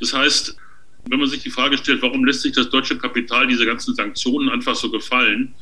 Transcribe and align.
Das 0.00 0.12
heißt, 0.12 0.56
wenn 1.08 1.18
man 1.18 1.28
sich 1.28 1.42
die 1.42 1.50
Frage 1.50 1.78
stellt, 1.78 2.02
warum 2.02 2.24
lässt 2.24 2.42
sich 2.42 2.52
das 2.52 2.70
deutsche 2.70 2.98
Kapital 2.98 3.46
diese 3.46 3.66
ganzen 3.66 3.94
Sanktionen 3.94 4.48
einfach 4.48 4.74
so 4.74 4.90
gefallen, 4.90 5.54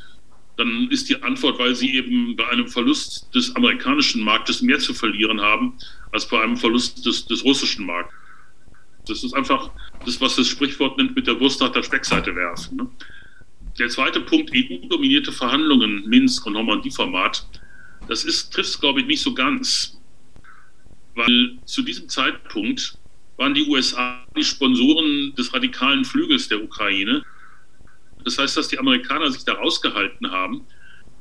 dann 0.57 0.89
ist 0.91 1.09
die 1.09 1.21
Antwort, 1.23 1.59
weil 1.59 1.75
sie 1.75 1.95
eben 1.97 2.37
bei 2.37 2.49
einem 2.49 2.69
Verlust 2.69 3.29
des 3.35 3.55
amerikanischen 3.57 4.23
Marktes 4.23 4.63
mehr 4.63 4.79
zu 4.79 4.95
verlieren 4.95 5.41
haben 5.41 5.75
als 6.13 6.29
bei 6.29 6.41
einem 6.41 6.57
Verlust 6.57 7.05
des, 7.05 7.27
des 7.27 7.45
russischen 7.45 7.85
Marktes. 7.87 8.15
Das 9.07 9.23
ist 9.23 9.35
einfach 9.35 9.71
das, 10.07 10.21
was 10.21 10.37
das 10.37 10.49
Sprichwort 10.49 10.97
nennt, 10.97 11.15
mit 11.15 11.27
der 11.27 11.39
Wurst 11.41 11.61
nach 11.61 11.73
der 11.73 11.83
Speckseite 11.83 12.35
werfen. 12.35 12.77
Ne? 12.77 12.89
Der 13.79 13.89
zweite 13.89 14.21
Punkt, 14.21 14.51
EU-dominierte 14.55 15.33
Verhandlungen, 15.33 16.09
Minsk 16.09 16.47
und 16.47 16.53
Normandie-Format, 16.55 17.47
das 18.09 18.23
trifft 18.23 18.59
es, 18.59 18.81
glaube 18.81 19.01
ich, 19.01 19.07
nicht 19.07 19.23
so 19.23 19.35
ganz. 19.35 19.99
Weil 21.17 21.59
zu 21.65 21.83
diesem 21.83 22.09
Zeitpunkt 22.09 22.99
waren 23.37 23.55
die 23.55 23.67
USA 23.67 24.25
die 24.37 24.45
Sponsoren 24.45 25.35
des 25.37 25.53
radikalen 25.53 26.05
Flügels 26.05 26.49
der 26.49 26.63
Ukraine. 26.63 27.23
Das 28.25 28.39
heißt, 28.39 28.57
dass 28.57 28.69
die 28.69 28.79
Amerikaner 28.79 29.31
sich 29.31 29.45
da 29.45 29.55
rausgehalten 29.55 30.31
haben, 30.31 30.63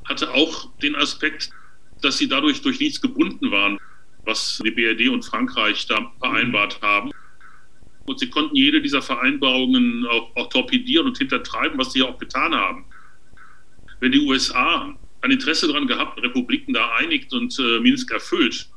hatte 0.04 0.32
auch 0.32 0.70
den 0.78 0.96
Aspekt, 0.96 1.50
dass 2.02 2.18
sie 2.18 2.28
dadurch 2.28 2.62
durch 2.62 2.80
nichts 2.80 3.00
gebunden 3.00 3.50
waren, 3.50 3.78
was 4.24 4.60
die 4.64 4.70
BRD 4.70 5.08
und 5.08 5.24
Frankreich 5.24 5.86
da 5.86 6.12
vereinbart 6.18 6.80
haben. 6.82 7.10
Und 8.06 8.18
sie 8.20 8.28
konnten 8.28 8.54
jede 8.54 8.82
dieser 8.82 9.02
Vereinbarungen 9.02 10.06
auch, 10.06 10.36
auch 10.36 10.48
torpedieren 10.50 11.06
und 11.06 11.16
hintertreiben, 11.16 11.78
was 11.78 11.92
sie 11.92 12.00
ja 12.00 12.06
auch 12.06 12.18
getan 12.18 12.54
haben. 12.54 12.84
Wenn 14.00 14.12
die 14.12 14.20
USA 14.20 14.94
ein 15.22 15.30
Interesse 15.30 15.66
daran 15.68 15.86
gehabt, 15.86 16.22
Republiken 16.22 16.74
da 16.74 16.94
einigt 16.96 17.32
und 17.32 17.58
äh, 17.58 17.80
Minsk 17.80 18.10
erfüllt, 18.10 18.68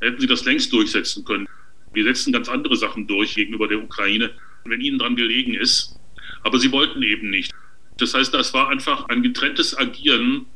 hätten 0.00 0.20
sie 0.20 0.28
das 0.28 0.44
längst 0.44 0.72
durchsetzen 0.72 1.24
können. 1.24 1.48
Wir 1.92 2.04
setzen 2.04 2.32
ganz 2.32 2.48
andere 2.48 2.76
Sachen 2.76 3.06
durch 3.06 3.34
gegenüber 3.34 3.68
der 3.68 3.82
Ukraine, 3.82 4.30
wenn 4.64 4.80
ihnen 4.80 4.98
daran 4.98 5.16
gelegen 5.16 5.54
ist. 5.54 5.98
Aber 6.42 6.58
sie 6.58 6.70
wollten 6.72 7.02
eben 7.02 7.30
nicht. 7.30 7.52
Das 7.98 8.14
heißt, 8.14 8.32
das 8.32 8.54
war 8.54 8.68
einfach 8.68 9.08
ein 9.08 9.22
getrenntes 9.22 9.76
Agieren, 9.76 10.46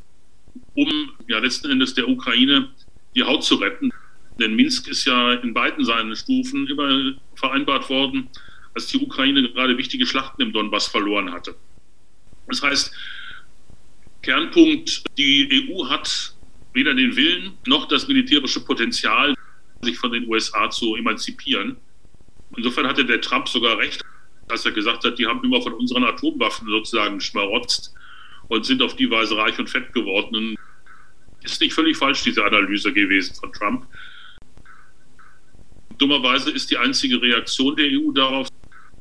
um 0.74 1.10
ja 1.28 1.38
letzten 1.38 1.70
Endes 1.70 1.94
der 1.94 2.08
Ukraine 2.08 2.68
die 3.14 3.22
Haut 3.22 3.44
zu 3.44 3.56
retten. 3.56 3.90
Denn 4.38 4.54
Minsk 4.54 4.88
ist 4.88 5.04
ja 5.04 5.34
in 5.34 5.54
beiden 5.54 5.84
seinen 5.84 6.16
Stufen 6.16 6.66
immer 6.66 7.14
vereinbart 7.36 7.88
worden, 7.88 8.28
als 8.74 8.88
die 8.88 8.98
Ukraine 8.98 9.48
gerade 9.52 9.76
wichtige 9.78 10.06
Schlachten 10.06 10.42
im 10.42 10.52
Donbass 10.52 10.88
verloren 10.88 11.32
hatte. 11.32 11.54
Das 12.48 12.62
heißt, 12.62 12.92
Kernpunkt, 14.22 15.04
die 15.18 15.68
EU 15.70 15.88
hat 15.88 16.34
weder 16.72 16.94
den 16.94 17.14
Willen 17.14 17.52
noch 17.66 17.86
das 17.86 18.08
militärische 18.08 18.64
Potenzial, 18.64 19.33
sich 19.84 19.98
von 19.98 20.12
den 20.12 20.28
USA 20.28 20.70
zu 20.70 20.96
emanzipieren. 20.96 21.76
Insofern 22.56 22.86
hatte 22.86 23.04
der 23.04 23.20
Trump 23.20 23.48
sogar 23.48 23.78
recht, 23.78 24.02
als 24.48 24.64
er 24.64 24.72
gesagt 24.72 25.04
hat, 25.04 25.18
die 25.18 25.26
haben 25.26 25.42
immer 25.44 25.60
von 25.60 25.74
unseren 25.74 26.04
Atomwaffen 26.04 26.68
sozusagen 26.68 27.20
schmarotzt 27.20 27.94
und 28.48 28.64
sind 28.64 28.82
auf 28.82 28.96
die 28.96 29.10
Weise 29.10 29.36
reich 29.36 29.58
und 29.58 29.68
fett 29.68 29.92
geworden. 29.92 30.56
Ist 31.42 31.60
nicht 31.60 31.74
völlig 31.74 31.96
falsch, 31.96 32.22
diese 32.22 32.44
Analyse 32.44 32.92
gewesen 32.92 33.34
von 33.34 33.52
Trump. 33.52 33.86
Dummerweise 35.98 36.50
ist 36.50 36.70
die 36.70 36.78
einzige 36.78 37.20
Reaktion 37.20 37.76
der 37.76 37.86
EU 37.86 38.10
darauf, 38.12 38.48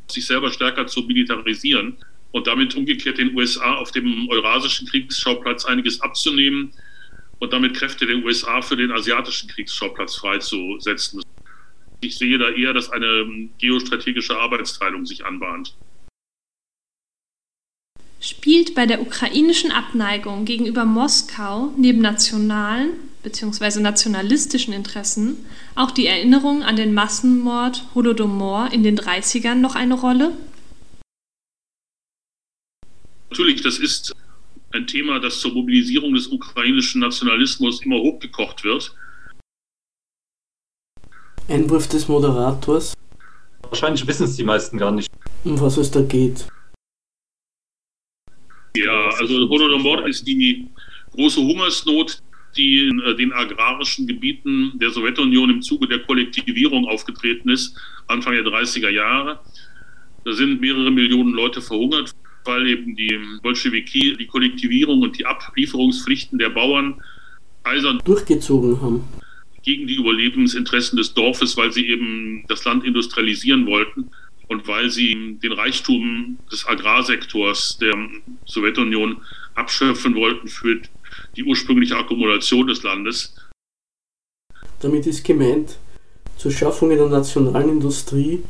sich 0.09 0.25
selber 0.25 0.52
stärker 0.52 0.86
zu 0.88 1.02
militarisieren 1.02 1.97
und 2.31 2.47
damit 2.47 2.75
umgekehrt 2.75 3.18
den 3.18 3.36
USA 3.36 3.75
auf 3.75 3.92
dem 3.92 4.28
eurasischen 4.30 4.88
Kriegsschauplatz 4.88 5.66
einiges 5.66 6.02
abzunehmen 6.02 6.73
und 7.44 7.52
damit 7.52 7.73
Kräfte 7.73 8.05
der 8.05 8.23
USA 8.23 8.61
für 8.61 8.77
den 8.77 8.89
asiatischen 8.94 9.49
Kriegsschauplatz 9.49 10.16
freizusetzen. 10.16 11.22
Ich 12.00 12.17
sehe 12.17 12.38
da 12.38 12.50
eher, 12.50 12.72
dass 12.72 12.89
eine 12.89 13.50
geostrategische 13.58 14.38
Arbeitsteilung 14.38 15.05
sich 15.05 15.25
anbahnt. 15.25 15.75
Spielt 18.22 18.75
bei 18.75 18.85
der 18.85 19.02
ukrainischen 19.02 19.72
Abneigung 19.72 20.45
gegenüber 20.45 20.85
Moskau 20.85 21.73
neben 21.78 22.00
nationalen 22.00 22.91
bzw. 23.23 23.81
nationalistischen 23.81 24.73
Interessen 24.73 25.45
auch 25.75 25.91
die 25.91 26.07
Erinnerung 26.07 26.63
an 26.63 26.78
den 26.78 26.94
Massenmord 26.94 27.84
Holodomor 27.94 28.69
in 28.72 28.84
den 28.84 28.97
30ern 28.97 29.56
noch 29.56 29.75
eine 29.75 29.95
Rolle? 29.95 30.31
Natürlich, 33.29 33.62
das 33.62 33.79
ist 33.79 34.16
ein 34.73 34.88
Thema, 34.88 35.19
das 35.19 35.39
zur 35.39 35.53
Mobilisierung 35.53 36.13
des 36.13 36.28
ukrainischen 36.28 37.01
Nationalismus 37.01 37.84
immer 37.85 37.97
hochgekocht 37.97 38.63
wird. 38.63 38.95
Einwurf 41.47 41.88
des 41.88 42.07
Moderators. 42.07 42.94
Wahrscheinlich 43.62 44.06
wissen 44.07 44.25
es 44.25 44.35
die 44.35 44.44
meisten 44.44 44.78
gar 44.78 44.91
nicht. 44.91 45.09
Um 45.44 45.59
was 45.59 45.78
es 45.78 45.91
da 45.91 46.01
geht. 46.01 46.47
Ja, 48.75 49.09
also 49.19 49.47
Holodomor 49.50 50.07
ist 50.07 50.25
die 50.25 50.67
große 51.12 51.39
Hungersnot, 51.39 52.23
die 52.57 52.88
in 52.88 53.00
äh, 53.01 53.16
den 53.16 53.31
agrarischen 53.31 54.07
Gebieten 54.07 54.72
der 54.79 54.89
Sowjetunion 54.89 55.50
im 55.50 55.62
Zuge 55.62 55.88
der 55.88 56.00
Kollektivierung 56.00 56.88
aufgetreten 56.88 57.50
ist, 57.50 57.78
Anfang 58.07 58.33
der 58.33 58.44
30er 58.44 58.89
Jahre. 58.89 59.39
Da 60.25 60.33
sind 60.33 60.62
mehrere 60.62 60.89
Millionen 60.89 61.33
Leute 61.33 61.62
verhungert, 61.62 62.16
weil 62.46 62.68
eben 62.68 62.96
die 62.96 63.20
Bolschewiki 63.42 64.18
die 64.18 64.28
Kollektivierung 64.28 65.02
und 65.02 65.18
die 65.18 65.26
Ablieferungspflichten 65.26 66.40
der 66.40 66.50
Bauern 66.50 67.02
eisern 67.64 68.02
durchgezogen 68.04 68.81
haben. 68.81 69.04
Gegen 69.64 69.88
die 69.88 69.96
Überlebensinteressen 69.96 70.98
des 70.98 71.14
Dorfes, 71.14 71.56
weil 71.56 71.72
sie 71.72 71.88
eben 71.88 72.44
das 72.48 72.66
Land 72.66 72.84
industrialisieren 72.84 73.66
wollten 73.66 74.09
und 74.50 74.68
weil 74.68 74.90
sie 74.90 75.38
den 75.42 75.54
Reichtum 75.54 76.38
des 76.52 76.68
Agrarsektors 76.68 77.78
der 77.80 77.96
Sowjetunion 78.46 79.22
abschöpfen 79.56 80.16
wollten 80.16 80.48
für 80.48 80.81
die 81.36 81.44
ursprüngliche 81.44 81.98
Akkumulation 81.98 82.68
des 82.68 82.84
Landes. 82.84 83.36
Damit 84.81 85.08
ist 85.08 85.24
gemeint, 85.24 85.78
zur 86.38 86.52
Schaffung 86.52 86.92
einer 86.92 87.08
nationalen 87.08 87.70
Industrie 87.70 88.44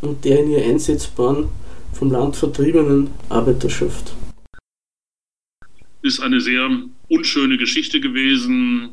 und 0.00 0.24
der 0.24 0.40
in 0.40 0.50
ihr 0.50 0.64
einsetzbaren, 0.64 1.48
vom 1.96 2.10
Land 2.10 2.36
vertriebenen 2.36 3.10
Arbeiterschaft. 3.28 4.14
Ist 6.02 6.20
eine 6.20 6.40
sehr 6.40 6.68
unschöne 7.08 7.56
Geschichte 7.56 8.00
gewesen. 8.00 8.90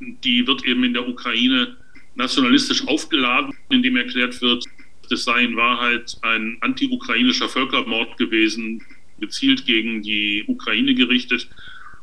Die 0.00 0.46
wird 0.46 0.64
eben 0.64 0.84
in 0.84 0.94
der 0.94 1.08
Ukraine 1.08 1.76
nationalistisch 2.14 2.86
aufgeladen, 2.86 3.52
indem 3.70 3.96
erklärt 3.96 4.40
wird, 4.40 4.64
das 5.10 5.24
sei 5.24 5.44
in 5.44 5.56
Wahrheit 5.56 6.16
ein 6.22 6.58
anti-ukrainischer 6.60 7.48
Völkermord 7.48 8.16
gewesen, 8.18 8.82
gezielt 9.18 9.66
gegen 9.66 10.02
die 10.02 10.44
Ukraine 10.46 10.94
gerichtet 10.94 11.48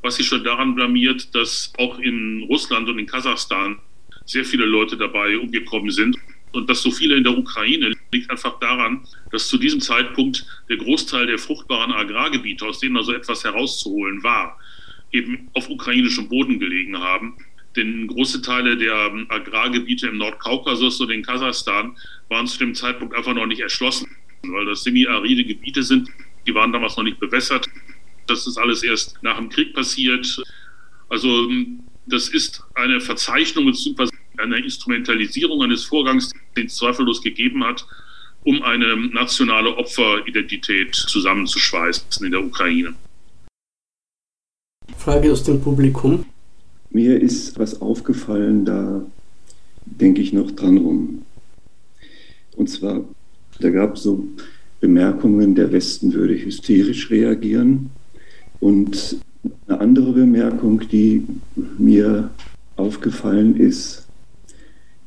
was 0.02 0.16
sich 0.16 0.28
schon 0.28 0.44
daran 0.44 0.76
blamiert, 0.76 1.34
dass 1.36 1.72
auch 1.78 2.00
in 2.00 2.44
Russland 2.44 2.90
und 2.90 3.00
in 3.00 3.06
Kasachstan 3.06 3.80
sehr 4.26 4.46
viele 4.46 4.66
Leute 4.66 4.98
dabei 4.98 5.38
umgekommen 5.38 5.92
sind. 5.92 6.18
Und 6.52 6.70
dass 6.70 6.82
so 6.82 6.92
viele 6.92 7.16
in 7.16 7.24
der 7.24 7.38
Ukraine 7.38 7.94
liegt 8.12 8.30
einfach 8.30 8.60
daran, 8.60 9.06
dass 9.32 9.48
zu 9.48 9.58
diesem 9.58 9.80
Zeitpunkt 9.80 10.46
der 10.70 10.78
Großteil 10.78 11.28
der 11.28 11.38
fruchtbaren 11.38 11.92
Agrargebiete, 11.94 12.66
aus 12.66 12.80
denen 12.80 12.98
also 12.98 13.14
etwas 13.14 13.44
herauszuholen 13.44 14.22
war, 14.24 14.60
eben 15.12 15.50
auf 15.54 15.70
ukrainischem 15.70 16.28
Boden 16.28 16.60
gelegen 16.60 16.98
haben. 16.98 17.38
Denn 17.76 18.08
große 18.08 18.42
Teile 18.42 18.76
der 18.76 19.14
Agrargebiete 19.30 20.08
im 20.08 20.18
Nordkaukasus 20.18 21.00
und 21.00 21.10
in 21.10 21.24
Kasachstan 21.24 21.98
waren 22.28 22.48
zu 22.48 22.60
dem 22.60 22.76
Zeitpunkt 22.76 23.16
einfach 23.16 23.34
noch 23.34 23.46
nicht 23.46 23.62
erschlossen, 23.62 24.10
weil 24.44 24.66
das 24.66 24.84
semi-aride 24.84 25.46
Gebiete 25.46 25.84
sind, 25.84 26.10
die 26.46 26.54
waren 26.54 26.74
damals 26.74 26.98
noch 26.98 27.04
nicht 27.04 27.20
bewässert. 27.20 27.68
Das 28.28 28.46
ist 28.46 28.58
alles 28.58 28.84
erst 28.84 29.22
nach 29.24 29.38
dem 29.38 29.50
Krieg 29.50 29.74
passiert. 29.74 30.44
Also 31.08 31.50
das 32.08 32.30
ist 32.30 32.64
eine 32.76 33.00
Verzeichnung 33.00 33.66
bzw. 33.66 34.11
eine 34.42 34.58
Instrumentalisierung 34.60 35.62
eines 35.64 35.84
Vorgangs, 35.84 36.32
den 36.56 36.68
es 36.68 36.76
zweifellos 36.76 37.22
gegeben 37.22 37.64
hat, 37.64 37.86
um 38.44 38.62
eine 38.64 38.96
nationale 39.14 39.76
Opferidentität 39.78 40.96
zusammenzuschweißen 40.96 42.26
in 42.26 42.32
der 42.32 42.44
Ukraine. 42.44 42.94
Frage 44.98 45.32
aus 45.32 45.44
dem 45.44 45.62
Publikum. 45.62 46.26
Mir 46.90 47.22
ist 47.22 47.58
was 47.58 47.82
aufgefallen, 47.82 48.66
da 48.66 49.06
denke 49.86 50.22
ich 50.22 50.34
noch 50.34 50.52
dran 50.52 50.78
rum. 50.78 51.22
Und 52.56 52.70
zwar, 52.70 53.04
da 53.60 53.70
gab 53.70 53.96
es 53.96 54.04
so 54.04 54.28
Bemerkungen, 54.80 55.56
der 55.56 55.72
Westen 55.72 56.14
würde 56.14 56.34
hysterisch 56.34 57.10
reagieren. 57.10 57.92
Und 58.60 59.18
eine 59.68 59.80
andere 59.80 60.12
Bemerkung, 60.12 60.82
die 60.92 61.24
mir 61.78 62.30
aufgefallen 62.76 63.56
ist, 63.56 64.08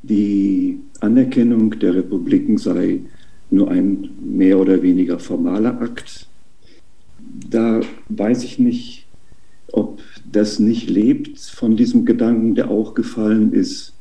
die 0.09 0.79
Anerkennung 1.01 1.79
der 1.79 1.95
Republiken 1.95 2.59
sei 2.59 3.01
nur 3.51 3.71
ein 3.71 4.11
mehr 4.23 4.59
oder 4.59 4.83
weniger 4.83 5.19
formaler 5.19 5.81
Akt. 5.81 6.27
Da 7.51 7.81
weiß 8.09 8.45
ich 8.45 8.59
nicht, 8.59 9.07
ob 9.73 10.01
das 10.31 10.59
nicht 10.59 10.91
lebt 10.91 11.39
von 11.39 11.77
diesem 11.77 12.05
Gedanken, 12.05 12.55
der 12.55 12.71
auch 12.71 12.95
gefallen 12.95 13.53
ist, 13.53 13.93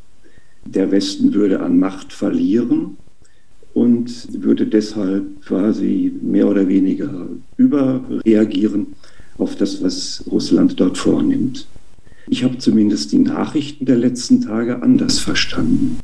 der 0.65 0.91
Westen 0.91 1.33
würde 1.33 1.59
an 1.59 1.79
Macht 1.79 2.13
verlieren 2.13 2.97
und 3.73 4.43
würde 4.43 4.65
deshalb 4.67 5.41
quasi 5.45 6.13
mehr 6.21 6.47
oder 6.47 6.67
weniger 6.67 7.27
überreagieren 7.57 8.87
auf 9.37 9.55
das, 9.55 9.81
was 9.81 10.23
Russland 10.29 10.79
dort 10.79 10.97
vornimmt. 10.97 11.67
Ich 12.27 12.43
habe 12.43 12.57
zumindest 12.57 13.11
die 13.11 13.19
Nachrichten 13.19 13.85
der 13.85 13.97
letzten 13.97 14.41
Tage 14.41 14.81
anders 14.81 15.19
verstanden. 15.19 15.99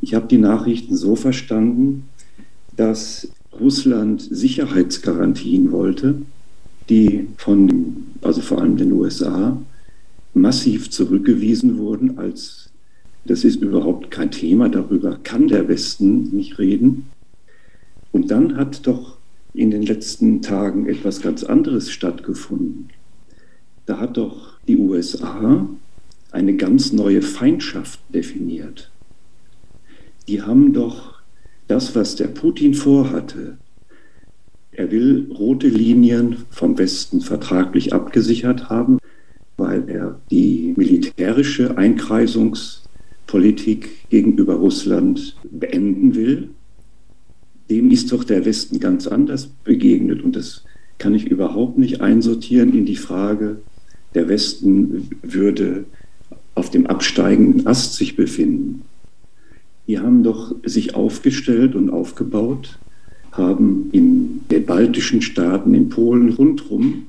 Ich 0.00 0.14
habe 0.14 0.26
die 0.26 0.38
Nachrichten 0.38 0.96
so 0.96 1.16
verstanden, 1.16 2.04
dass 2.76 3.28
Russland 3.58 4.22
Sicherheitsgarantien 4.22 5.72
wollte, 5.72 6.22
die 6.88 7.28
von, 7.36 8.04
also 8.22 8.40
vor 8.40 8.60
allem 8.60 8.76
den 8.76 8.92
USA, 8.92 9.56
massiv 10.34 10.90
zurückgewiesen 10.90 11.78
wurden 11.78 12.18
als 12.18 12.62
das 13.24 13.44
ist 13.44 13.62
überhaupt 13.62 14.10
kein 14.10 14.30
Thema, 14.30 14.68
darüber 14.68 15.18
kann 15.22 15.46
der 15.46 15.68
Westen 15.68 16.34
nicht 16.34 16.58
reden. 16.58 17.06
Und 18.10 18.30
dann 18.30 18.56
hat 18.56 18.86
doch 18.86 19.16
in 19.54 19.70
den 19.70 19.82
letzten 19.82 20.42
Tagen 20.42 20.88
etwas 20.88 21.20
ganz 21.20 21.44
anderes 21.44 21.90
stattgefunden. 21.90 22.88
Da 23.86 23.98
hat 23.98 24.16
doch 24.16 24.51
die 24.68 24.76
USA 24.76 25.68
eine 26.30 26.56
ganz 26.56 26.92
neue 26.92 27.22
Feindschaft 27.22 28.00
definiert. 28.08 28.90
Die 30.28 30.42
haben 30.42 30.72
doch 30.72 31.20
das, 31.68 31.94
was 31.94 32.16
der 32.16 32.28
Putin 32.28 32.74
vorhatte, 32.74 33.58
er 34.74 34.90
will 34.90 35.30
rote 35.30 35.68
Linien 35.68 36.46
vom 36.48 36.78
Westen 36.78 37.20
vertraglich 37.20 37.92
abgesichert 37.92 38.70
haben, 38.70 38.96
weil 39.58 39.86
er 39.88 40.18
die 40.30 40.72
militärische 40.76 41.76
Einkreisungspolitik 41.76 44.08
gegenüber 44.08 44.54
Russland 44.54 45.36
beenden 45.50 46.14
will. 46.14 46.48
Dem 47.68 47.90
ist 47.90 48.12
doch 48.12 48.24
der 48.24 48.46
Westen 48.46 48.80
ganz 48.80 49.06
anders 49.06 49.48
begegnet 49.62 50.22
und 50.22 50.36
das 50.36 50.64
kann 50.96 51.14
ich 51.14 51.26
überhaupt 51.26 51.76
nicht 51.76 52.00
einsortieren 52.00 52.72
in 52.72 52.86
die 52.86 52.96
Frage, 52.96 53.58
der 54.14 54.28
Westen 54.28 55.08
würde 55.22 55.84
auf 56.54 56.70
dem 56.70 56.86
absteigenden 56.86 57.66
Ast 57.66 57.94
sich 57.94 58.16
befinden. 58.16 58.82
Die 59.86 59.98
haben 59.98 60.22
doch 60.22 60.54
sich 60.64 60.94
aufgestellt 60.94 61.74
und 61.74 61.90
aufgebaut, 61.90 62.78
haben 63.32 63.88
in 63.92 64.42
den 64.50 64.66
baltischen 64.66 65.22
Staaten, 65.22 65.74
in 65.74 65.88
Polen 65.88 66.30
rundherum 66.30 67.06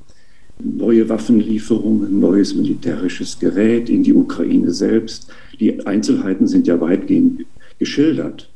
neue 0.62 1.08
Waffenlieferungen, 1.08 2.20
neues 2.20 2.54
militärisches 2.54 3.38
Gerät 3.38 3.88
in 3.88 4.02
die 4.02 4.14
Ukraine 4.14 4.72
selbst. 4.72 5.28
Die 5.60 5.86
Einzelheiten 5.86 6.46
sind 6.46 6.66
ja 6.66 6.80
weitgehend 6.80 7.44
geschildert. 7.78 8.50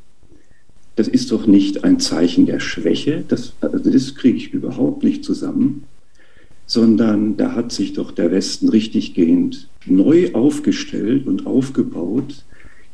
Das 0.96 1.08
ist 1.08 1.30
doch 1.30 1.46
nicht 1.46 1.84
ein 1.84 2.00
Zeichen 2.00 2.46
der 2.46 2.60
Schwäche, 2.60 3.24
das, 3.28 3.52
also 3.60 3.90
das 3.90 4.14
kriege 4.14 4.36
ich 4.36 4.52
überhaupt 4.52 5.04
nicht 5.04 5.24
zusammen, 5.24 5.84
sondern 6.68 7.38
da 7.38 7.54
hat 7.54 7.72
sich 7.72 7.94
doch 7.94 8.12
der 8.12 8.30
Westen 8.30 8.68
richtiggehend 8.68 9.68
neu 9.86 10.32
aufgestellt 10.34 11.26
und 11.26 11.46
aufgebaut 11.46 12.44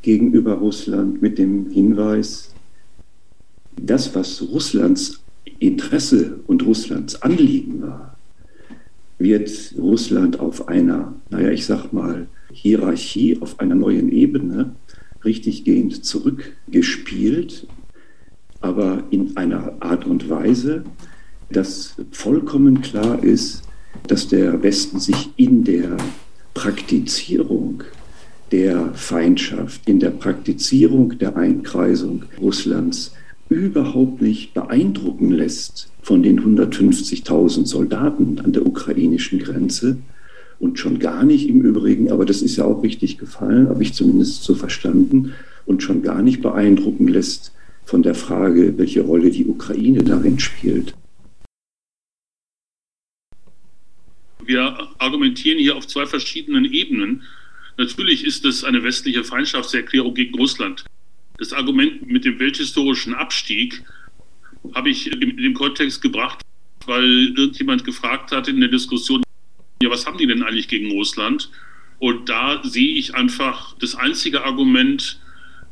gegenüber 0.01 0.55
Russland 0.55 1.21
mit 1.21 1.39
dem 1.39 1.71
Hinweis, 1.71 2.55
das, 3.77 4.15
was 4.15 4.41
Russlands 4.43 5.25
Interesse 5.59 6.39
und 6.47 6.65
Russlands 6.65 7.21
Anliegen 7.23 7.83
war, 7.83 8.17
wird 9.19 9.75
Russland 9.77 10.39
auf 10.39 10.69
einer, 10.69 11.13
naja, 11.31 11.51
ich 11.51 11.67
sag 11.67 11.93
mal, 11.93 12.29
Hierarchie, 12.53 13.39
auf 13.41 13.59
einer 13.59 13.75
neuen 13.75 14.13
Ebene 14.13 14.77
richtiggehend 15.25 16.05
zurückgespielt, 16.05 17.67
aber 18.61 19.03
in 19.11 19.37
einer 19.37 19.73
Art 19.81 20.07
und 20.07 20.29
Weise, 20.29 20.85
dass 21.51 21.97
vollkommen 22.13 22.83
klar 22.83 23.23
ist, 23.25 23.64
dass 24.07 24.29
der 24.29 24.63
Westen 24.63 25.01
sich 25.01 25.31
in 25.37 25.65
der 25.65 25.97
Praktizierung 26.53 27.83
der 28.53 28.95
Feindschaft, 28.95 29.89
in 29.89 29.99
der 30.01 30.11
Praktizierung 30.11 31.19
der 31.19 31.37
Einkreisung 31.37 32.25
Russlands 32.41 33.13
überhaupt 33.49 34.23
nicht 34.23 34.55
beeindrucken 34.55 35.31
lässt 35.31 35.89
von 36.03 36.23
den 36.23 36.41
150.000 36.41 37.67
Soldaten 37.67 38.39
an 38.41 38.53
der 38.53 38.67
ukrainischen 38.67 39.39
Grenze 39.39 39.97
und 40.61 40.79
schon 40.79 40.99
gar 40.99 41.25
nicht 41.25 41.49
im 41.49 41.63
Übrigen, 41.63 42.11
aber 42.11 42.25
das 42.25 42.43
ist 42.43 42.57
ja 42.57 42.65
auch 42.65 42.83
richtig 42.83 43.19
gefallen, 43.19 43.69
habe 43.69 43.83
ich 43.83 43.95
zumindest 43.95 44.45
so 44.45 44.55
verstanden, 44.55 45.33
und 45.67 45.83
schon 45.83 46.03
gar 46.03 46.23
nicht 46.23 46.43
beeindrucken 46.43 47.09
lässt 47.09 47.53
von 47.85 48.03
der 48.03 48.15
Frage, 48.15 48.75
welche 48.77 49.03
Rolle 49.03 49.31
die 49.31 49.47
Ukraine 49.47 50.03
darin 50.03 50.39
spielt. 50.39 50.95
Wir 54.47 54.89
argumentieren 54.99 55.59
hier 55.59 55.77
auf 55.77 55.87
zwei 55.87 56.07
verschiedenen 56.07 56.65
Ebenen. 56.65 57.23
Natürlich 57.77 58.25
ist 58.25 58.45
es 58.45 58.65
eine 58.65 58.83
westliche 58.83 59.25
Feindschaftserklärung 59.25 60.15
gegen 60.15 60.35
Russland. 60.37 60.85
Das 61.39 61.53
Argument 61.53 62.07
mit 62.07 62.25
dem 62.25 62.39
welthistorischen 62.39 63.15
Abstieg 63.15 63.83
habe 64.75 64.91
ich 64.91 65.11
in 65.11 65.37
dem 65.37 65.55
Kontext 65.55 66.03
gebracht, 66.03 66.43
weil 66.87 67.33
irgendjemand 67.37 67.85
gefragt 67.85 68.33
hat 68.33 68.49
in 68.49 68.61
der 68.61 68.69
Diskussion, 68.69 69.23
ja, 69.83 69.91
was 69.91 70.07
haben 70.07 70.19
die 70.19 70.27
denn 70.27 70.43
eigentlich 70.43 70.69
gegen 70.69 70.91
Russland? 70.93 71.51
Und 71.99 72.29
da 72.29 72.63
sehe 72.65 72.97
ich 72.97 73.15
einfach 73.15 73.77
das 73.79 73.95
einzige 73.95 74.45
Argument, 74.45 75.21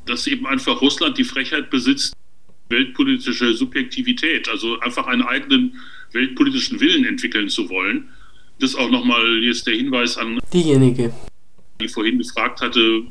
dass 0.06 0.26
eben 0.26 0.46
einfach 0.46 0.80
Russland 0.80 1.18
die 1.18 1.24
Frechheit 1.24 1.70
besitzt, 1.70 2.14
weltpolitische 2.68 3.54
Subjektivität, 3.54 4.48
also 4.48 4.80
einfach 4.80 5.06
einen 5.06 5.22
eigenen 5.22 5.78
weltpolitischen 6.12 6.80
Willen 6.80 7.04
entwickeln 7.04 7.48
zu 7.48 7.68
wollen. 7.68 8.08
Das 8.62 8.76
auch 8.76 8.90
nochmal 8.90 9.42
jetzt 9.42 9.66
der 9.66 9.74
Hinweis 9.74 10.16
an 10.16 10.38
diejenige, 10.52 11.12
die 11.80 11.88
vorhin 11.88 12.18
gefragt 12.18 12.60
hatte, 12.60 13.02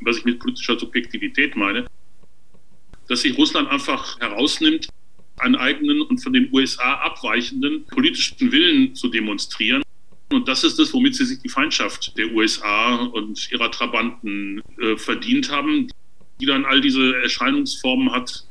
was 0.00 0.16
ich 0.16 0.24
mit 0.24 0.38
politischer 0.38 0.78
Subjektivität 0.78 1.56
meine, 1.56 1.86
dass 3.06 3.20
sich 3.20 3.36
Russland 3.36 3.68
einfach 3.68 4.18
herausnimmt, 4.18 4.88
einen 5.36 5.56
eigenen 5.56 6.00
und 6.00 6.22
von 6.22 6.32
den 6.32 6.48
USA 6.54 6.94
abweichenden 6.94 7.84
politischen 7.84 8.50
Willen 8.50 8.94
zu 8.94 9.08
demonstrieren. 9.08 9.82
Und 10.32 10.48
das 10.48 10.64
ist 10.64 10.78
das, 10.78 10.94
womit 10.94 11.16
sie 11.16 11.26
sich 11.26 11.40
die 11.40 11.50
Feindschaft 11.50 12.16
der 12.16 12.32
USA 12.32 12.94
und 12.94 13.52
ihrer 13.52 13.70
Trabanten 13.70 14.62
äh, 14.80 14.96
verdient 14.96 15.50
haben, 15.50 15.88
die 16.40 16.46
dann 16.46 16.64
all 16.64 16.80
diese 16.80 17.14
Erscheinungsformen 17.16 18.10
hat, 18.10 18.46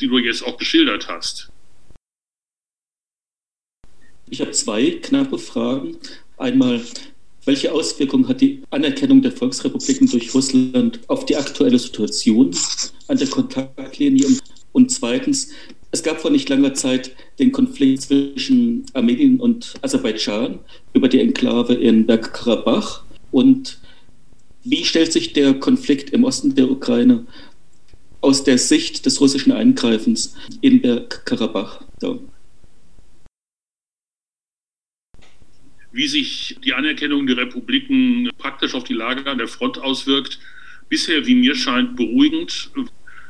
die 0.00 0.08
du 0.08 0.18
jetzt 0.18 0.42
auch 0.42 0.56
geschildert 0.56 1.06
hast. 1.06 1.52
Ich 4.28 4.40
habe 4.40 4.50
zwei 4.50 4.90
knappe 4.90 5.38
Fragen. 5.38 5.96
Einmal, 6.36 6.80
welche 7.44 7.72
Auswirkungen 7.72 8.26
hat 8.26 8.40
die 8.40 8.62
Anerkennung 8.70 9.22
der 9.22 9.30
Volksrepubliken 9.30 10.08
durch 10.10 10.34
Russland 10.34 10.98
auf 11.06 11.26
die 11.26 11.36
aktuelle 11.36 11.78
Situation 11.78 12.50
an 13.06 13.18
der 13.18 13.28
Kontaktlinie? 13.28 14.26
Und 14.72 14.90
zweitens, 14.90 15.50
es 15.92 16.02
gab 16.02 16.20
vor 16.20 16.32
nicht 16.32 16.48
langer 16.48 16.74
Zeit 16.74 17.12
den 17.38 17.52
Konflikt 17.52 18.02
zwischen 18.02 18.84
Armenien 18.94 19.38
und 19.38 19.74
Aserbaidschan 19.82 20.58
über 20.92 21.08
die 21.08 21.20
Enklave 21.20 21.74
in 21.74 22.04
Bergkarabach. 22.04 23.04
Und 23.30 23.78
wie 24.64 24.84
stellt 24.84 25.12
sich 25.12 25.32
der 25.34 25.54
Konflikt 25.54 26.10
im 26.10 26.24
Osten 26.24 26.56
der 26.56 26.68
Ukraine 26.68 27.26
aus 28.20 28.42
der 28.42 28.58
Sicht 28.58 29.06
des 29.06 29.20
russischen 29.20 29.52
Eingreifens 29.52 30.34
in 30.60 30.82
Bergkarabach 30.82 31.84
dar? 32.00 32.18
Wie 35.96 36.06
sich 36.06 36.56
die 36.62 36.74
Anerkennung 36.74 37.26
der 37.26 37.38
Republiken 37.38 38.28
praktisch 38.36 38.74
auf 38.74 38.84
die 38.84 38.94
Lage 38.94 39.28
an 39.30 39.38
der 39.38 39.48
Front 39.48 39.78
auswirkt, 39.78 40.38
bisher, 40.88 41.26
wie 41.26 41.34
mir 41.34 41.54
scheint, 41.54 41.96
beruhigend, 41.96 42.70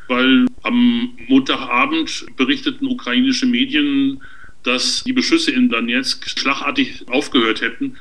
weil 0.09 0.47
am 0.63 1.17
Montagabend 1.29 2.27
berichteten 2.37 2.87
ukrainische 2.87 3.47
Medien, 3.47 4.21
dass 4.65 5.05
die 5.05 5.13
Beschüsse 5.13 5.53
in 5.53 5.69
Donetsk 5.69 6.29
schlagartig 6.39 7.05
aufgehört 7.09 7.61
hätten, 7.61 7.97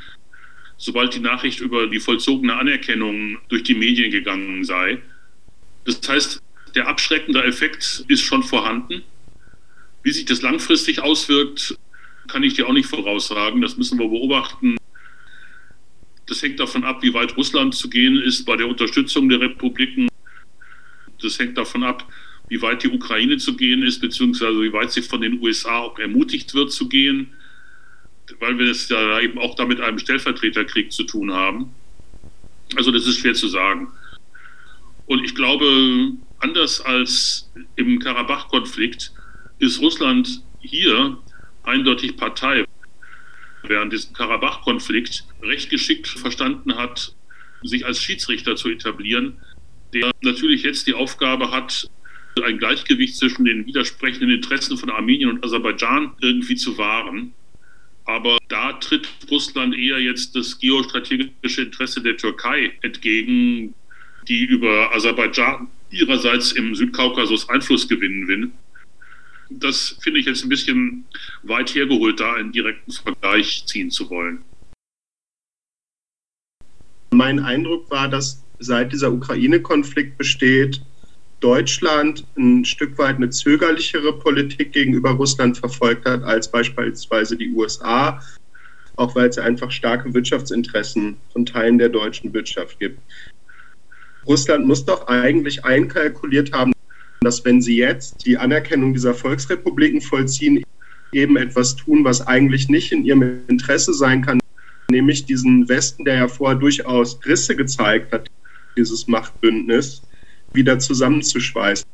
sobald 0.77 1.13
die 1.13 1.19
Nachricht 1.19 1.59
über 1.59 1.87
die 1.87 1.99
vollzogene 1.99 2.55
Anerkennung 2.57 3.37
durch 3.49 3.63
die 3.63 3.75
Medien 3.75 4.09
gegangen 4.09 4.63
sei. 4.63 4.99
Das 5.85 6.01
heißt, 6.07 6.41
der 6.73 6.87
abschreckende 6.87 7.43
Effekt 7.43 8.03
ist 8.07 8.23
schon 8.23 8.41
vorhanden. 8.41 9.03
Wie 10.01 10.11
sich 10.11 10.25
das 10.25 10.41
langfristig 10.41 11.01
auswirkt, 11.01 11.77
kann 12.27 12.43
ich 12.43 12.53
dir 12.55 12.67
auch 12.67 12.73
nicht 12.73 12.87
voraussagen. 12.87 13.61
Das 13.61 13.77
müssen 13.77 13.99
wir 13.99 14.07
beobachten. 14.07 14.77
Das 16.27 16.41
hängt 16.41 16.59
davon 16.59 16.83
ab, 16.83 17.03
wie 17.03 17.13
weit 17.13 17.37
Russland 17.37 17.75
zu 17.75 17.89
gehen 17.89 18.17
ist 18.17 18.45
bei 18.45 18.55
der 18.55 18.67
Unterstützung 18.67 19.29
der 19.29 19.41
Republiken. 19.41 20.07
Das 21.21 21.37
hängt 21.39 21.57
davon 21.57 21.83
ab, 21.83 22.07
wie 22.49 22.61
weit 22.61 22.83
die 22.83 22.89
Ukraine 22.89 23.37
zu 23.37 23.55
gehen 23.55 23.83
ist, 23.83 23.99
beziehungsweise 23.99 24.61
wie 24.61 24.73
weit 24.73 24.91
sie 24.91 25.01
von 25.01 25.21
den 25.21 25.41
USA 25.41 25.79
auch 25.79 25.99
ermutigt 25.99 26.53
wird 26.53 26.71
zu 26.71 26.89
gehen, 26.89 27.33
weil 28.39 28.57
wir 28.57 28.69
es 28.69 28.89
ja 28.89 29.19
eben 29.19 29.37
auch 29.37 29.55
da 29.55 29.65
mit 29.65 29.79
einem 29.81 29.99
Stellvertreterkrieg 29.99 30.91
zu 30.91 31.03
tun 31.03 31.31
haben. 31.31 31.73
Also 32.75 32.91
das 32.91 33.05
ist 33.05 33.19
schwer 33.19 33.33
zu 33.33 33.47
sagen. 33.47 33.87
Und 35.05 35.23
ich 35.23 35.35
glaube, 35.35 36.13
anders 36.39 36.81
als 36.81 37.51
im 37.75 37.99
Karabach-Konflikt 37.99 39.11
ist 39.59 39.79
Russland 39.79 40.41
hier 40.61 41.19
eindeutig 41.67 42.17
Partei, 42.17 42.65
während 43.63 43.93
diesem 43.93 44.13
Karabach-Konflikt 44.13 45.25
recht 45.41 45.69
geschickt 45.69 46.07
verstanden 46.07 46.75
hat, 46.75 47.15
sich 47.63 47.85
als 47.85 48.01
Schiedsrichter 48.01 48.55
zu 48.55 48.69
etablieren, 48.69 49.37
der 49.93 50.11
natürlich 50.21 50.63
jetzt 50.63 50.87
die 50.87 50.93
Aufgabe 50.93 51.51
hat, 51.51 51.89
ein 52.43 52.57
Gleichgewicht 52.57 53.15
zwischen 53.15 53.45
den 53.45 53.65
widersprechenden 53.65 54.29
Interessen 54.29 54.77
von 54.77 54.89
Armenien 54.89 55.29
und 55.29 55.43
Aserbaidschan 55.43 56.15
irgendwie 56.21 56.55
zu 56.55 56.77
wahren. 56.77 57.33
Aber 58.03 58.37
da 58.49 58.73
tritt 58.73 59.09
Russland 59.31 59.75
eher 59.75 59.99
jetzt 59.99 60.35
das 60.35 60.59
geostrategische 60.59 61.63
Interesse 61.63 62.01
der 62.01 62.17
Türkei 62.17 62.73
entgegen, 62.81 63.73
die 64.27 64.43
über 64.43 64.93
Aserbaidschan 64.93 65.67
ihrerseits 65.89 66.51
im 66.51 66.75
Südkaukasus 66.75 67.49
Einfluss 67.49 67.87
gewinnen 67.87 68.27
will. 68.27 68.51
Das 69.49 69.97
finde 70.01 70.19
ich 70.19 70.25
jetzt 70.25 70.43
ein 70.43 70.49
bisschen 70.49 71.05
weit 71.43 71.75
hergeholt, 71.75 72.19
da 72.19 72.33
einen 72.33 72.51
direkten 72.51 72.91
Vergleich 72.91 73.63
ziehen 73.67 73.91
zu 73.91 74.09
wollen. 74.09 74.43
Mein 77.11 77.39
Eindruck 77.39 77.89
war, 77.91 78.09
dass 78.09 78.43
seit 78.59 78.91
dieser 78.91 79.11
Ukraine-Konflikt 79.11 80.17
besteht, 80.17 80.81
Deutschland 81.39 82.25
ein 82.37 82.65
Stück 82.65 82.97
weit 82.97 83.17
eine 83.17 83.29
zögerlichere 83.29 84.17
Politik 84.17 84.71
gegenüber 84.71 85.11
Russland 85.11 85.57
verfolgt 85.57 86.05
hat 86.05 86.23
als 86.23 86.49
beispielsweise 86.49 87.37
die 87.37 87.51
USA, 87.51 88.21
auch 88.95 89.15
weil 89.15 89.29
es 89.29 89.37
einfach 89.37 89.69
starke 89.71 90.13
Wirtschaftsinteressen 90.13 91.17
von 91.31 91.45
Teilen 91.45 91.77
der 91.77 91.89
deutschen 91.89 92.33
Wirtschaft 92.33 92.79
gibt. 92.79 92.99
Russland 94.25 94.65
muss 94.65 94.85
doch 94.85 95.07
eigentlich 95.07 95.63
einkalkuliert 95.63 96.51
haben, 96.51 96.71
dass 97.25 97.43
wenn 97.43 97.61
sie 97.61 97.77
jetzt 97.77 98.25
die 98.25 98.37
Anerkennung 98.37 98.93
dieser 98.93 99.13
Volksrepubliken 99.13 100.01
vollziehen, 100.01 100.63
eben 101.11 101.37
etwas 101.37 101.75
tun, 101.75 102.03
was 102.03 102.25
eigentlich 102.25 102.69
nicht 102.69 102.91
in 102.91 103.03
ihrem 103.05 103.41
Interesse 103.47 103.93
sein 103.93 104.21
kann, 104.21 104.39
nämlich 104.89 105.25
diesen 105.25 105.67
Westen, 105.67 106.05
der 106.05 106.15
ja 106.15 106.27
vorher 106.27 106.57
durchaus 106.57 107.19
Risse 107.25 107.55
gezeigt 107.55 108.11
hat, 108.13 108.27
dieses 108.77 109.07
Machtbündnis, 109.07 110.03
wieder 110.53 110.79
zusammenzuschweißen. 110.79 111.85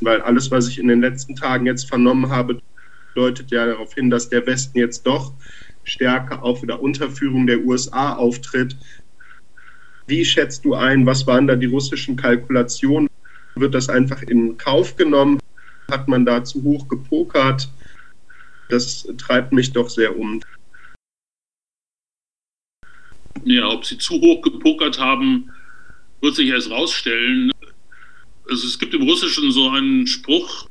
Weil 0.00 0.20
alles, 0.22 0.50
was 0.50 0.68
ich 0.68 0.78
in 0.78 0.88
den 0.88 1.00
letzten 1.00 1.36
Tagen 1.36 1.66
jetzt 1.66 1.88
vernommen 1.88 2.30
habe, 2.30 2.60
deutet 3.14 3.50
ja 3.50 3.66
darauf 3.66 3.94
hin, 3.94 4.10
dass 4.10 4.28
der 4.28 4.46
Westen 4.46 4.78
jetzt 4.78 5.02
doch 5.06 5.32
stärker 5.84 6.42
auch 6.42 6.62
wieder 6.62 6.80
Unterführung 6.80 7.46
der 7.46 7.60
USA 7.64 8.14
auftritt. 8.14 8.76
Wie 10.06 10.24
schätzt 10.24 10.64
du 10.64 10.74
ein, 10.74 11.06
was 11.06 11.26
waren 11.26 11.46
da 11.46 11.56
die 11.56 11.66
russischen 11.66 12.16
Kalkulationen? 12.16 13.08
Wird 13.60 13.74
das 13.74 13.90
einfach 13.90 14.22
in 14.22 14.56
Kauf 14.56 14.96
genommen? 14.96 15.38
Hat 15.90 16.08
man 16.08 16.24
da 16.24 16.42
zu 16.42 16.62
hoch 16.62 16.88
gepokert? 16.88 17.68
Das 18.70 19.06
treibt 19.18 19.52
mich 19.52 19.72
doch 19.72 19.90
sehr 19.90 20.18
um. 20.18 20.40
Ja, 23.44 23.68
ob 23.68 23.84
sie 23.84 23.98
zu 23.98 24.14
hoch 24.14 24.40
gepokert 24.40 24.98
haben, 24.98 25.50
wird 26.22 26.36
sich 26.36 26.48
erst 26.48 26.70
rausstellen. 26.70 27.50
Also 28.48 28.66
es 28.66 28.78
gibt 28.78 28.94
im 28.94 29.02
Russischen 29.02 29.52
so 29.52 29.68
einen 29.68 30.06
Spruch 30.06 30.66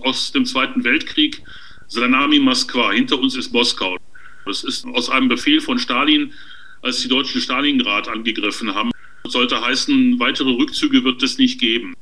aus 0.00 0.32
dem 0.32 0.46
Zweiten 0.46 0.82
Weltkrieg, 0.82 1.42
Sanami 1.88 2.38
Moskwa, 2.38 2.92
hinter 2.92 3.18
uns 3.18 3.36
ist 3.36 3.52
Moskau. 3.52 3.98
Das 4.46 4.64
ist 4.64 4.86
aus 4.86 5.10
einem 5.10 5.28
Befehl 5.28 5.60
von 5.60 5.78
Stalin, 5.78 6.32
als 6.80 7.02
die 7.02 7.08
Deutschen 7.08 7.42
Stalingrad 7.42 8.08
angegriffen 8.08 8.74
haben. 8.74 8.90
Das 9.24 9.34
sollte 9.34 9.60
heißen, 9.60 10.18
weitere 10.18 10.50
Rückzüge 10.50 11.04
wird 11.04 11.22
es 11.22 11.36
nicht 11.36 11.60
geben. 11.60 11.94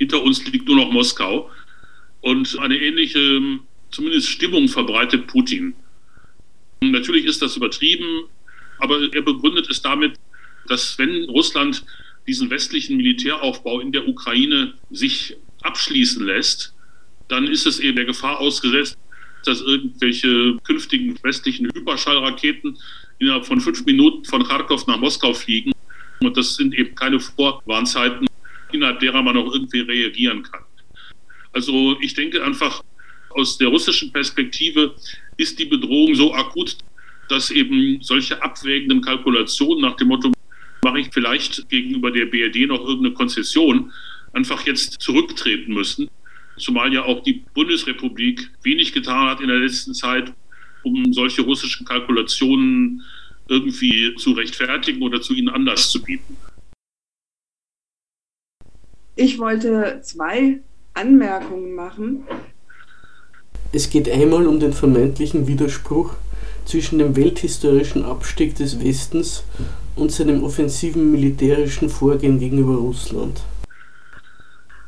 Hinter 0.00 0.22
uns 0.22 0.44
liegt 0.50 0.66
nur 0.66 0.76
noch 0.76 0.90
Moskau. 0.90 1.50
Und 2.22 2.58
eine 2.58 2.76
ähnliche, 2.76 3.60
zumindest 3.90 4.28
Stimmung 4.28 4.66
verbreitet 4.66 5.26
Putin. 5.26 5.74
Natürlich 6.80 7.26
ist 7.26 7.42
das 7.42 7.56
übertrieben, 7.56 8.24
aber 8.78 9.12
er 9.12 9.20
begründet 9.22 9.68
es 9.68 9.82
damit, 9.82 10.16
dass 10.66 10.98
wenn 10.98 11.24
Russland 11.24 11.84
diesen 12.26 12.48
westlichen 12.48 12.96
Militäraufbau 12.96 13.80
in 13.80 13.92
der 13.92 14.08
Ukraine 14.08 14.72
sich 14.90 15.36
abschließen 15.62 16.24
lässt, 16.24 16.74
dann 17.28 17.46
ist 17.46 17.66
es 17.66 17.78
eben 17.78 17.96
der 17.96 18.06
Gefahr 18.06 18.40
ausgesetzt, 18.40 18.96
dass 19.44 19.60
irgendwelche 19.60 20.56
künftigen 20.64 21.18
westlichen 21.22 21.70
Hyperschallraketen 21.74 22.78
innerhalb 23.18 23.44
von 23.44 23.60
fünf 23.60 23.84
Minuten 23.84 24.24
von 24.24 24.44
Kharkov 24.44 24.86
nach 24.86 24.98
Moskau 24.98 25.34
fliegen. 25.34 25.72
Und 26.20 26.36
das 26.36 26.56
sind 26.56 26.74
eben 26.74 26.94
keine 26.94 27.20
Vorwarnzeiten, 27.20 28.29
innerhalb 28.72 29.00
derer 29.00 29.22
man 29.22 29.36
auch 29.36 29.52
irgendwie 29.52 29.80
reagieren 29.80 30.42
kann. 30.42 30.64
Also 31.52 31.96
ich 32.00 32.14
denke 32.14 32.44
einfach, 32.44 32.82
aus 33.30 33.58
der 33.58 33.68
russischen 33.68 34.12
Perspektive 34.12 34.94
ist 35.36 35.58
die 35.58 35.64
Bedrohung 35.64 36.14
so 36.14 36.34
akut, 36.34 36.76
dass 37.28 37.50
eben 37.50 38.02
solche 38.02 38.42
abwägenden 38.42 39.00
Kalkulationen 39.00 39.82
nach 39.82 39.96
dem 39.96 40.08
Motto, 40.08 40.32
mache 40.82 41.00
ich 41.00 41.08
vielleicht 41.12 41.68
gegenüber 41.68 42.10
der 42.10 42.26
BRD 42.26 42.66
noch 42.66 42.80
irgendeine 42.80 43.14
Konzession, 43.14 43.92
einfach 44.32 44.66
jetzt 44.66 45.00
zurücktreten 45.00 45.74
müssen. 45.74 46.08
Zumal 46.56 46.92
ja 46.92 47.04
auch 47.04 47.22
die 47.22 47.44
Bundesrepublik 47.54 48.50
wenig 48.62 48.92
getan 48.92 49.28
hat 49.28 49.40
in 49.40 49.48
der 49.48 49.58
letzten 49.58 49.94
Zeit, 49.94 50.32
um 50.82 51.12
solche 51.12 51.42
russischen 51.42 51.86
Kalkulationen 51.86 53.02
irgendwie 53.48 54.14
zu 54.16 54.32
rechtfertigen 54.32 55.02
oder 55.02 55.20
zu 55.20 55.34
ihnen 55.34 55.48
anders 55.48 55.90
zu 55.90 56.02
bieten. 56.02 56.36
Ich 59.22 59.38
wollte 59.38 60.00
zwei 60.00 60.60
Anmerkungen 60.94 61.74
machen. 61.74 62.26
Es 63.70 63.90
geht 63.90 64.08
einmal 64.10 64.46
um 64.46 64.58
den 64.60 64.72
vermeintlichen 64.72 65.46
Widerspruch 65.46 66.14
zwischen 66.64 66.98
dem 66.98 67.14
welthistorischen 67.14 68.02
Abstieg 68.02 68.54
des 68.54 68.82
Westens 68.82 69.44
und 69.94 70.10
seinem 70.10 70.42
offensiven 70.42 71.10
militärischen 71.12 71.90
Vorgehen 71.90 72.38
gegenüber 72.38 72.76
Russland. 72.76 73.42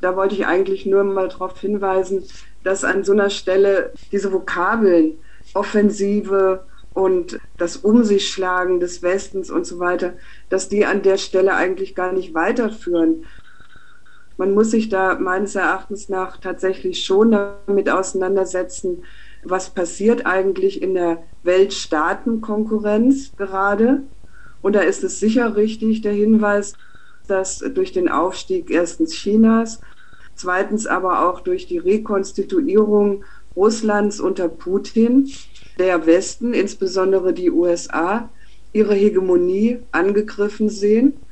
Da 0.01 0.17
wollte 0.17 0.35
ich 0.35 0.47
eigentlich 0.47 0.87
nur 0.87 1.05
mal 1.05 1.29
darauf 1.29 1.61
hinweisen, 1.61 2.25
dass 2.65 2.85
an 2.85 3.05
so 3.05 3.13
einer 3.13 3.29
Stelle 3.29 3.93
diese 4.13 4.33
Vokabeln 4.33 5.13
Offensive 5.53 6.65
und 6.95 7.39
das 7.59 7.77
Um 7.77 8.03
sich 8.03 8.29
schlagen 8.29 8.81
des 8.81 9.03
Westens 9.03 9.51
und 9.51 9.67
so 9.67 9.79
weiter, 9.79 10.15
dass 10.49 10.71
die 10.71 10.87
an 10.87 11.03
der 11.03 11.19
Stelle 11.19 11.55
eigentlich 11.55 11.95
gar 11.95 12.15
nicht 12.15 12.33
weiterführen. 12.33 13.27
Man 14.43 14.55
muss 14.55 14.73
sich 14.73 14.89
da 14.89 15.21
meines 15.21 15.55
Erachtens 15.55 16.09
nach 16.09 16.37
tatsächlich 16.37 17.05
schon 17.05 17.31
damit 17.31 17.89
auseinandersetzen, 17.89 19.05
was 19.45 19.71
passiert 19.71 20.27
eigentlich 20.27 20.83
in 20.83 20.95
der 20.95 21.23
Weltstaatenkonkurrenz 21.45 23.37
gerade 23.37 24.03
und 24.61 24.75
da 24.75 24.81
ist 24.81 25.05
es 25.05 25.21
sicher 25.21 25.55
richtig, 25.55 26.01
der 26.01 26.15
Hinweis, 26.15 26.77
dass 27.29 27.59
durch 27.59 27.93
den 27.93 28.09
Aufstieg 28.09 28.69
erstens 28.69 29.13
Chinas, 29.15 29.81
zweitens 30.35 30.89
aber 30.89 31.29
auch 31.29 31.39
durch 31.39 31.69
die 31.69 31.79
Rekonstituierung 31.79 33.25
Russlands 33.55 34.19
unter 34.19 34.49
Putin, 34.49 35.31
der 35.79 36.05
Westen, 36.05 36.53
insbesondere 36.53 37.33
die 37.33 37.53
USA, 37.53 38.29
ihre 38.73 38.95
Hegemonie 38.97 39.87
angegriffen 39.93 40.69
sehen. 40.69 41.29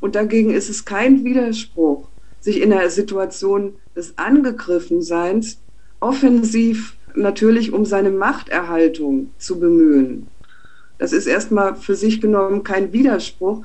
Und 0.00 0.14
dagegen 0.14 0.50
ist 0.50 0.68
es 0.68 0.84
kein 0.84 1.24
Widerspruch, 1.24 2.12
sich 2.40 2.60
in 2.60 2.70
der 2.70 2.90
Situation 2.90 3.78
des 3.96 4.16
Angegriffenseins 4.16 5.62
offensiv 6.00 6.96
natürlich 7.14 7.72
um 7.72 7.84
seine 7.84 8.10
Machterhaltung 8.10 9.34
zu 9.38 9.58
bemühen. 9.58 10.30
Das 10.98 11.12
ist 11.12 11.26
erstmal 11.26 11.76
für 11.76 11.94
sich 11.94 12.20
genommen 12.20 12.64
kein 12.64 12.92
Widerspruch, 12.92 13.64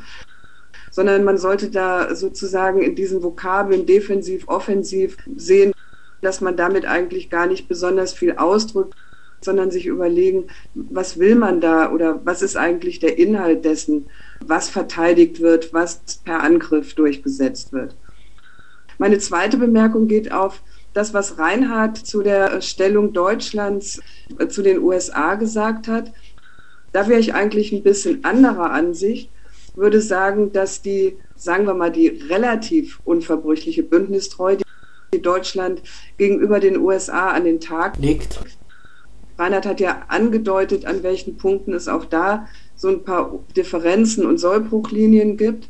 sondern 0.91 1.23
man 1.23 1.37
sollte 1.37 1.71
da 1.71 2.15
sozusagen 2.15 2.81
in 2.81 2.95
diesen 2.95 3.23
Vokabeln 3.23 3.85
defensiv, 3.85 4.47
offensiv 4.47 5.17
sehen, 5.35 5.71
dass 6.21 6.41
man 6.41 6.55
damit 6.55 6.85
eigentlich 6.85 7.29
gar 7.29 7.47
nicht 7.47 7.67
besonders 7.67 8.13
viel 8.13 8.33
ausdrückt, 8.33 8.93
sondern 9.43 9.71
sich 9.71 9.87
überlegen, 9.87 10.47
was 10.73 11.19
will 11.19 11.35
man 11.35 11.59
da 11.59 11.91
oder 11.91 12.25
was 12.25 12.41
ist 12.41 12.55
eigentlich 12.55 12.99
der 12.99 13.17
Inhalt 13.17 13.65
dessen, 13.65 14.09
was 14.39 14.69
verteidigt 14.69 15.41
wird, 15.41 15.73
was 15.73 16.03
per 16.23 16.41
Angriff 16.41 16.93
durchgesetzt 16.95 17.73
wird. 17.73 17.97
Meine 18.97 19.17
zweite 19.17 19.57
Bemerkung 19.57 20.07
geht 20.07 20.31
auf 20.31 20.61
das, 20.93 21.13
was 21.13 21.39
Reinhard 21.39 21.97
zu 21.97 22.21
der 22.21 22.61
Stellung 22.61 23.13
Deutschlands 23.13 24.01
äh, 24.37 24.47
zu 24.47 24.61
den 24.61 24.79
USA 24.79 25.35
gesagt 25.35 25.87
hat. 25.87 26.13
Da 26.91 27.07
wäre 27.07 27.19
ich 27.19 27.33
eigentlich 27.33 27.71
ein 27.71 27.83
bisschen 27.83 28.23
anderer 28.23 28.71
Ansicht, 28.71 29.31
würde 29.75 30.01
sagen, 30.01 30.51
dass 30.51 30.83
die, 30.83 31.17
sagen 31.35 31.65
wir 31.65 31.73
mal, 31.73 31.91
die 31.91 32.07
relativ 32.07 32.99
unverbrüchliche 33.03 33.81
Bündnistreue, 33.81 34.57
die 35.13 35.21
Deutschland 35.21 35.81
gegenüber 36.17 36.59
den 36.59 36.77
USA 36.77 37.31
an 37.31 37.45
den 37.45 37.59
Tag 37.59 37.97
legt. 37.97 38.39
Reinhard 39.39 39.65
hat 39.65 39.79
ja 39.79 40.03
angedeutet, 40.09 40.85
an 40.85 41.01
welchen 41.01 41.37
Punkten 41.37 41.73
es 41.73 41.87
auch 41.87 42.05
da 42.05 42.47
so 42.75 42.89
ein 42.89 43.03
paar 43.03 43.39
Differenzen 43.55 44.25
und 44.25 44.37
Sollbruchlinien 44.37 45.37
gibt. 45.37 45.69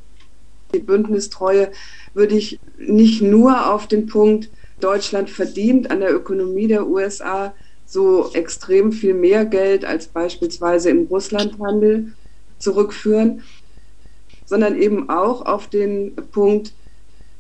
Die 0.74 0.80
Bündnistreue 0.80 1.72
würde 2.13 2.36
ich 2.36 2.60
nicht 2.77 3.22
nur 3.22 3.72
auf 3.72 3.88
den 3.88 4.08
Punkt, 4.08 4.50
Deutschland 4.80 5.30
verdient 5.30 5.92
an 5.92 6.00
der 6.01 6.13
Ökonomie 6.13 6.68
der 6.68 6.88
USA 6.88 7.53
so 7.86 8.34
extrem 8.34 8.92
viel 8.92 9.13
mehr 9.13 9.46
Geld 9.46 9.86
als 9.86 10.08
beispielsweise 10.08 10.89
im 10.89 11.06
Russlandhandel 11.06 12.13
zurückführen, 12.58 13.44
sondern 14.46 14.80
eben 14.82 15.10
auch 15.10 15.46
auf 15.46 15.68
den 15.68 16.15
Punkt, 16.32 16.74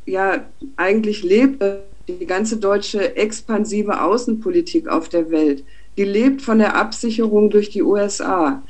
ja, 0.05 0.51
eigentlich 0.75 1.23
lebt 1.23 1.63
die 2.07 2.25
ganze 2.25 2.57
deutsche 2.57 3.15
expansive 3.15 4.01
Außenpolitik 4.01 4.87
auf 4.87 5.09
der 5.09 5.31
Welt, 5.31 5.65
die 5.97 6.03
lebt 6.03 6.41
von 6.41 6.59
der 6.59 6.75
Absicherung 6.75 7.49
durch 7.49 7.69
die 7.69 7.83
USA. 7.83 8.63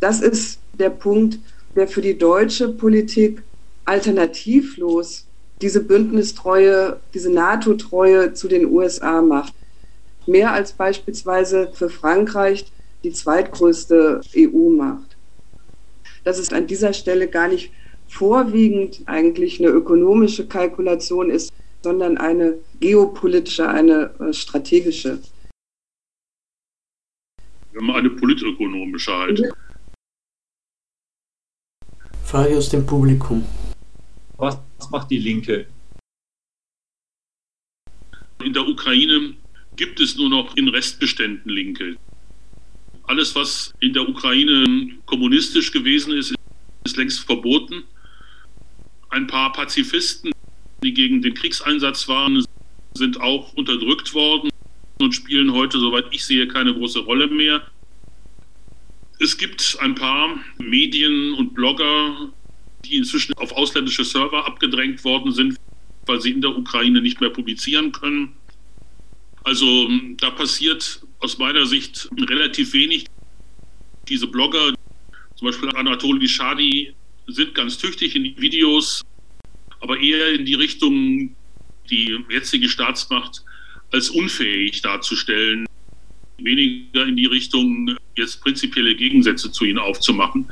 Das 0.00 0.20
ist 0.20 0.60
der 0.72 0.90
Punkt, 0.90 1.38
der 1.74 1.88
für 1.88 2.00
die 2.00 2.18
deutsche 2.18 2.68
Politik 2.68 3.42
alternativlos 3.84 5.26
diese 5.60 5.84
Bündnistreue, 5.84 7.00
diese 7.14 7.32
NATO-Treue 7.32 8.34
zu 8.34 8.48
den 8.48 8.66
USA 8.66 9.22
macht. 9.22 9.54
Mehr 10.26 10.52
als 10.52 10.72
beispielsweise 10.72 11.70
für 11.72 11.88
Frankreich 11.88 12.70
die 13.04 13.12
zweitgrößte 13.12 14.20
EU-Macht. 14.36 15.16
Dass 16.24 16.38
es 16.38 16.52
an 16.52 16.66
dieser 16.66 16.92
Stelle 16.92 17.28
gar 17.28 17.48
nicht 17.48 17.72
vorwiegend 18.08 19.02
eigentlich 19.06 19.58
eine 19.60 19.70
ökonomische 19.70 20.46
Kalkulation 20.46 21.30
ist, 21.30 21.52
sondern 21.82 22.18
eine 22.18 22.58
geopolitische, 22.78 23.68
eine 23.68 24.14
äh, 24.20 24.32
strategische. 24.32 25.18
Wir 27.72 27.80
haben 27.80 27.90
eine 27.90 28.10
politökonomische 28.10 29.16
halt. 29.16 29.42
Frage 32.32 32.56
aus 32.56 32.70
dem 32.70 32.86
Publikum. 32.86 33.44
Was 34.38 34.56
macht 34.90 35.10
die 35.10 35.18
Linke? 35.18 35.66
In 38.42 38.54
der 38.54 38.66
Ukraine 38.66 39.34
gibt 39.76 40.00
es 40.00 40.16
nur 40.16 40.30
noch 40.30 40.56
in 40.56 40.68
Restbeständen 40.68 41.52
Linke. 41.52 41.94
Alles, 43.02 43.34
was 43.34 43.74
in 43.80 43.92
der 43.92 44.08
Ukraine 44.08 44.92
kommunistisch 45.04 45.72
gewesen 45.72 46.14
ist, 46.14 46.34
ist 46.86 46.96
längst 46.96 47.20
verboten. 47.20 47.84
Ein 49.10 49.26
paar 49.26 49.52
Pazifisten, 49.52 50.32
die 50.82 50.94
gegen 50.94 51.20
den 51.20 51.34
Kriegseinsatz 51.34 52.08
waren, 52.08 52.42
sind 52.94 53.20
auch 53.20 53.52
unterdrückt 53.52 54.14
worden 54.14 54.48
und 55.02 55.14
spielen 55.14 55.52
heute, 55.52 55.78
soweit 55.78 56.06
ich 56.12 56.24
sehe, 56.24 56.48
keine 56.48 56.72
große 56.72 57.00
Rolle 57.00 57.26
mehr. 57.26 57.60
Es 59.22 59.38
gibt 59.38 59.76
ein 59.78 59.94
paar 59.94 60.36
Medien 60.58 61.34
und 61.34 61.54
Blogger, 61.54 62.32
die 62.84 62.96
inzwischen 62.96 63.32
auf 63.34 63.52
ausländische 63.52 64.04
Server 64.04 64.44
abgedrängt 64.44 65.04
worden 65.04 65.30
sind, 65.30 65.56
weil 66.06 66.20
sie 66.20 66.32
in 66.32 66.40
der 66.40 66.58
Ukraine 66.58 67.00
nicht 67.00 67.20
mehr 67.20 67.30
publizieren 67.30 67.92
können. 67.92 68.32
Also 69.44 69.88
da 70.16 70.30
passiert 70.30 71.06
aus 71.20 71.38
meiner 71.38 71.66
Sicht 71.66 72.08
relativ 72.18 72.72
wenig. 72.72 73.06
Diese 74.08 74.26
Blogger, 74.26 74.74
zum 75.36 75.46
Beispiel 75.46 75.68
Anatoly 75.68 76.26
Shadi, 76.26 76.92
sind 77.28 77.54
ganz 77.54 77.78
tüchtig 77.78 78.16
in 78.16 78.24
die 78.24 78.40
Videos, 78.40 79.02
aber 79.78 80.00
eher 80.00 80.32
in 80.32 80.44
die 80.44 80.54
Richtung, 80.54 81.36
die 81.88 82.18
jetzige 82.28 82.68
Staatsmacht 82.68 83.44
als 83.92 84.10
unfähig 84.10 84.82
darzustellen, 84.82 85.64
weniger 86.44 87.06
in 87.06 87.16
die 87.16 87.26
Richtung, 87.26 87.96
jetzt 88.16 88.40
prinzipielle 88.40 88.94
Gegensätze 88.94 89.50
zu 89.50 89.64
ihnen 89.64 89.78
aufzumachen. 89.78 90.48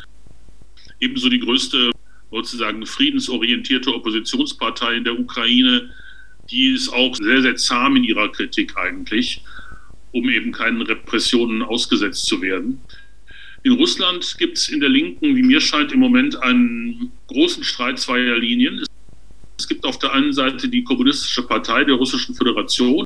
Ebenso 1.01 1.29
die 1.29 1.41
größte 1.41 1.91
sozusagen 2.31 2.87
friedensorientierte 2.87 3.95
Oppositionspartei 3.95 4.97
in 4.97 5.05
der 5.05 5.19
Ukraine, 5.19 5.91
die 6.51 6.69
ist 6.69 6.89
auch 6.89 7.15
sehr, 7.17 7.43
sehr 7.43 7.57
zahm 7.57 7.97
in 7.97 8.05
ihrer 8.05 8.31
Kritik 8.31 8.77
eigentlich, 8.77 9.43
um 10.13 10.29
eben 10.29 10.53
keinen 10.53 10.83
Repressionen 10.83 11.63
ausgesetzt 11.63 12.27
zu 12.27 12.41
werden. 12.43 12.81
In 13.63 13.73
Russland 13.73 14.37
gibt 14.39 14.57
es 14.57 14.69
in 14.69 14.81
der 14.81 14.89
Linken, 14.89 15.37
wie 15.37 15.43
mir 15.43 15.61
scheint, 15.61 15.93
im 15.93 16.01
Moment 16.01 16.43
einen 16.43 17.13
großen 17.27 17.63
Streit 17.63 17.99
zweier 17.99 18.39
Linien. 18.39 18.85
Es 19.59 19.69
gibt 19.69 19.85
auf 19.85 19.99
der 19.99 20.13
einen 20.13 20.33
Seite 20.33 20.69
die 20.69 20.83
Kommunistische 20.83 21.43
Partei 21.43 21.85
der 21.85 21.97
Russischen 21.97 22.35
Föderation, 22.35 23.05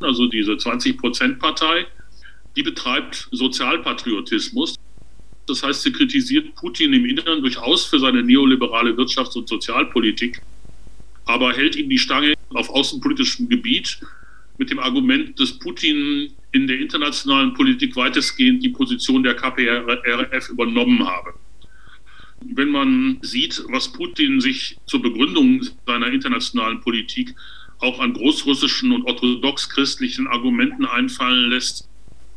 also 0.00 0.26
diese 0.26 0.52
20-Prozent-Partei, 0.52 1.86
die 2.56 2.62
betreibt 2.62 3.28
Sozialpatriotismus. 3.32 4.76
Das 5.46 5.62
heißt, 5.62 5.82
sie 5.82 5.92
kritisiert 5.92 6.54
Putin 6.54 6.92
im 6.92 7.04
Inneren 7.04 7.42
durchaus 7.42 7.84
für 7.84 7.98
seine 7.98 8.22
neoliberale 8.22 8.92
Wirtschafts- 8.92 9.36
und 9.36 9.48
Sozialpolitik, 9.48 10.40
aber 11.26 11.52
hält 11.52 11.76
ihm 11.76 11.90
die 11.90 11.98
Stange 11.98 12.34
auf 12.54 12.70
außenpolitischem 12.70 13.48
Gebiet 13.48 14.00
mit 14.56 14.70
dem 14.70 14.78
Argument, 14.78 15.38
dass 15.38 15.58
Putin 15.58 16.32
in 16.52 16.66
der 16.66 16.78
internationalen 16.78 17.52
Politik 17.54 17.96
weitestgehend 17.96 18.62
die 18.62 18.68
Position 18.68 19.22
der 19.22 19.34
KPRF 19.34 20.48
übernommen 20.48 21.06
habe 21.06 21.34
wenn 22.52 22.70
man 22.70 23.18
sieht, 23.22 23.62
was 23.68 23.92
Putin 23.92 24.40
sich 24.40 24.76
zur 24.86 25.02
Begründung 25.02 25.62
seiner 25.86 26.08
internationalen 26.08 26.80
Politik 26.80 27.34
auch 27.78 28.00
an 28.00 28.12
großrussischen 28.12 28.92
und 28.92 29.04
orthodox-christlichen 29.04 30.26
Argumenten 30.26 30.84
einfallen 30.84 31.50
lässt, 31.50 31.88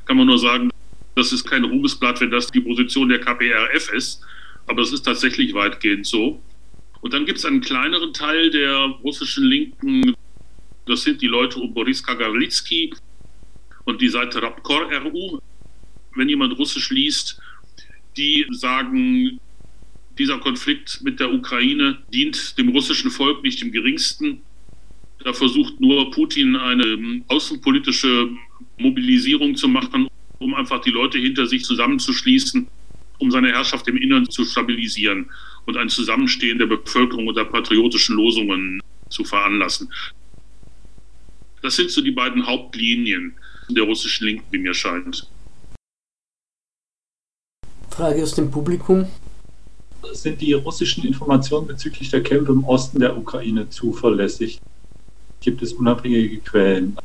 kann 0.07 0.17
man 0.17 0.27
nur 0.27 0.39
sagen, 0.39 0.71
das 1.15 1.33
ist 1.33 1.45
kein 1.45 1.63
Ruhmesblatt, 1.63 2.21
wenn 2.21 2.31
das 2.31 2.47
die 2.47 2.61
Position 2.61 3.09
der 3.09 3.19
KPRF 3.19 3.91
ist, 3.93 4.21
aber 4.67 4.81
es 4.81 4.93
ist 4.93 5.03
tatsächlich 5.03 5.53
weitgehend 5.53 6.05
so. 6.05 6.41
Und 7.01 7.13
dann 7.13 7.25
gibt 7.25 7.39
es 7.39 7.45
einen 7.45 7.61
kleineren 7.61 8.13
Teil 8.13 8.49
der 8.49 8.77
russischen 9.03 9.45
Linken, 9.45 10.15
das 10.85 11.03
sind 11.03 11.21
die 11.21 11.27
Leute 11.27 11.59
um 11.59 11.73
Boris 11.73 12.01
Kagarlitsky 12.01 12.93
und 13.83 14.01
die 14.01 14.07
Seite 14.07 14.41
Rapkor 14.41 14.89
RU. 14.91 15.39
Wenn 16.15 16.29
jemand 16.29 16.57
Russisch 16.57 16.89
liest, 16.89 17.39
die 18.15 18.45
sagen, 18.51 19.39
dieser 20.17 20.39
Konflikt 20.39 21.01
mit 21.03 21.19
der 21.19 21.33
Ukraine 21.33 21.97
dient 22.13 22.57
dem 22.57 22.69
russischen 22.69 23.11
Volk 23.11 23.43
nicht 23.43 23.61
im 23.61 23.71
geringsten. 23.71 24.41
Da 25.23 25.33
versucht 25.33 25.79
nur 25.79 26.09
Putin 26.11 26.55
eine 26.55 26.85
ähm, 26.85 27.25
außenpolitische 27.27 28.29
Mobilisierung 28.77 29.55
zu 29.55 29.67
machen, 29.67 30.07
um 30.39 30.53
einfach 30.53 30.81
die 30.81 30.91
Leute 30.91 31.17
hinter 31.17 31.47
sich 31.47 31.63
zusammenzuschließen, 31.63 32.67
um 33.19 33.31
seine 33.31 33.49
Herrschaft 33.49 33.87
im 33.87 33.97
Innern 33.97 34.29
zu 34.29 34.45
stabilisieren 34.45 35.29
und 35.65 35.77
ein 35.77 35.89
Zusammenstehen 35.89 36.59
der 36.59 36.67
Bevölkerung 36.67 37.27
unter 37.27 37.45
patriotischen 37.45 38.15
Losungen 38.15 38.81
zu 39.09 39.23
veranlassen. 39.23 39.91
Das 41.61 41.75
sind 41.75 41.89
so 41.89 42.01
die 42.01 42.11
beiden 42.11 42.45
Hauptlinien 42.45 43.33
der 43.69 43.83
russischen 43.83 44.27
Linken, 44.27 44.45
wie 44.51 44.59
mir 44.59 44.73
scheint. 44.73 45.27
Frage 47.89 48.21
aus 48.21 48.35
dem 48.35 48.51
Publikum 48.51 49.07
sind 50.13 50.39
die 50.39 50.53
russischen 50.53 51.03
Informationen 51.03 51.67
bezüglich 51.67 52.09
der 52.09 52.21
Kämpfe 52.21 52.51
im 52.51 52.63
Osten 52.63 52.99
der 52.99 53.17
Ukraine 53.17 53.69
zuverlässig? 53.69 54.61
Gibt 55.41 55.61
es 55.61 55.73
unabhängige 55.73 56.37
Quellen? 56.37 56.97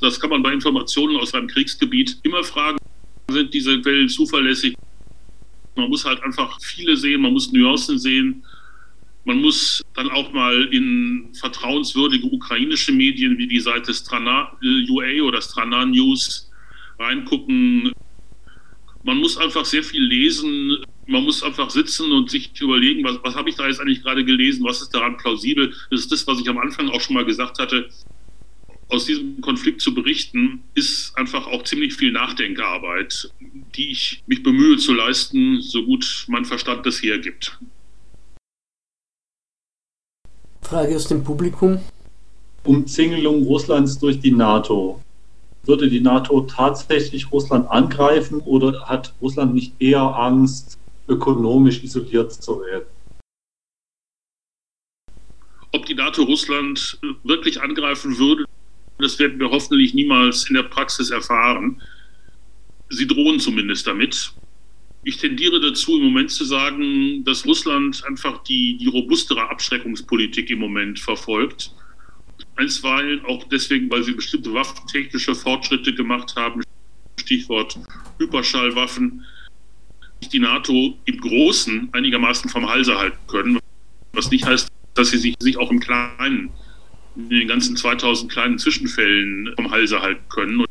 Das 0.00 0.20
kann 0.20 0.30
man 0.30 0.42
bei 0.42 0.52
Informationen 0.52 1.16
aus 1.16 1.34
einem 1.34 1.48
Kriegsgebiet 1.48 2.18
immer 2.22 2.42
fragen. 2.44 2.78
Sind 3.30 3.54
diese 3.54 3.80
Quellen 3.80 4.08
zuverlässig? 4.08 4.74
Man 5.76 5.88
muss 5.88 6.04
halt 6.04 6.22
einfach 6.22 6.58
viele 6.60 6.96
sehen, 6.96 7.22
man 7.22 7.32
muss 7.32 7.52
Nuancen 7.52 7.98
sehen. 7.98 8.44
Man 9.24 9.40
muss 9.40 9.82
dann 9.94 10.10
auch 10.10 10.32
mal 10.32 10.68
in 10.72 11.30
vertrauenswürdige 11.32 12.26
ukrainische 12.26 12.92
Medien 12.92 13.38
wie 13.38 13.46
die 13.46 13.60
Seite 13.60 13.94
Strana 13.94 14.52
UA 14.62 15.22
oder 15.22 15.40
Strana 15.40 15.86
News 15.86 16.50
reingucken 16.98 17.90
man 19.04 19.18
muss 19.18 19.36
einfach 19.36 19.64
sehr 19.64 19.84
viel 19.84 20.02
lesen. 20.02 20.78
Man 21.06 21.24
muss 21.24 21.42
einfach 21.42 21.68
sitzen 21.70 22.10
und 22.10 22.30
sich 22.30 22.58
überlegen, 22.60 23.04
was, 23.04 23.18
was 23.22 23.34
habe 23.36 23.50
ich 23.50 23.56
da 23.56 23.68
jetzt 23.68 23.80
eigentlich 23.80 24.02
gerade 24.02 24.24
gelesen, 24.24 24.64
was 24.64 24.80
ist 24.80 24.94
daran 24.94 25.18
plausibel. 25.18 25.72
Das 25.90 26.00
ist 26.00 26.10
das, 26.10 26.26
was 26.26 26.40
ich 26.40 26.48
am 26.48 26.58
Anfang 26.58 26.88
auch 26.88 27.00
schon 27.00 27.14
mal 27.14 27.24
gesagt 27.24 27.58
hatte. 27.58 27.88
Aus 28.88 29.06
diesem 29.06 29.40
Konflikt 29.40 29.80
zu 29.80 29.94
berichten, 29.94 30.62
ist 30.74 31.16
einfach 31.16 31.46
auch 31.46 31.64
ziemlich 31.64 31.94
viel 31.94 32.12
Nachdenkarbeit, 32.12 33.30
die 33.74 33.90
ich 33.90 34.22
mich 34.26 34.42
bemühe 34.42 34.76
zu 34.76 34.92
leisten, 34.92 35.60
so 35.60 35.84
gut 35.84 36.26
mein 36.28 36.44
Verstand 36.44 36.84
das 36.86 37.02
hergibt. 37.02 37.58
Frage 40.62 40.96
aus 40.96 41.08
dem 41.08 41.24
Publikum. 41.24 41.80
Umzingelung 42.64 43.42
Russlands 43.42 43.98
durch 43.98 44.20
die 44.20 44.30
NATO 44.30 45.02
würde 45.66 45.88
die 45.88 46.00
NATO 46.00 46.42
tatsächlich 46.42 47.30
Russland 47.32 47.70
angreifen 47.70 48.40
oder 48.40 48.86
hat 48.86 49.14
Russland 49.20 49.54
nicht 49.54 49.72
eher 49.80 50.02
Angst, 50.02 50.78
ökonomisch 51.08 51.82
isoliert 51.82 52.32
zu 52.32 52.60
werden? 52.60 52.86
Ob 55.72 55.86
die 55.86 55.94
NATO 55.94 56.22
Russland 56.22 56.98
wirklich 57.24 57.60
angreifen 57.60 58.16
würde, 58.18 58.44
das 59.04 59.18
werden 59.18 59.38
wir 59.38 59.50
hoffentlich 59.50 59.94
niemals 59.94 60.48
in 60.48 60.54
der 60.54 60.62
Praxis 60.64 61.10
erfahren. 61.10 61.80
Sie 62.88 63.06
drohen 63.06 63.38
zumindest 63.38 63.86
damit. 63.86 64.32
Ich 65.04 65.18
tendiere 65.18 65.60
dazu, 65.60 65.98
im 65.98 66.04
Moment 66.04 66.30
zu 66.30 66.44
sagen, 66.44 67.22
dass 67.24 67.44
Russland 67.44 68.02
einfach 68.06 68.42
die, 68.44 68.78
die 68.78 68.86
robustere 68.86 69.50
Abschreckungspolitik 69.50 70.50
im 70.50 70.60
Moment 70.60 70.98
verfolgt. 70.98 71.72
Einstweilen 72.56 73.24
auch 73.26 73.44
deswegen, 73.44 73.90
weil 73.90 74.02
sie 74.02 74.12
bestimmte 74.12 74.54
waffentechnische 74.54 75.34
Fortschritte 75.34 75.94
gemacht 75.94 76.34
haben. 76.36 76.62
Stichwort 77.20 77.78
Hyperschallwaffen. 78.18 79.24
Die 80.32 80.38
NATO 80.38 80.96
im 81.04 81.20
Großen 81.20 81.90
einigermaßen 81.92 82.48
vom 82.48 82.66
Halse 82.66 82.96
halten 82.96 83.18
können. 83.26 83.58
Was 84.14 84.30
nicht 84.30 84.46
heißt, 84.46 84.68
dass 84.94 85.10
sie 85.10 85.18
sich, 85.18 85.34
sich 85.38 85.58
auch 85.58 85.70
im 85.70 85.80
Kleinen, 85.80 86.44
in 86.46 86.50
den 87.14 87.48
ganzen 87.48 87.76
2000 87.76 88.30
kleinen 88.30 88.58
Zwischenfällen 88.58 89.52
vom 89.56 89.70
Halse 89.70 90.00
halten 90.00 90.24
können. 90.28 90.60
Und 90.60 90.68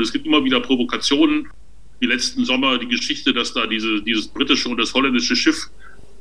es 0.00 0.12
gibt 0.12 0.26
immer 0.26 0.44
wieder 0.44 0.60
Provokationen 0.60 1.48
wie 2.00 2.06
letzten 2.06 2.44
Sommer 2.44 2.78
die 2.78 2.88
Geschichte, 2.88 3.32
dass 3.32 3.54
da 3.54 3.66
diese, 3.66 4.02
dieses 4.02 4.26
britische 4.26 4.68
und 4.68 4.76
das 4.76 4.92
holländische 4.92 5.36
Schiff 5.36 5.70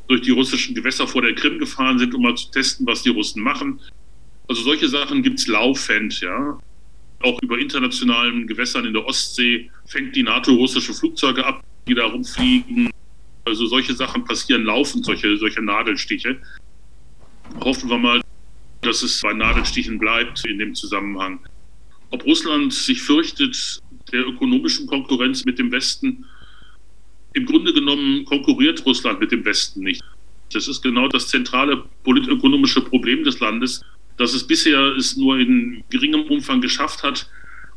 durch 0.07 0.21
die 0.21 0.31
russischen 0.31 0.75
Gewässer 0.75 1.07
vor 1.07 1.23
der 1.23 1.33
Krim 1.33 1.57
gefahren 1.57 1.97
sind, 1.97 2.13
um 2.13 2.21
mal 2.21 2.35
zu 2.35 2.51
testen, 2.51 2.85
was 2.85 3.01
die 3.01 3.09
Russen 3.09 3.41
machen. 3.41 3.79
Also 4.47 4.61
solche 4.61 4.87
Sachen 4.87 5.23
gibt 5.23 5.39
es 5.39 5.47
laufend, 5.47 6.21
ja. 6.21 6.59
Auch 7.21 7.41
über 7.41 7.57
internationalen 7.57 8.45
Gewässern 8.45 8.85
in 8.85 8.93
der 8.93 9.05
Ostsee 9.05 9.71
fängt 9.85 10.15
die 10.15 10.23
NATO 10.23 10.53
russische 10.53 10.93
Flugzeuge 10.93 11.45
ab, 11.45 11.63
die 11.87 11.95
da 11.95 12.05
rumfliegen. 12.05 12.91
Also 13.45 13.65
solche 13.65 13.93
Sachen 13.93 14.23
passieren 14.23 14.65
laufend, 14.65 15.05
solche, 15.05 15.35
solche 15.37 15.61
Nadelstiche. 15.61 16.39
Hoffen 17.59 17.89
wir 17.89 17.97
mal, 17.97 18.21
dass 18.81 19.03
es 19.03 19.21
bei 19.21 19.33
Nadelstichen 19.33 19.97
bleibt 19.99 20.45
in 20.45 20.59
dem 20.59 20.75
Zusammenhang. 20.75 21.39
Ob 22.09 22.25
Russland 22.25 22.73
sich 22.73 23.01
fürchtet, 23.01 23.81
der 24.11 24.27
ökonomischen 24.27 24.87
Konkurrenz 24.87 25.45
mit 25.45 25.59
dem 25.59 25.71
Westen. 25.71 26.25
Im 27.33 27.45
Grunde 27.45 27.73
genommen 27.73 28.25
konkurriert 28.25 28.85
Russland 28.85 29.19
mit 29.19 29.31
dem 29.31 29.45
Westen 29.45 29.81
nicht. 29.81 30.01
Das 30.51 30.67
ist 30.67 30.81
genau 30.81 31.07
das 31.07 31.29
zentrale 31.29 31.85
politökonomische 32.03 32.81
Problem 32.81 33.23
des 33.23 33.39
Landes, 33.39 33.81
dass 34.17 34.33
es 34.33 34.45
bisher 34.45 34.95
es 34.97 35.15
nur 35.15 35.39
in 35.39 35.83
geringem 35.89 36.23
Umfang 36.23 36.59
geschafft 36.59 37.03
hat, 37.03 37.29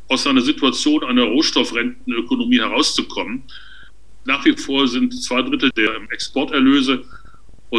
aus 0.09 0.27
einer 0.27 0.41
Situation 0.41 1.03
einer 1.03 1.23
Rohstoffrentenökonomie 1.23 2.59
herauszukommen. 2.59 3.43
Nach 4.25 4.43
wie 4.45 4.57
vor 4.57 4.87
sind 4.87 5.13
zwei 5.23 5.41
Drittel 5.41 5.71
der 5.77 6.01
Exporterlöse 6.11 7.03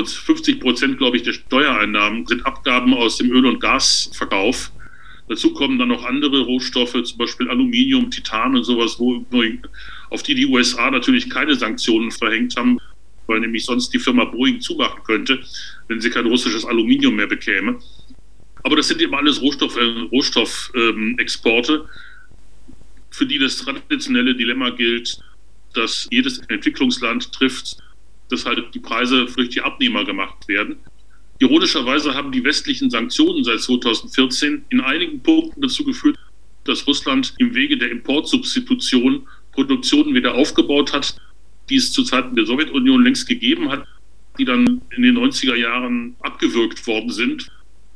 50 0.05 0.61
Prozent, 0.61 0.99
glaube 0.99 1.17
ich, 1.17 1.23
der 1.23 1.33
Steuereinnahmen 1.33 2.27
sind 2.27 2.45
Abgaben 2.45 2.95
aus 2.95 3.19
dem 3.19 3.31
Öl- 3.31 3.47
und 3.47 3.61
Gasverkauf. 3.61 4.71
Dazu 5.29 5.53
kommen 5.53 5.79
dann 5.79 5.89
noch 5.89 6.05
andere 6.05 6.41
Rohstoffe, 6.43 7.03
zum 7.03 7.19
Beispiel 7.19 7.49
Aluminium, 7.49 8.11
Titan 8.11 8.57
und 8.57 8.65
sowas, 8.65 8.99
wo, 8.99 9.25
auf 10.11 10.23
die 10.23 10.35
die 10.35 10.47
USA 10.47 10.91
natürlich 10.91 11.29
keine 11.29 11.55
Sanktionen 11.57 12.11
verhängt 12.11 12.57
haben, 12.57 12.79
weil 13.27 13.41
nämlich 13.41 13.65
sonst 13.65 13.93
die 13.93 13.99
Firma 13.99 14.25
Boeing 14.25 14.61
zumachen 14.61 15.03
könnte, 15.03 15.41
wenn 15.89 16.01
sie 16.01 16.11
kein 16.11 16.27
russisches 16.27 16.65
Aluminium 16.65 17.17
mehr 17.17 17.27
bekäme. 17.27 17.79
Aber 18.63 18.77
das 18.77 18.89
sind 18.89 19.01
eben 19.03 19.15
alles 19.15 19.41
Rohstoff, 19.41 19.77
äh, 19.77 20.01
Rohstoffexporte, 20.13 21.73
ähm, 21.73 21.89
für 23.11 23.27
die 23.27 23.39
das 23.39 23.59
traditionelle 23.59 24.35
Dilemma 24.35 24.71
gilt, 24.71 25.19
dass 25.75 26.09
jedes 26.11 26.39
Entwicklungsland 26.49 27.33
trifft, 27.33 27.79
dass 28.31 28.47
halt 28.47 28.75
die 28.75 28.81
Preise 28.81 29.27
durch 29.27 29.51
die 29.51 29.61
Abnehmer 29.61 30.05
gemacht 30.05 30.49
werden. 30.49 30.77
Ironischerweise 31.39 32.15
haben 32.15 32.33
die 32.33 32.45
westlichen 32.45 32.91
Sanktionen 32.91 33.45
seit 33.45 33.61
2014 33.61 34.65
in 34.71 34.81
einigen 34.81 35.23
Punkten 35.23 35.61
dazu 35.61 35.85
geführt, 35.85 36.19
dass 36.65 36.87
Russland 36.87 37.35
im 37.39 37.55
Wege 37.55 37.77
der 37.77 37.91
Importsubstitution 37.91 39.27
Produktionen 39.53 40.15
wieder 40.15 40.35
aufgebaut 40.35 40.93
hat, 40.93 41.17
die 41.69 41.77
es 41.77 41.93
zu 41.93 42.03
Zeiten 42.05 42.37
der 42.37 42.47
Sowjetunion 42.47 43.05
längst 43.05 43.29
gegeben 43.29 43.71
hat, 43.71 43.87
die 44.39 44.45
dann 44.45 44.81
in 44.95 45.03
den 45.03 45.17
90er 45.19 45.55
Jahren 45.55 46.17
abgewürgt 46.21 46.87
worden 46.87 47.11
sind, 47.11 47.49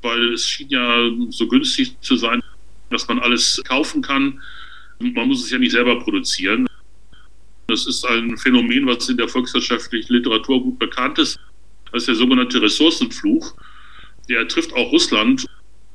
weil 0.02 0.32
es 0.32 0.46
schien 0.46 0.68
ja 0.68 1.10
so 1.30 1.46
günstig 1.48 2.00
zu 2.00 2.16
sein, 2.16 2.42
dass 2.90 3.06
man 3.08 3.18
alles 3.18 3.62
kaufen 3.66 4.02
kann. 4.02 4.40
Man 4.98 5.28
muss 5.28 5.44
es 5.44 5.50
ja 5.50 5.58
nicht 5.58 5.72
selber 5.72 5.98
produzieren. 5.98 6.66
Das 7.70 7.86
ist 7.86 8.04
ein 8.04 8.36
Phänomen, 8.36 8.86
was 8.86 9.08
in 9.08 9.16
der 9.16 9.28
volkswirtschaftlichen 9.28 10.12
Literatur 10.12 10.60
gut 10.60 10.80
bekannt 10.80 11.20
ist. 11.20 11.38
Das 11.92 12.02
ist 12.02 12.08
der 12.08 12.14
sogenannte 12.16 12.60
Ressourcenfluch. 12.60 13.54
Der 14.28 14.48
trifft 14.48 14.72
auch 14.72 14.90
Russland. 14.90 15.46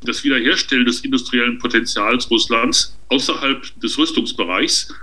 Das 0.02 0.24
Wiederherstellen 0.24 0.86
des 0.86 1.02
industriellen 1.02 1.58
Potenzials 1.58 2.32
Russlands 2.32 2.98
außerhalb 3.10 3.80
des 3.82 3.98
Rüstungsbereichs, 3.98 4.94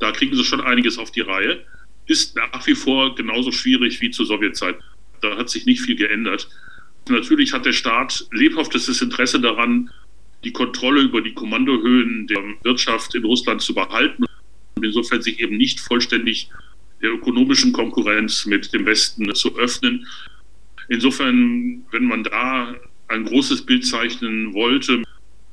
da 0.00 0.10
kriegen 0.10 0.34
sie 0.34 0.44
schon 0.44 0.60
einiges 0.60 0.98
auf 0.98 1.12
die 1.12 1.20
Reihe, 1.20 1.64
ist 2.06 2.34
nach 2.34 2.66
wie 2.66 2.74
vor 2.74 3.14
genauso 3.14 3.52
schwierig 3.52 4.00
wie 4.00 4.10
zur 4.10 4.26
Sowjetzeit. 4.26 4.76
Da 5.20 5.36
hat 5.36 5.50
sich 5.50 5.66
nicht 5.66 5.82
viel 5.82 5.96
geändert. 5.96 6.48
Natürlich 7.08 7.52
hat 7.52 7.64
der 7.64 7.72
Staat 7.72 8.26
lebhaftestes 8.32 9.02
Interesse 9.02 9.40
daran, 9.40 9.90
die 10.42 10.52
Kontrolle 10.52 11.02
über 11.02 11.20
die 11.20 11.34
Kommandohöhen 11.34 12.26
der 12.26 12.42
Wirtschaft 12.62 13.14
in 13.14 13.24
Russland 13.24 13.60
zu 13.60 13.74
behalten 13.74 14.27
insofern 14.84 15.22
sich 15.22 15.40
eben 15.40 15.56
nicht 15.56 15.80
vollständig 15.80 16.50
der 17.02 17.10
ökonomischen 17.10 17.72
Konkurrenz 17.72 18.46
mit 18.46 18.72
dem 18.72 18.86
Westen 18.86 19.32
zu 19.34 19.56
öffnen. 19.56 20.06
Insofern, 20.88 21.82
wenn 21.90 22.04
man 22.04 22.24
da 22.24 22.74
ein 23.08 23.24
großes 23.24 23.62
Bild 23.62 23.86
zeichnen 23.86 24.52
wollte, 24.54 25.02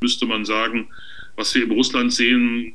müsste 0.02 0.26
man 0.26 0.46
sagen, 0.46 0.88
was 1.36 1.54
wir 1.56 1.64
in 1.64 1.72
Russland 1.72 2.14
sehen, 2.14 2.74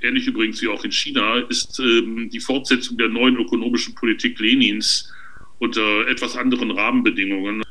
ähnlich 0.00 0.26
übrigens 0.26 0.60
wie 0.62 0.68
auch 0.68 0.84
in 0.84 0.92
China, 0.92 1.38
ist 1.48 1.78
ähm, 1.80 2.28
die 2.30 2.40
Fortsetzung 2.40 2.96
der 2.98 3.08
neuen 3.08 3.36
ökonomischen 3.36 3.94
Politik 3.94 4.38
Lenins 4.38 5.12
unter 5.58 6.06
etwas 6.08 6.36
anderen 6.36 6.70
Rahmenbedingungen. 6.70 7.62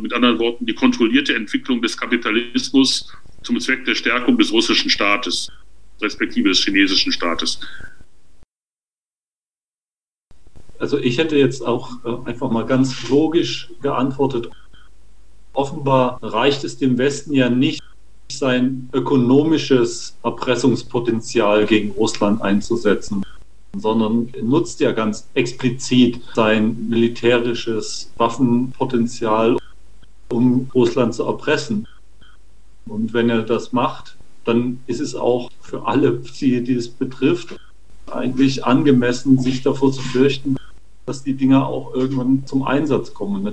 Mit 0.00 0.12
anderen 0.12 0.38
Worten, 0.38 0.66
die 0.66 0.74
kontrollierte 0.74 1.34
Entwicklung 1.34 1.82
des 1.82 1.96
Kapitalismus 1.96 3.12
zum 3.42 3.60
Zweck 3.60 3.84
der 3.84 3.94
Stärkung 3.94 4.38
des 4.38 4.52
russischen 4.52 4.90
Staates, 4.90 5.50
respektive 6.02 6.48
des 6.48 6.58
chinesischen 6.58 7.12
Staates. 7.12 7.60
Also 10.78 10.98
ich 10.98 11.18
hätte 11.18 11.36
jetzt 11.36 11.64
auch 11.64 11.90
äh, 12.04 12.28
einfach 12.28 12.50
mal 12.50 12.64
ganz 12.64 13.08
logisch 13.08 13.70
geantwortet. 13.82 14.48
Offenbar 15.52 16.18
reicht 16.22 16.64
es 16.64 16.78
dem 16.78 16.96
Westen 16.96 17.34
ja 17.34 17.50
nicht, 17.50 17.82
sein 18.32 18.88
ökonomisches 18.92 20.16
Erpressungspotenzial 20.22 21.66
gegen 21.66 21.90
Russland 21.90 22.40
einzusetzen, 22.40 23.24
sondern 23.76 24.32
nutzt 24.40 24.80
ja 24.80 24.92
ganz 24.92 25.28
explizit 25.34 26.20
sein 26.34 26.88
militärisches 26.88 28.10
Waffenpotenzial, 28.16 29.56
um 30.30 30.70
Russland 30.74 31.14
zu 31.14 31.24
erpressen. 31.24 31.86
Und 32.86 33.12
wenn 33.12 33.28
er 33.28 33.42
das 33.42 33.72
macht, 33.72 34.16
dann 34.44 34.80
ist 34.86 35.00
es 35.00 35.14
auch 35.14 35.50
für 35.60 35.86
alle, 35.86 36.22
die 36.40 36.72
es 36.72 36.88
betrifft, 36.88 37.56
eigentlich 38.10 38.64
angemessen, 38.64 39.38
sich 39.38 39.62
davor 39.62 39.92
zu 39.92 40.02
fürchten, 40.02 40.56
dass 41.06 41.22
die 41.22 41.34
Dinger 41.34 41.66
auch 41.66 41.94
irgendwann 41.94 42.46
zum 42.46 42.62
Einsatz 42.62 43.14
kommen. 43.14 43.52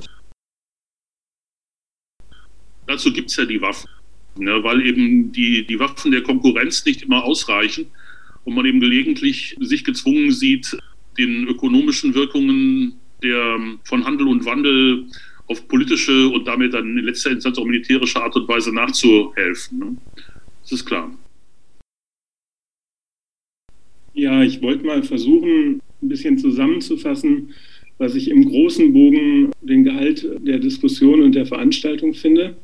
Dazu 2.88 3.12
gibt 3.12 3.30
es 3.30 3.36
ja 3.36 3.46
die 3.46 3.62
Waffen, 3.62 3.90
ne, 4.38 4.64
weil 4.64 4.86
eben 4.86 5.32
die, 5.32 5.66
die 5.68 5.80
Waffen 5.80 6.12
der 6.12 6.24
Konkurrenz 6.24 6.86
nicht 6.86 7.02
immer 7.02 7.24
ausreichen 7.24 7.88
und 8.46 8.56
man 8.56 8.66
eben 8.66 8.80
gelegentlich 8.80 9.58
sich 9.60 9.84
gezwungen 9.84 10.32
sieht, 10.32 10.78
den 11.18 11.48
ökonomischen 11.48 12.14
Wirkungen 12.14 12.94
der 13.22 13.60
von 13.84 14.06
Handel 14.06 14.28
und 14.28 14.46
Wandel 14.46 15.08
auf 15.48 15.68
politische 15.68 16.30
und 16.30 16.46
damit 16.48 16.74
dann 16.74 16.98
in 16.98 17.06
letzter 17.06 17.32
Instanz 17.32 17.58
auch 17.58 17.66
militärische 17.66 18.22
Art 18.22 18.36
und 18.36 18.48
Weise 18.48 18.74
nachzuhelfen. 18.74 19.80
Ne? 19.80 19.98
Das 20.70 20.82
ist 20.82 20.86
klar. 20.86 21.18
Ja, 24.14 24.44
ich 24.44 24.62
wollte 24.62 24.86
mal 24.86 25.02
versuchen, 25.02 25.82
ein 26.02 26.10
bisschen 26.10 26.38
zusammenzufassen, 26.38 27.54
was 27.98 28.16
ich 28.16 28.30
im 28.30 28.44
großen 28.50 28.92
Bogen 28.92 29.52
den 29.62 29.86
Gehalt 29.86 30.28
der 30.42 30.60
Diskussion 30.60 31.22
und 31.22 31.36
der 31.36 31.46
Veranstaltung 31.46 32.14
finde. 32.14 32.58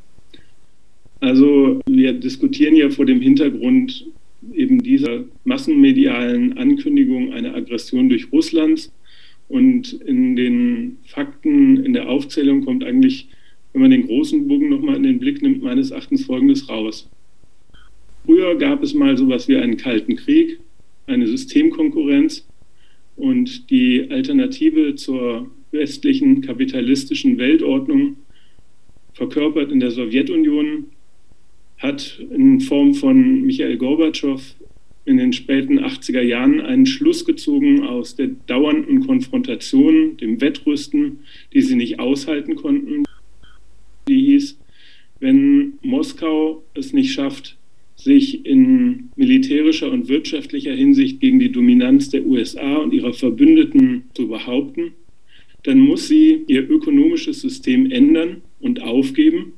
Also 1.22 1.80
wir 1.88 2.12
diskutieren 2.12 2.76
ja 2.76 2.90
vor 2.90 3.06
dem 3.06 3.22
Hintergrund 3.22 4.06
eben 4.54 4.84
dieser 4.84 5.24
massenmedialen 5.46 6.58
Ankündigung 6.58 7.32
einer 7.32 7.56
Aggression 7.56 8.10
durch 8.10 8.34
Russland. 8.34 8.92
Und 9.48 9.94
in 9.94 10.36
den 10.36 10.98
Fakten, 11.06 11.86
in 11.86 11.94
der 11.94 12.10
Aufzählung 12.10 12.66
kommt 12.66 12.84
eigentlich, 12.84 13.30
wenn 13.72 13.82
man 13.82 13.92
den 13.92 14.08
großen 14.08 14.46
Bogen 14.46 14.68
nochmal 14.68 14.98
in 14.98 15.04
den 15.04 15.20
Blick 15.20 15.42
nimmt, 15.42 15.64
meines 15.64 15.92
Erachtens 15.92 16.26
Folgendes 16.26 16.68
raus. 16.68 17.10
Früher 18.26 18.56
gab 18.56 18.84
es 18.84 18.94
mal 18.94 19.18
sowas 19.18 19.48
wie 19.48 19.58
einen 19.58 19.78
Kalten 19.78 20.16
Krieg, 20.16 20.60
eine 21.08 21.28
Systemkonkurrenz. 21.28 22.48
Und 23.16 23.70
die 23.70 24.10
Alternative 24.10 24.96
zur 24.96 25.52
westlichen 25.72 26.42
kapitalistischen 26.42 27.38
Weltordnung, 27.38 28.18
verkörpert 29.14 29.72
in 29.72 29.80
der 29.80 29.92
Sowjetunion, 29.92 30.86
hat 31.78 32.20
in 32.32 32.62
Form 32.62 32.94
von 32.94 33.42
Michael 33.42 33.78
Gorbatschow 33.78 34.42
in 35.06 35.18
den 35.18 35.34
späten 35.34 35.80
80er 35.80 36.22
Jahren 36.22 36.62
einen 36.62 36.86
Schluss 36.86 37.26
gezogen 37.26 37.84
aus 37.84 38.16
der 38.16 38.28
dauernden 38.48 39.06
Konfrontation, 39.06 40.18
dem 40.18 40.40
Wettrüsten, 40.40 41.20
die 41.52 41.62
sie 41.62 41.76
nicht 41.76 42.00
aushalten 42.00 42.56
konnten. 42.56 43.04
Die 44.08 44.26
hieß, 44.26 44.58
wenn 45.20 45.74
Moskau 45.82 46.64
es 46.74 46.94
nicht 46.94 47.12
schafft, 47.12 47.58
sich 48.04 48.46
in 48.46 49.10
militärischer 49.16 49.92
und 49.92 50.10
wirtschaftlicher 50.10 50.74
Hinsicht 50.74 51.20
gegen 51.20 51.40
die 51.40 51.52
Dominanz 51.52 52.10
der 52.10 52.26
USA 52.26 52.76
und 52.78 52.94
ihrer 52.94 53.14
Verbündeten 53.14 54.04
zu 54.14 54.28
behaupten, 54.28 54.92
dann 55.64 55.80
muss 55.80 56.08
sie 56.08 56.44
ihr 56.48 56.70
ökonomisches 56.70 57.42
System 57.42 57.90
ändern 57.90 58.42
und 58.60 58.82
aufgeben, 58.82 59.54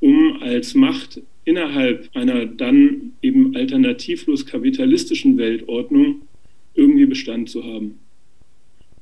um 0.00 0.36
als 0.40 0.74
Macht 0.74 1.20
innerhalb 1.44 2.08
einer 2.14 2.46
dann 2.46 3.12
eben 3.20 3.54
alternativlos 3.56 4.46
kapitalistischen 4.46 5.36
Weltordnung 5.36 6.22
irgendwie 6.74 7.06
Bestand 7.06 7.50
zu 7.50 7.64
haben. 7.64 7.98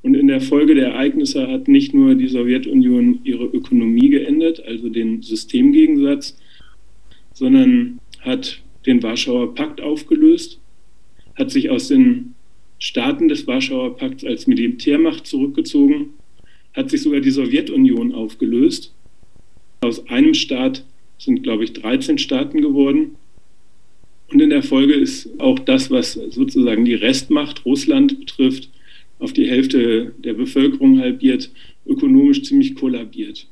Und 0.01 0.15
in 0.15 0.27
der 0.27 0.41
Folge 0.41 0.75
der 0.75 0.89
Ereignisse 0.89 1.47
hat 1.47 1.67
nicht 1.67 1.93
nur 1.93 2.15
die 2.15 2.27
Sowjetunion 2.27 3.21
ihre 3.23 3.45
Ökonomie 3.45 4.09
geändert, 4.09 4.61
also 4.65 4.89
den 4.89 5.21
Systemgegensatz, 5.21 6.37
sondern 7.33 7.99
hat 8.19 8.62
den 8.85 9.01
Warschauer 9.03 9.55
Pakt 9.55 9.81
aufgelöst, 9.81 10.59
hat 11.35 11.51
sich 11.51 11.69
aus 11.69 11.87
den 11.87 12.35
Staaten 12.79 13.29
des 13.29 13.47
Warschauer 13.47 13.95
Pakts 13.95 14.25
als 14.25 14.45
Militärmacht 14.45 15.25
zurückgezogen, 15.25 16.09
hat 16.73 16.89
sich 16.89 17.01
sogar 17.01 17.21
die 17.21 17.31
Sowjetunion 17.31 18.13
aufgelöst. 18.13 18.93
Aus 19.81 20.07
einem 20.09 20.33
Staat 20.33 20.83
sind, 21.17 21.43
glaube 21.43 21.63
ich, 21.63 21.73
13 21.73 22.17
Staaten 22.17 22.61
geworden. 22.61 23.15
Und 24.31 24.41
in 24.41 24.49
der 24.49 24.63
Folge 24.63 24.93
ist 24.93 25.29
auch 25.39 25.59
das, 25.59 25.91
was 25.91 26.13
sozusagen 26.13 26.85
die 26.85 26.95
Restmacht 26.95 27.65
Russland 27.65 28.19
betrifft, 28.19 28.69
auf 29.19 29.31
die 29.31 29.47
Hälfte 29.47 30.13
der 30.17 30.33
Bevölkerung 30.33 30.99
halbiert, 30.99 31.51
ökonomisch 31.85 32.43
ziemlich 32.43 32.75
kollabiert. 32.75 33.47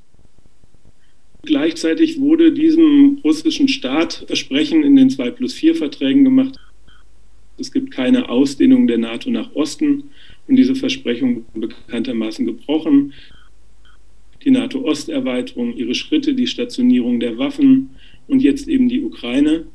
Gleichzeitig 1.43 2.19
wurde 2.19 2.51
diesem 2.51 3.19
russischen 3.23 3.67
Staat 3.67 4.25
Versprechen 4.27 4.83
in 4.83 4.95
den 4.95 5.09
2 5.09 5.31
plus 5.31 5.53
4 5.53 5.75
Verträgen 5.75 6.23
gemacht. 6.23 6.57
Es 7.57 7.71
gibt 7.71 7.91
keine 7.91 8.29
Ausdehnung 8.29 8.87
der 8.87 8.97
NATO 8.97 9.29
nach 9.29 9.53
Osten 9.55 10.03
und 10.47 10.55
diese 10.55 10.75
Versprechungen 10.75 11.45
bekanntermaßen 11.53 12.45
gebrochen 12.45 13.13
die 14.43 14.51
NATO-Osterweiterung, 14.51 15.75
ihre 15.75 15.95
Schritte, 15.95 16.33
die 16.33 16.47
Stationierung 16.47 17.19
der 17.19 17.37
Waffen 17.37 17.91
und 18.27 18.41
jetzt 18.41 18.67
eben 18.67 18.89
die 18.89 19.01
Ukraine, 19.01 19.67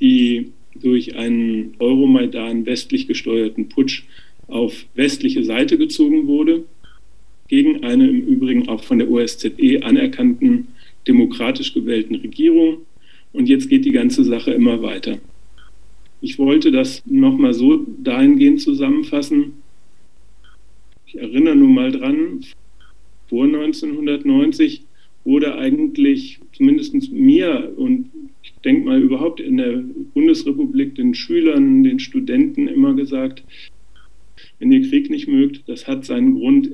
die 0.00 0.52
durch 0.74 1.16
einen 1.16 1.74
Euromaidan 1.78 2.66
westlich 2.66 3.06
gesteuerten 3.06 3.68
Putsch 3.68 4.04
auf 4.46 4.86
westliche 4.94 5.44
Seite 5.44 5.78
gezogen 5.78 6.26
wurde, 6.26 6.64
gegen 7.50 7.82
eine 7.82 8.08
im 8.08 8.20
Übrigen 8.26 8.68
auch 8.68 8.84
von 8.84 9.00
der 9.00 9.10
OSZE 9.10 9.82
anerkannten 9.82 10.68
demokratisch 11.08 11.74
gewählten 11.74 12.14
Regierung. 12.14 12.78
Und 13.32 13.48
jetzt 13.48 13.68
geht 13.68 13.84
die 13.84 13.90
ganze 13.90 14.22
Sache 14.22 14.52
immer 14.52 14.82
weiter. 14.82 15.18
Ich 16.20 16.38
wollte 16.38 16.70
das 16.70 17.02
nochmal 17.06 17.52
so 17.52 17.84
dahingehend 18.04 18.60
zusammenfassen. 18.60 19.54
Ich 21.06 21.18
erinnere 21.18 21.56
nun 21.56 21.74
mal 21.74 21.90
dran, 21.90 22.44
vor 23.28 23.44
1990 23.46 24.84
wurde 25.24 25.58
eigentlich 25.58 26.38
zumindest 26.52 26.94
mir 27.12 27.72
und 27.76 28.10
ich 28.42 28.52
denke 28.64 28.86
mal 28.86 29.02
überhaupt 29.02 29.40
in 29.40 29.56
der 29.56 29.82
Bundesrepublik 30.14 30.94
den 30.94 31.14
Schülern, 31.14 31.82
den 31.82 31.98
Studenten 31.98 32.68
immer 32.68 32.94
gesagt, 32.94 33.42
wenn 34.60 34.70
ihr 34.70 34.88
Krieg 34.88 35.10
nicht 35.10 35.26
mögt, 35.26 35.68
das 35.68 35.88
hat 35.88 36.04
seinen 36.04 36.36
Grund 36.36 36.70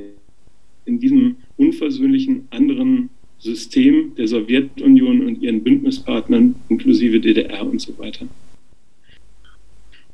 in 0.87 1.01
diesem 1.01 1.37
unversöhnlichen 1.57 2.49
anderen 2.51 3.11
System 3.39 4.15
der 4.17 4.29
Sowjetunion 4.29 5.27
und 5.27 5.43
ihren 5.43 5.63
Bündnispartnern, 5.63 6.55
inklusive 6.69 7.21
DDR 7.21 7.67
und 7.67 7.81
so 7.81 7.97
weiter. 7.99 8.27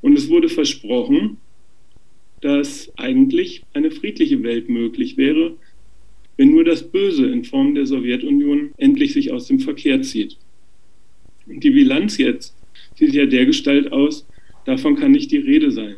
Und 0.01 0.19
es 0.19 0.29
wurde 0.29 0.49
versprochen, 0.49 1.37
dass 2.41 2.93
eigentlich 2.97 3.63
eine 3.73 3.93
friedliche 3.93 4.43
Welt 4.43 4.69
möglich 4.69 5.17
wäre, 5.17 5.55
wenn 6.37 6.51
nur 6.51 6.65
das 6.65 6.83
Böse 6.83 7.27
in 7.27 7.45
Form 7.45 7.75
der 7.75 7.87
Sowjetunion 7.87 8.73
endlich 8.79 9.13
sich 9.13 9.33
aus 9.33 9.47
dem 9.47 9.61
Verkehr 9.61 10.03
zieht. 10.03 10.37
Und 11.47 11.63
die 11.63 11.71
Bilanz 11.71 12.19
jetzt 12.19 12.57
sieht 12.97 13.15
ja 13.15 13.27
dergestalt 13.27 13.93
aus, 13.93 14.27
davon 14.65 14.97
kann 14.97 15.13
nicht 15.13 15.31
die 15.31 15.39
Rede 15.39 15.71
sein. 15.71 15.97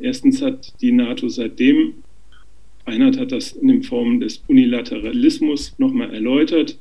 Erstens 0.00 0.40
hat 0.40 0.80
die 0.80 0.92
NATO 0.92 1.28
seitdem, 1.28 1.94
Reinhard 2.86 3.18
hat 3.18 3.32
das 3.32 3.52
in 3.52 3.68
den 3.68 3.82
Formen 3.82 4.20
des 4.20 4.42
Unilateralismus 4.48 5.78
nochmal 5.78 6.12
erläutert, 6.12 6.78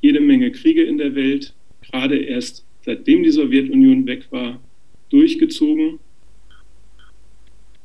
jede 0.00 0.20
Menge 0.20 0.50
Kriege 0.52 0.82
in 0.82 0.98
der 0.98 1.14
Welt, 1.14 1.54
gerade 1.82 2.16
erst 2.16 2.66
seitdem 2.82 3.22
die 3.22 3.30
Sowjetunion 3.30 4.06
weg 4.06 4.26
war, 4.30 4.60
durchgezogen. 5.08 5.98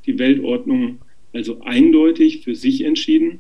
Die 0.06 0.20
Weltordnung 0.20 1.00
also 1.34 1.62
eindeutig 1.62 2.42
für 2.44 2.56
sich 2.56 2.84
entschieden. 2.84 3.40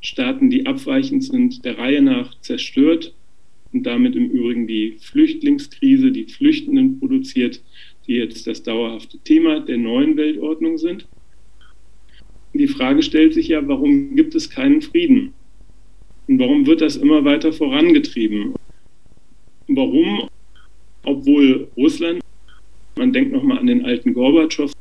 Staaten, 0.00 0.50
die 0.50 0.66
abweichend 0.66 1.24
sind, 1.24 1.64
der 1.64 1.78
Reihe 1.78 2.02
nach 2.02 2.38
zerstört 2.40 3.14
und 3.72 3.84
damit 3.84 4.14
im 4.14 4.30
Übrigen 4.30 4.66
die 4.66 4.96
Flüchtlingskrise, 5.00 6.12
die 6.12 6.24
Flüchtenden 6.24 6.98
produziert, 6.98 7.62
die 8.06 8.14
jetzt 8.14 8.46
das 8.46 8.62
dauerhafte 8.62 9.18
Thema 9.18 9.60
der 9.60 9.78
neuen 9.78 10.16
Weltordnung 10.16 10.78
sind. 10.78 11.06
Die 12.56 12.68
Frage 12.68 13.02
stellt 13.02 13.34
sich 13.34 13.48
ja, 13.48 13.66
warum 13.68 14.16
gibt 14.16 14.34
es 14.34 14.48
keinen 14.48 14.80
Frieden? 14.80 15.34
Und 16.26 16.38
warum 16.38 16.66
wird 16.66 16.80
das 16.80 16.96
immer 16.96 17.24
weiter 17.24 17.52
vorangetrieben? 17.52 18.54
Warum, 19.68 20.28
obwohl 21.04 21.68
Russland, 21.76 22.20
man 22.96 23.12
denkt 23.12 23.32
nochmal 23.32 23.58
an 23.58 23.66
den 23.66 23.84
alten 23.84 24.14
Gorbatschow, 24.14 24.72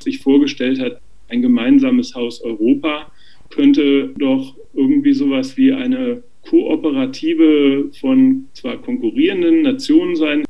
sich 0.00 0.18
vorgestellt 0.18 0.80
hat, 0.80 1.00
ein 1.28 1.40
gemeinsames 1.40 2.14
Haus 2.14 2.42
Europa, 2.42 3.10
könnte 3.50 4.12
doch 4.18 4.54
irgendwie 4.74 5.14
sowas 5.14 5.56
wie 5.56 5.72
eine 5.72 6.22
Kooperative 6.42 7.90
von 8.00 8.48
zwar 8.52 8.76
konkurrierenden 8.78 9.62
Nationen 9.62 10.14
sein, 10.14 10.44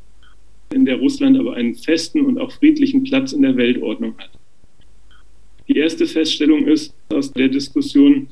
in 0.74 0.84
der 0.84 0.96
Russland 0.96 1.38
aber 1.38 1.54
einen 1.54 1.74
festen 1.74 2.22
und 2.24 2.38
auch 2.38 2.52
friedlichen 2.52 3.04
Platz 3.04 3.32
in 3.32 3.42
der 3.42 3.56
Weltordnung 3.56 4.18
hat. 4.18 4.37
Die 5.68 5.76
erste 5.76 6.06
Feststellung 6.06 6.66
ist 6.66 6.94
aus 7.10 7.30
der 7.32 7.48
Diskussion, 7.48 8.28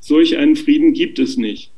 solch 0.00 0.36
einen 0.36 0.56
Frieden 0.56 0.92
gibt 0.92 1.18
es 1.18 1.36
nicht. 1.36 1.70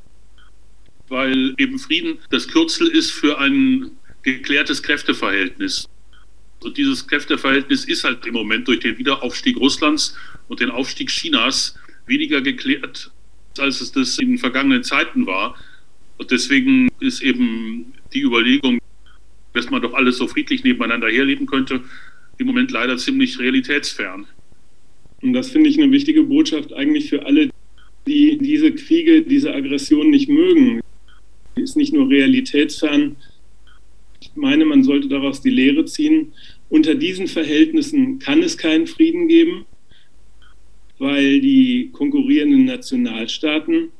Weil 1.08 1.54
eben 1.58 1.78
Frieden 1.78 2.18
das 2.30 2.48
Kürzel 2.48 2.88
ist 2.88 3.10
für 3.10 3.38
ein 3.38 3.90
geklärtes 4.22 4.82
Kräfteverhältnis. 4.82 5.86
Und 6.62 6.78
dieses 6.78 7.06
Kräfteverhältnis 7.06 7.84
ist 7.84 8.02
halt 8.02 8.26
im 8.26 8.32
Moment 8.32 8.66
durch 8.66 8.80
den 8.80 8.98
Wiederaufstieg 8.98 9.58
Russlands 9.58 10.16
und 10.48 10.60
den 10.60 10.70
Aufstieg 10.70 11.10
Chinas 11.10 11.78
weniger 12.06 12.40
geklärt, 12.40 13.12
als 13.58 13.80
es 13.80 13.92
das 13.92 14.18
in 14.18 14.38
vergangenen 14.38 14.82
Zeiten 14.82 15.26
war. 15.26 15.54
Und 16.16 16.30
deswegen 16.30 16.88
ist 16.98 17.20
eben 17.22 17.92
die 18.14 18.22
Überlegung, 18.22 18.78
dass 19.52 19.70
man 19.70 19.82
doch 19.82 19.92
alles 19.92 20.16
so 20.16 20.26
friedlich 20.26 20.64
nebeneinander 20.64 21.08
herleben 21.08 21.46
könnte, 21.46 21.82
im 22.38 22.46
Moment 22.46 22.70
leider 22.70 22.96
ziemlich 22.96 23.38
realitätsfern. 23.38 24.26
Und 25.22 25.32
das 25.32 25.50
finde 25.50 25.70
ich 25.70 25.78
eine 25.80 25.90
wichtige 25.90 26.22
Botschaft 26.22 26.72
eigentlich 26.72 27.08
für 27.08 27.24
alle, 27.26 27.50
die 28.06 28.38
diese 28.38 28.72
Kriege, 28.72 29.22
diese 29.22 29.54
Aggression 29.54 30.10
nicht 30.10 30.28
mögen. 30.28 30.80
Die 31.56 31.62
ist 31.62 31.76
nicht 31.76 31.92
nur 31.92 32.08
realitätsfern. 32.08 33.16
Ich 34.20 34.30
meine, 34.34 34.64
man 34.64 34.84
sollte 34.84 35.08
daraus 35.08 35.40
die 35.40 35.50
Lehre 35.50 35.84
ziehen. 35.84 36.32
Unter 36.68 36.94
diesen 36.94 37.26
Verhältnissen 37.26 38.18
kann 38.18 38.42
es 38.42 38.58
keinen 38.58 38.86
Frieden 38.86 39.28
geben 39.28 39.66
weil 40.98 41.40
die 41.40 41.90
konkurrierenden 41.92 42.64
Nationalstaaten 42.64 43.90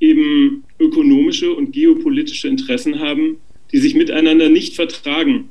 eben 0.00 0.64
ökonomische 0.78 1.52
und 1.52 1.72
geopolitische 1.72 2.48
Interessen 2.48 2.98
haben, 2.98 3.36
die 3.70 3.78
sich 3.78 3.94
miteinander 3.94 4.48
nicht 4.48 4.74
vertragen. 4.74 5.50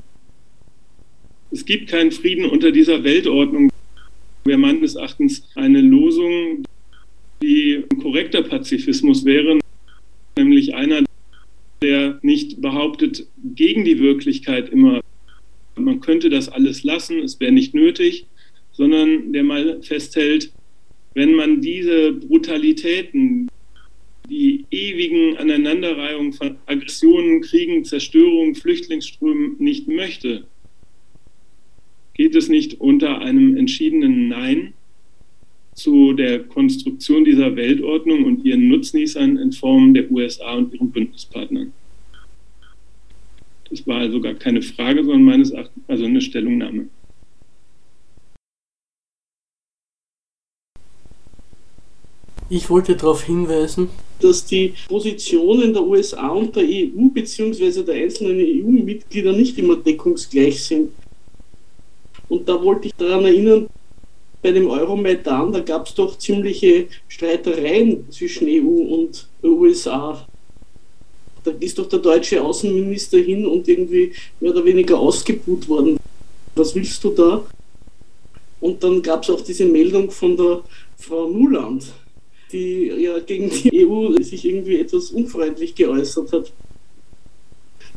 Es 1.51 1.65
gibt 1.65 1.89
keinen 1.89 2.11
Frieden 2.11 2.45
unter 2.45 2.71
dieser 2.71 3.03
Weltordnung. 3.03 3.70
Wäre 4.43 4.57
meines 4.57 4.95
Erachtens 4.95 5.47
eine 5.55 5.81
Losung, 5.81 6.63
die 7.41 7.83
ein 7.91 7.99
korrekter 7.99 8.41
Pazifismus 8.41 9.23
wäre, 9.25 9.59
nämlich 10.37 10.73
einer, 10.73 11.03
der 11.81 12.19
nicht 12.21 12.61
behauptet, 12.61 13.27
gegen 13.55 13.85
die 13.85 13.99
Wirklichkeit 13.99 14.69
immer, 14.69 15.01
man 15.75 15.99
könnte 15.99 16.29
das 16.29 16.49
alles 16.49 16.83
lassen, 16.83 17.19
es 17.19 17.39
wäre 17.39 17.51
nicht 17.51 17.73
nötig, 17.73 18.25
sondern 18.71 19.33
der 19.33 19.43
mal 19.43 19.81
festhält, 19.83 20.51
wenn 21.13 21.33
man 21.33 21.61
diese 21.61 22.13
Brutalitäten, 22.13 23.47
die 24.29 24.65
ewigen 24.71 25.37
Aneinanderreihungen 25.37 26.33
von 26.33 26.57
Aggressionen, 26.65 27.41
Kriegen, 27.41 27.83
Zerstörungen, 27.83 28.55
Flüchtlingsströmen 28.55 29.55
nicht 29.59 29.87
möchte, 29.87 30.45
geht 32.21 32.35
es 32.35 32.49
nicht 32.49 32.79
unter 32.79 33.17
einem 33.17 33.57
entschiedenen 33.57 34.27
Nein 34.27 34.73
zu 35.73 36.13
der 36.13 36.43
Konstruktion 36.43 37.25
dieser 37.25 37.55
Weltordnung 37.55 38.25
und 38.25 38.45
ihren 38.45 38.67
Nutznießern 38.67 39.37
in 39.37 39.51
Form 39.51 39.95
der 39.95 40.11
USA 40.11 40.53
und 40.53 40.71
ihren 40.71 40.91
Bündnispartnern. 40.91 41.73
Das 43.71 43.87
war 43.87 44.01
also 44.01 44.21
gar 44.21 44.35
keine 44.35 44.61
Frage, 44.61 45.03
sondern 45.03 45.23
meines 45.23 45.49
Erachtens 45.49 45.83
also 45.87 46.05
eine 46.05 46.21
Stellungnahme. 46.21 46.89
Ich 52.51 52.69
wollte 52.69 52.95
darauf 52.95 53.23
hinweisen, 53.23 53.89
dass 54.19 54.45
die 54.45 54.75
Positionen 54.87 55.73
der 55.73 55.81
USA 55.81 56.27
und 56.27 56.55
der 56.55 56.65
EU 56.65 57.09
bzw. 57.11 57.81
der 57.81 57.95
einzelnen 57.95 58.37
EU-Mitglieder 58.37 59.33
nicht 59.33 59.57
immer 59.57 59.77
deckungsgleich 59.77 60.63
sind. 60.63 60.91
Und 62.31 62.47
da 62.47 62.63
wollte 62.63 62.87
ich 62.87 62.93
daran 62.93 63.25
erinnern, 63.25 63.67
bei 64.41 64.53
dem 64.53 64.69
Euromaidan, 64.69 65.51
da 65.51 65.59
gab 65.59 65.85
es 65.85 65.93
doch 65.93 66.17
ziemliche 66.17 66.87
Streitereien 67.09 68.09
zwischen 68.09 68.47
EU 68.47 68.95
und 68.95 69.27
USA. 69.43 70.25
Da 71.43 71.51
ist 71.59 71.77
doch 71.77 71.89
der 71.89 71.99
deutsche 71.99 72.41
Außenminister 72.41 73.17
hin 73.17 73.45
und 73.45 73.67
irgendwie 73.67 74.13
mehr 74.39 74.51
oder 74.51 74.63
weniger 74.63 74.97
ausgebuht 74.97 75.67
worden. 75.67 75.97
Was 76.55 76.73
willst 76.73 77.03
du 77.03 77.09
da? 77.09 77.43
Und 78.61 78.81
dann 78.81 79.01
gab 79.01 79.23
es 79.23 79.29
auch 79.29 79.41
diese 79.41 79.65
Meldung 79.65 80.09
von 80.09 80.37
der 80.37 80.61
Frau 80.97 81.27
Nuland, 81.27 81.91
die 82.53 82.85
ja 82.85 83.19
gegen 83.19 83.49
die 83.49 83.85
EU 83.85 84.15
sich 84.21 84.45
irgendwie 84.45 84.79
etwas 84.79 85.11
unfreundlich 85.11 85.75
geäußert 85.75 86.31
hat. 86.31 86.53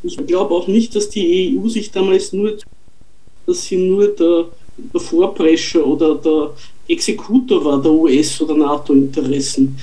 Ich 0.03 0.17
glaube 0.27 0.57
auch 0.57 0.67
nicht, 0.67 0.97
dass 0.97 1.09
die 1.09 1.57
EU 1.57 1.69
sich 1.69 1.93
damals 1.93 2.33
nur, 2.33 2.59
dass 3.47 3.65
sie 3.65 3.77
nur 3.77 4.09
der, 4.09 4.47
der 4.77 5.01
Vorprescher 5.01 5.87
oder 5.87 6.15
der 6.17 6.55
Exekutor 6.89 7.65
war 7.65 7.83
der 7.83 7.93
US- 7.93 8.41
oder 8.41 8.57
NATO-Interessen. 8.57 9.79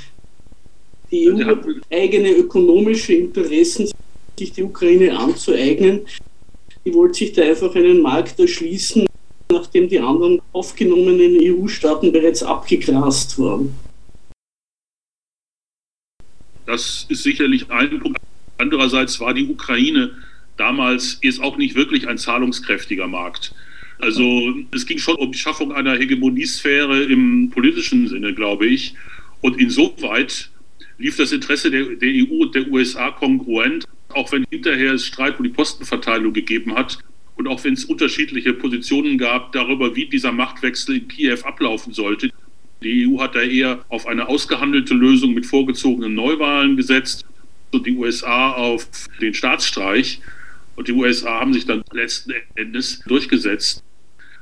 Die 1.12 1.30
EU 1.30 1.44
hat 1.46 1.66
eigene 1.92 2.32
ökonomische 2.32 3.14
Interessen, 3.14 3.90
sich 4.38 4.52
die 4.52 4.64
Ukraine 4.64 5.18
anzueignen. 5.18 6.02
Die 6.86 6.94
wollte 6.94 7.20
sich 7.20 7.34
da 7.34 7.44
einfach 7.44 7.76
einen 7.76 8.02
Markt 8.02 8.40
erschließen, 8.40 9.06
nachdem 9.52 9.90
die 9.90 10.00
anderen 10.00 10.42
aufgenommenen 10.54 11.38
EU-Staaten 11.42 12.12
bereits 12.12 12.44
abgegrast 12.44 13.38
waren. 13.38 13.76
Das 16.66 17.06
ist 17.10 17.24
sicherlich 17.24 17.70
ein 17.70 18.00
Punkt. 18.00 18.18
Andererseits 18.58 19.20
war 19.20 19.34
die 19.34 19.48
Ukraine 19.50 20.12
damals 20.58 21.16
ist 21.22 21.42
auch 21.42 21.58
nicht 21.58 21.76
wirklich 21.76 22.08
ein 22.08 22.18
zahlungskräftiger 22.18 23.08
Markt. 23.08 23.54
Also 24.00 24.56
es 24.74 24.86
ging 24.86 24.98
schon 24.98 25.16
um 25.16 25.32
die 25.32 25.38
Schaffung 25.38 25.72
einer 25.72 25.96
Hegemoniesphäre 25.96 27.04
im 27.04 27.52
politischen 27.52 28.08
Sinne, 28.08 28.34
glaube 28.34 28.66
ich. 28.66 28.96
Und 29.42 29.60
insoweit 29.60 30.50
lief 30.98 31.18
das 31.18 31.32
Interesse 31.32 31.70
der, 31.70 31.84
der 31.96 32.10
EU 32.10 32.44
und 32.44 32.56
der 32.56 32.68
USA 32.68 33.12
kongruent, 33.12 33.86
auch 34.10 34.32
wenn 34.32 34.46
hinterher 34.50 34.94
es 34.94 35.06
Streit 35.06 35.38
um 35.38 35.44
die 35.44 35.52
Postenverteilung 35.52 36.34
gegeben 36.34 36.76
hat 36.76 37.00
und 37.36 37.48
auch 37.48 37.64
wenn 37.64 37.74
es 37.74 37.86
unterschiedliche 37.86 38.54
Positionen 38.54 39.18
gab 39.18 39.52
darüber, 39.52 39.96
wie 39.96 40.06
dieser 40.06 40.32
Machtwechsel 40.32 40.98
in 40.98 41.08
Kiew 41.08 41.40
ablaufen 41.44 41.94
sollte. 41.94 42.30
Die 42.84 43.08
EU 43.08 43.20
hat 43.20 43.36
da 43.36 43.42
eher 43.42 43.86
auf 43.90 44.08
eine 44.08 44.28
ausgehandelte 44.28 44.94
Lösung 44.94 45.34
mit 45.34 45.46
vorgezogenen 45.46 46.16
Neuwahlen 46.16 46.76
gesetzt 46.76 47.26
und 47.72 47.86
die 47.86 47.96
USA 47.96 48.52
auf 48.52 48.88
den 49.22 49.34
Staatsstreich. 49.34 50.20
Und 50.82 50.88
die 50.88 50.94
USA 50.94 51.42
haben 51.42 51.54
sich 51.54 51.68
dann 51.68 51.84
letzten 51.92 52.34
Endes 52.56 53.02
durchgesetzt. 53.06 53.84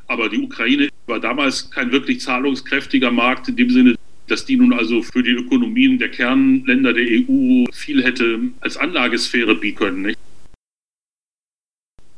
Aber 0.08 0.30
die 0.30 0.40
Ukraine 0.40 0.88
war 1.06 1.20
damals 1.20 1.70
kein 1.70 1.92
wirklich 1.92 2.22
zahlungskräftiger 2.22 3.12
Markt 3.12 3.50
in 3.50 3.58
dem 3.58 3.70
Sinne, 3.70 3.96
dass 4.28 4.46
die 4.46 4.56
nun 4.56 4.72
also 4.72 5.02
für 5.02 5.22
die 5.22 5.32
Ökonomien 5.32 6.00
der 6.00 6.08
Kernländer 6.12 6.94
der 6.94 7.04
EU 7.04 7.66
viel 7.74 8.02
hätte 8.02 8.40
als 8.62 8.78
Anlagesphäre 8.78 9.54
bieten 9.54 9.78
können. 9.80 10.02
Nicht? 10.04 10.20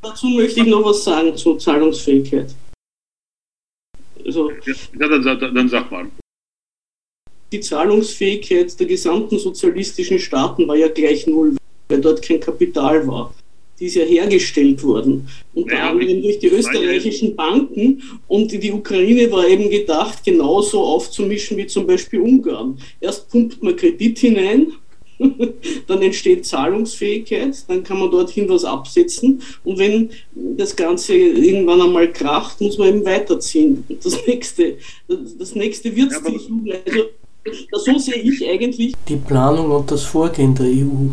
Dazu 0.03 0.27
möchte 0.27 0.59
ich 0.59 0.67
noch 0.67 0.85
was 0.85 1.03
sagen 1.03 1.35
zur 1.35 1.57
Zahlungsfähigkeit. 1.57 2.53
Also, 4.23 4.51
ja, 4.51 4.75
dann, 4.99 5.23
dann, 5.23 5.55
dann 5.55 5.67
sag 5.67 5.89
mal. 5.89 6.11
Die 7.51 7.59
Zahlungsfähigkeit 7.59 8.79
der 8.79 8.85
gesamten 8.85 9.39
sozialistischen 9.39 10.19
Staaten 10.19 10.67
war 10.67 10.75
ja 10.75 10.89
gleich 10.89 11.25
null, 11.25 11.57
weil 11.89 12.01
dort 12.01 12.21
kein 12.21 12.39
Kapital 12.39 13.07
war. 13.07 13.33
Die 13.81 13.87
ist 13.87 13.95
ja 13.95 14.03
hergestellt 14.03 14.83
worden, 14.83 15.27
unter 15.55 15.73
naja, 15.73 15.89
anderem 15.89 16.21
durch 16.21 16.37
die 16.37 16.47
österreichischen 16.49 17.35
Banken. 17.35 18.03
Und 18.27 18.51
die 18.51 18.71
Ukraine 18.71 19.31
war 19.31 19.47
eben 19.47 19.71
gedacht, 19.71 20.23
genauso 20.23 20.81
aufzumischen 20.81 21.57
wie 21.57 21.65
zum 21.65 21.87
Beispiel 21.87 22.21
Ungarn. 22.21 22.77
Erst 22.99 23.29
pumpt 23.29 23.63
man 23.63 23.75
Kredit 23.75 24.19
hinein, 24.19 24.67
dann 25.87 26.01
entsteht 26.01 26.45
Zahlungsfähigkeit, 26.45 27.55
dann 27.67 27.83
kann 27.83 27.99
man 27.99 28.11
dorthin 28.11 28.47
was 28.49 28.65
absetzen 28.65 29.41
und 29.63 29.77
wenn 29.77 30.09
das 30.35 30.75
Ganze 30.75 31.15
irgendwann 31.15 31.81
einmal 31.81 32.11
kracht, 32.11 32.61
muss 32.61 32.77
man 32.77 32.89
eben 32.89 33.05
weiterziehen. 33.05 33.83
Das 34.03 34.15
nächste, 34.25 34.77
das 35.07 35.55
nächste 35.55 35.95
wird 35.95 36.11
ja, 36.11 36.75
also, 37.43 37.91
so 37.91 37.97
sehe 37.97 38.21
ich 38.21 38.47
eigentlich 38.47 38.93
die 39.07 39.15
Planung 39.15 39.71
und 39.71 39.89
das 39.89 40.03
Vorgehen 40.03 40.53
der 40.53 40.67
EU. 40.67 41.09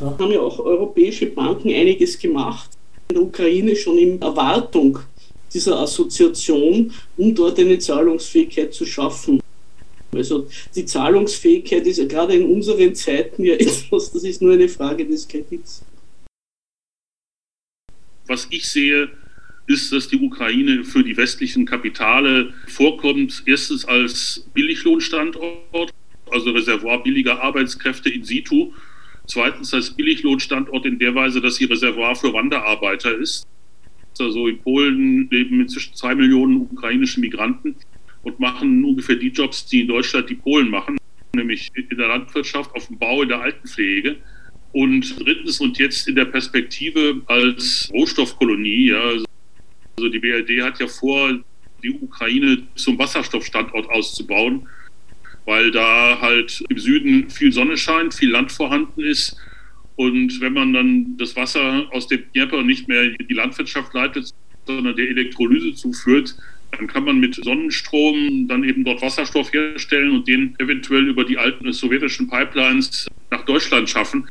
Da 0.00 0.16
haben 0.18 0.32
ja 0.32 0.40
auch 0.40 0.58
europäische 0.58 1.26
Banken 1.26 1.68
einiges 1.68 2.18
gemacht. 2.18 2.70
In 3.10 3.16
der 3.16 3.22
Ukraine 3.22 3.76
schon 3.76 3.98
in 3.98 4.20
Erwartung 4.22 4.98
dieser 5.52 5.78
Assoziation, 5.78 6.90
um 7.18 7.34
dort 7.34 7.58
eine 7.58 7.78
Zahlungsfähigkeit 7.78 8.72
zu 8.72 8.86
schaffen. 8.86 9.42
Also 10.12 10.48
die 10.74 10.86
Zahlungsfähigkeit 10.86 11.86
ist 11.86 11.98
ja 11.98 12.06
gerade 12.06 12.34
in 12.34 12.46
unseren 12.46 12.94
Zeiten 12.94 13.44
ja 13.44 13.54
etwas, 13.58 14.10
das 14.10 14.24
ist 14.24 14.40
nur 14.40 14.54
eine 14.54 14.68
Frage 14.70 15.04
des 15.04 15.28
Kredits. 15.28 15.84
Was 18.26 18.46
ich 18.50 18.66
sehe, 18.66 19.10
ist, 19.66 19.92
dass 19.92 20.08
die 20.08 20.18
Ukraine 20.18 20.82
für 20.82 21.04
die 21.04 21.16
westlichen 21.16 21.66
Kapitale 21.66 22.54
vorkommt, 22.68 23.42
erstens 23.44 23.84
als 23.84 24.46
Billiglohnstandort, 24.54 25.92
also 26.30 26.50
Reservoir 26.52 27.02
billiger 27.02 27.42
Arbeitskräfte 27.42 28.08
in 28.08 28.24
situ, 28.24 28.72
zweitens 29.30 29.72
als 29.72 29.90
Billiglohnstandort 29.90 30.84
in 30.86 30.98
der 30.98 31.14
Weise, 31.14 31.40
dass 31.40 31.56
sie 31.56 31.64
Reservoir 31.64 32.14
für 32.16 32.32
Wanderarbeiter 32.32 33.16
ist. 33.16 33.46
Also 34.18 34.48
in 34.48 34.58
Polen 34.58 35.30
leben 35.30 35.60
inzwischen 35.60 35.94
zwei 35.94 36.14
Millionen 36.14 36.56
ukrainische 36.56 37.20
Migranten 37.20 37.76
und 38.22 38.38
machen 38.38 38.84
ungefähr 38.84 39.16
die 39.16 39.28
Jobs, 39.28 39.64
die 39.66 39.82
in 39.82 39.88
Deutschland 39.88 40.28
die 40.28 40.34
Polen 40.34 40.68
machen, 40.68 40.98
nämlich 41.34 41.70
in 41.74 41.96
der 41.96 42.08
Landwirtschaft, 42.08 42.74
auf 42.74 42.88
dem 42.88 42.98
Bau, 42.98 43.22
in 43.22 43.28
der 43.28 43.40
Altenpflege. 43.40 44.16
Und 44.72 45.18
drittens 45.18 45.60
und 45.60 45.78
jetzt 45.78 46.06
in 46.06 46.16
der 46.16 46.26
Perspektive 46.26 47.22
als 47.26 47.90
Rohstoffkolonie, 47.94 48.88
ja, 48.88 49.00
also 49.00 50.08
die 50.08 50.18
BRD 50.18 50.62
hat 50.62 50.78
ja 50.80 50.86
vor, 50.86 51.38
die 51.82 51.92
Ukraine 51.92 52.62
zum 52.74 52.98
Wasserstoffstandort 52.98 53.88
auszubauen, 53.88 54.68
weil 55.46 55.70
da 55.70 56.18
halt 56.20 56.62
im 56.68 56.78
Süden 56.78 57.30
viel 57.30 57.52
Sonne 57.52 57.76
scheint, 57.76 58.14
viel 58.14 58.30
Land 58.30 58.52
vorhanden 58.52 59.00
ist. 59.00 59.36
Und 59.96 60.40
wenn 60.40 60.52
man 60.52 60.72
dann 60.72 61.16
das 61.18 61.36
Wasser 61.36 61.86
aus 61.92 62.06
dem 62.06 62.22
Dnieper 62.32 62.62
nicht 62.62 62.88
mehr 62.88 63.02
in 63.02 63.26
die 63.28 63.34
Landwirtschaft 63.34 63.92
leitet, 63.92 64.30
sondern 64.66 64.96
der 64.96 65.08
Elektrolyse 65.08 65.74
zuführt, 65.74 66.36
dann 66.72 66.86
kann 66.86 67.04
man 67.04 67.18
mit 67.18 67.34
Sonnenstrom 67.34 68.46
dann 68.48 68.64
eben 68.64 68.84
dort 68.84 69.02
Wasserstoff 69.02 69.52
herstellen 69.52 70.12
und 70.12 70.28
den 70.28 70.54
eventuell 70.58 71.08
über 71.08 71.24
die 71.24 71.36
alten 71.36 71.72
sowjetischen 71.72 72.28
Pipelines 72.28 73.08
nach 73.30 73.44
Deutschland 73.44 73.90
schaffen. 73.90 74.28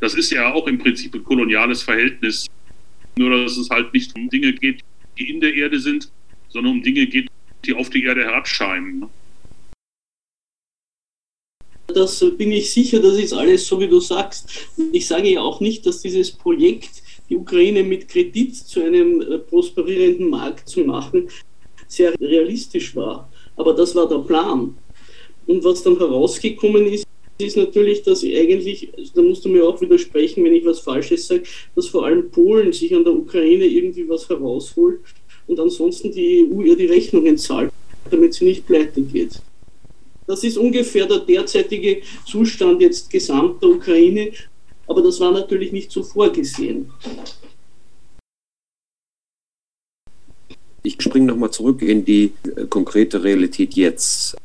Das 0.00 0.14
ist 0.14 0.32
ja 0.32 0.52
auch 0.52 0.66
im 0.66 0.78
Prinzip 0.78 1.14
ein 1.14 1.22
koloniales 1.22 1.82
Verhältnis. 1.82 2.46
Nur, 3.16 3.30
dass 3.30 3.56
es 3.56 3.70
halt 3.70 3.92
nicht 3.92 4.14
um 4.16 4.28
Dinge 4.28 4.52
geht, 4.52 4.80
die 5.18 5.30
in 5.30 5.40
der 5.40 5.54
Erde 5.54 5.78
sind, 5.78 6.10
sondern 6.48 6.72
um 6.72 6.82
Dinge 6.82 7.06
geht, 7.06 7.28
die 7.64 7.74
auf 7.74 7.90
die 7.90 8.04
Erde 8.04 8.22
herabscheinen. 8.22 9.06
Das 11.94 12.24
bin 12.36 12.52
ich 12.52 12.72
sicher, 12.72 13.00
das 13.00 13.18
ist 13.18 13.32
alles 13.32 13.66
so, 13.66 13.78
wie 13.80 13.88
du 13.88 14.00
sagst. 14.00 14.48
Ich 14.92 15.06
sage 15.06 15.30
ja 15.30 15.40
auch 15.40 15.60
nicht, 15.60 15.86
dass 15.86 16.02
dieses 16.02 16.30
Projekt 16.30 17.02
die 17.28 17.36
Ukraine 17.36 17.82
mit 17.82 18.08
Kredit 18.08 18.54
zu 18.56 18.82
einem 18.82 19.20
äh, 19.20 19.38
prosperierenden 19.38 20.28
Markt 20.28 20.68
zu 20.68 20.80
machen, 20.80 21.28
sehr 21.88 22.14
realistisch 22.20 22.94
war. 22.96 23.30
Aber 23.56 23.74
das 23.74 23.94
war 23.94 24.08
der 24.08 24.18
Plan. 24.18 24.76
Und 25.46 25.64
was 25.64 25.82
dann 25.82 25.98
herausgekommen 25.98 26.86
ist, 26.86 27.06
ist 27.38 27.56
natürlich, 27.56 28.02
dass 28.02 28.22
eigentlich, 28.22 28.90
da 29.14 29.22
musst 29.22 29.44
du 29.44 29.48
mir 29.48 29.66
auch 29.66 29.80
widersprechen, 29.80 30.44
wenn 30.44 30.54
ich 30.54 30.64
was 30.64 30.80
Falsches 30.80 31.26
sage, 31.26 31.42
dass 31.74 31.88
vor 31.88 32.04
allem 32.04 32.30
Polen 32.30 32.72
sich 32.72 32.94
an 32.94 33.04
der 33.04 33.14
Ukraine 33.14 33.64
irgendwie 33.64 34.08
was 34.08 34.28
herausholt 34.28 35.00
und 35.46 35.58
ansonsten 35.58 36.12
die 36.12 36.46
EU 36.48 36.62
ihr 36.62 36.76
die 36.76 36.86
Rechnungen 36.86 37.36
zahlt, 37.36 37.72
damit 38.10 38.34
sie 38.34 38.44
nicht 38.44 38.66
pleite 38.66 39.02
geht. 39.02 39.40
Das 40.26 40.44
ist 40.44 40.56
ungefähr 40.56 41.06
der 41.06 41.18
derzeitige 41.18 42.02
Zustand 42.26 42.80
jetzt 42.80 43.10
gesamt 43.10 43.62
der 43.62 43.70
Ukraine, 43.70 44.32
aber 44.86 45.02
das 45.02 45.18
war 45.20 45.32
natürlich 45.32 45.72
nicht 45.72 45.90
so 45.90 46.02
vorgesehen. 46.02 46.90
Ich 50.84 51.00
springe 51.00 51.26
nochmal 51.26 51.50
zurück 51.50 51.82
in 51.82 52.04
die 52.04 52.32
äh, 52.56 52.66
konkrete 52.66 53.22
Realität 53.22 53.74
jetzt. 53.74 54.36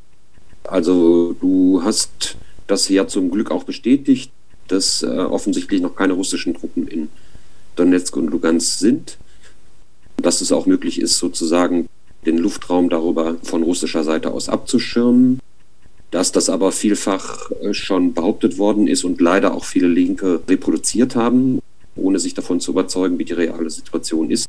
Also 0.64 1.34
du 1.34 1.82
hast 1.84 2.38
das 2.68 2.90
ja 2.90 3.08
zum 3.08 3.32
Glück 3.32 3.50
auch 3.50 3.64
bestätigt, 3.64 4.32
dass 4.68 5.02
äh, 5.02 5.08
offensichtlich 5.08 5.82
noch 5.82 5.96
keine 5.96 6.14
russischen 6.14 6.54
Truppen 6.54 6.88
in 6.88 7.10
Donetsk 7.76 8.16
und 8.18 8.28
Lugansk 8.28 8.80
sind. 8.80 9.18
Dass 10.18 10.42
es 10.42 10.52
auch 10.52 10.66
möglich 10.66 11.00
ist, 11.00 11.18
sozusagen 11.18 11.88
den 12.26 12.38
Luftraum 12.38 12.90
darüber 12.90 13.38
von 13.44 13.64
russischer 13.64 14.04
Seite 14.04 14.32
aus 14.32 14.50
abzuschirmen. 14.50 15.40
Dass 16.12 16.32
das 16.32 16.49
aber 16.49 16.72
vielfach 16.72 17.51
äh, 17.62 17.74
schon 17.74 18.14
behauptet 18.14 18.58
worden 18.58 18.88
ist 18.88 19.03
und 19.03 19.20
leider 19.20 19.53
auch 19.53 19.66
viele 19.66 19.88
Linke 19.88 20.41
reproduziert 20.47 21.16
haben, 21.16 21.60
ohne 21.95 22.20
sich 22.20 22.34
davon 22.34 22.60
zu 22.60 22.72
überzeugen, 22.72 23.20
wie 23.20 23.26
die 23.26 23.34
reale 23.34 23.70
Situation 23.70 24.32
ist. 24.32 24.47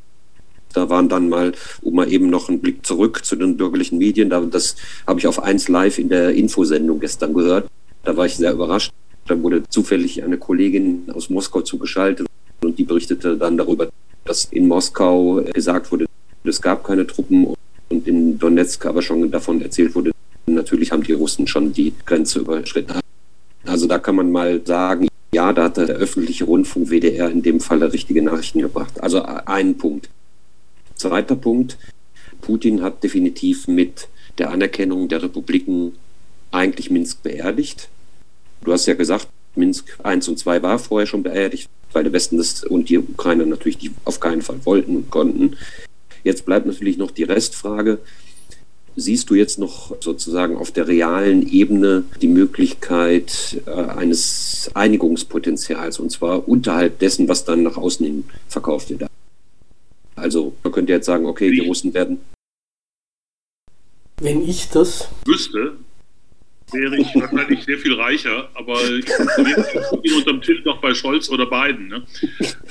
Da 0.73 0.89
waren 0.89 1.09
dann 1.09 1.29
mal, 1.29 1.53
um 1.81 1.95
mal 1.95 2.11
eben 2.11 2.29
noch 2.29 2.47
einen 2.47 2.59
Blick 2.59 2.85
zurück 2.85 3.25
zu 3.25 3.35
den 3.35 3.57
bürgerlichen 3.57 3.97
Medien, 3.97 4.29
das 4.29 4.75
habe 5.07 5.19
ich 5.19 5.27
auf 5.27 5.41
1 5.41 5.67
Live 5.67 5.97
in 5.97 6.09
der 6.09 6.31
Infosendung 6.33 6.99
gestern 6.99 7.33
gehört. 7.33 7.67
Da 8.03 8.15
war 8.15 8.27
ich 8.27 8.35
sehr 8.35 8.53
überrascht. 8.53 8.91
Da 9.27 9.41
wurde 9.41 9.63
zufällig 9.67 10.23
eine 10.23 10.37
Kollegin 10.37 11.03
aus 11.13 11.29
Moskau 11.29 11.61
zugeschaltet 11.61 12.27
und 12.61 12.77
die 12.77 12.83
berichtete 12.83 13.37
dann 13.37 13.57
darüber, 13.57 13.89
dass 14.25 14.45
in 14.45 14.67
Moskau 14.67 15.43
gesagt 15.53 15.91
wurde, 15.91 16.05
es 16.43 16.61
gab 16.61 16.83
keine 16.83 17.05
Truppen 17.05 17.53
und 17.89 18.07
in 18.07 18.39
Donetsk 18.39 18.85
aber 18.85 19.01
schon 19.01 19.29
davon 19.29 19.61
erzählt 19.61 19.93
wurde, 19.95 20.11
natürlich 20.53 20.91
haben 20.91 21.03
die 21.03 21.13
Russen 21.13 21.47
schon 21.47 21.73
die 21.73 21.93
Grenze 22.05 22.39
überschritten. 22.39 22.99
Also 23.65 23.87
da 23.87 23.99
kann 23.99 24.15
man 24.15 24.31
mal 24.31 24.61
sagen, 24.65 25.07
ja, 25.33 25.53
da 25.53 25.65
hat 25.65 25.77
der 25.77 25.87
öffentliche 25.87 26.45
Rundfunk 26.45 26.89
WDR 26.89 27.29
in 27.29 27.41
dem 27.41 27.59
Fall 27.59 27.83
richtige 27.83 28.21
Nachrichten 28.21 28.59
gebracht. 28.59 29.01
Also 29.01 29.21
ein 29.23 29.77
Punkt. 29.77 30.09
Zweiter 30.95 31.35
Punkt, 31.35 31.77
Putin 32.41 32.81
hat 32.81 33.03
definitiv 33.03 33.67
mit 33.67 34.07
der 34.37 34.51
Anerkennung 34.51 35.07
der 35.07 35.23
Republiken 35.23 35.93
eigentlich 36.51 36.89
Minsk 36.89 37.21
beerdigt. 37.21 37.89
Du 38.63 38.73
hast 38.73 38.85
ja 38.87 38.95
gesagt, 38.95 39.27
Minsk 39.55 39.97
1 40.03 40.27
und 40.29 40.39
2 40.39 40.61
war 40.61 40.79
vorher 40.79 41.07
schon 41.07 41.23
beerdigt, 41.23 41.69
weil 41.91 42.03
der 42.03 42.13
Westen 42.13 42.37
das 42.37 42.63
und 42.63 42.89
die 42.89 42.97
Ukrainer 42.97 43.45
natürlich 43.45 43.77
die 43.77 43.91
auf 44.05 44.19
keinen 44.19 44.41
Fall 44.41 44.65
wollten 44.65 44.95
und 44.95 45.11
konnten. 45.11 45.57
Jetzt 46.23 46.45
bleibt 46.45 46.65
natürlich 46.65 46.97
noch 46.97 47.11
die 47.11 47.23
Restfrage. 47.23 47.99
Siehst 48.95 49.29
du 49.29 49.35
jetzt 49.35 49.59
noch 49.59 49.95
sozusagen 50.01 50.57
auf 50.57 50.71
der 50.71 50.87
realen 50.87 51.47
Ebene 51.47 52.03
die 52.21 52.27
Möglichkeit 52.27 53.61
äh, 53.65 53.71
eines 53.71 54.69
Einigungspotenzials 54.73 55.99
und 55.99 56.11
zwar 56.11 56.47
unterhalb 56.47 56.99
dessen, 56.99 57.27
was 57.27 57.45
dann 57.45 57.63
nach 57.63 57.77
außen 57.77 58.05
hin 58.05 58.23
verkauft 58.47 58.89
wird? 58.89 59.09
Also 60.15 60.53
man 60.63 60.73
könnte 60.73 60.91
jetzt 60.91 61.05
sagen, 61.05 61.25
okay, 61.25 61.51
die 61.51 61.59
Russen 61.59 61.93
werden. 61.93 62.19
Wenn 64.21 64.47
ich 64.47 64.69
das 64.69 65.07
wüsste, 65.25 65.77
wäre 66.71 66.97
ich 66.97 67.15
wahrscheinlich 67.15 67.63
sehr 67.63 67.77
viel 67.77 67.93
reicher, 67.93 68.49
aber 68.53 68.81
ich 68.91 69.05
bin 69.05 70.13
unterm 70.13 70.41
Tisch 70.41 70.63
noch 70.65 70.81
bei 70.81 70.93
Scholz 70.93 71.29
oder 71.29 71.45
Biden. 71.45 71.87
Ne? 71.87 72.05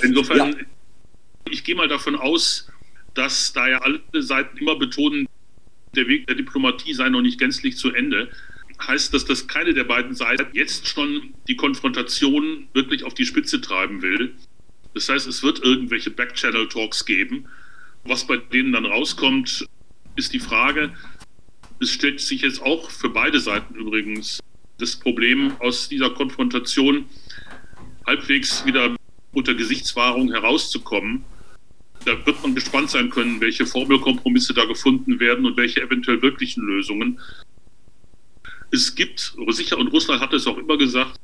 Insofern, 0.01 0.51
ja. 0.51 0.57
ich 1.49 1.63
gehe 1.63 1.75
mal 1.75 1.87
davon 1.87 2.15
aus, 2.15 2.69
dass 3.13 3.51
da 3.53 3.67
ja 3.67 3.79
alle 3.79 4.01
Seiten 4.13 4.57
immer 4.57 4.77
betonen, 4.77 5.27
der 5.95 6.07
Weg 6.07 6.27
der 6.27 6.35
Diplomatie 6.35 6.93
sei 6.93 7.09
noch 7.09 7.21
nicht 7.21 7.39
gänzlich 7.39 7.77
zu 7.77 7.93
Ende. 7.93 8.29
Heißt 8.87 9.13
das, 9.13 9.25
dass 9.25 9.47
keine 9.47 9.73
der 9.73 9.83
beiden 9.83 10.15
Seiten 10.15 10.47
jetzt 10.53 10.87
schon 10.87 11.33
die 11.47 11.55
Konfrontation 11.55 12.67
wirklich 12.73 13.03
auf 13.03 13.13
die 13.13 13.25
Spitze 13.25 13.59
treiben 13.59 14.01
will? 14.01 14.35
Das 14.93 15.09
heißt, 15.09 15.27
es 15.27 15.43
wird 15.43 15.63
irgendwelche 15.63 16.11
Backchannel-Talks 16.11 17.05
geben. 17.05 17.45
Was 18.05 18.25
bei 18.25 18.37
denen 18.37 18.71
dann 18.71 18.85
rauskommt, 18.85 19.65
ist 20.15 20.33
die 20.33 20.39
Frage, 20.39 20.93
es 21.79 21.91
stellt 21.91 22.19
sich 22.19 22.41
jetzt 22.41 22.61
auch 22.61 22.89
für 22.89 23.09
beide 23.09 23.39
Seiten 23.39 23.75
übrigens 23.75 24.39
das 24.77 24.95
Problem 24.95 25.53
aus 25.59 25.89
dieser 25.89 26.09
Konfrontation 26.09 27.05
halbwegs 28.05 28.65
wieder 28.65 28.95
unter 29.33 29.53
Gesichtswahrung 29.53 30.31
herauszukommen. 30.31 31.23
Da 32.05 32.25
wird 32.25 32.41
man 32.41 32.55
gespannt 32.55 32.89
sein 32.89 33.09
können, 33.09 33.41
welche 33.41 33.65
Formelkompromisse 33.65 34.53
da 34.53 34.65
gefunden 34.65 35.19
werden 35.19 35.45
und 35.45 35.57
welche 35.57 35.81
eventuell 35.81 36.21
wirklichen 36.21 36.63
Lösungen. 36.63 37.19
Es 38.71 38.95
gibt, 38.95 39.35
sicher, 39.47 39.77
und 39.77 39.87
Russland 39.87 40.21
hat 40.21 40.33
es 40.33 40.47
auch 40.47 40.57
immer 40.57 40.77
gesagt, 40.77 41.19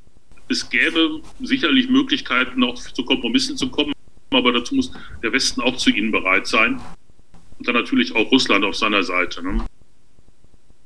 es 0.47 0.69
gäbe 0.69 1.21
sicherlich 1.41 1.89
Möglichkeiten, 1.89 2.63
auch 2.63 2.75
zu 2.75 3.03
Kompromissen 3.03 3.57
zu 3.57 3.69
kommen, 3.69 3.93
aber 4.31 4.51
dazu 4.51 4.75
muss 4.75 4.91
der 5.23 5.31
Westen 5.31 5.61
auch 5.61 5.77
zu 5.77 5.89
ihnen 5.89 6.11
bereit 6.11 6.47
sein. 6.47 6.79
Und 7.57 7.67
dann 7.67 7.75
natürlich 7.75 8.15
auch 8.15 8.31
Russland 8.31 8.65
auf 8.65 8.75
seiner 8.75 9.03
Seite. 9.03 9.41
Ne? 9.43 9.65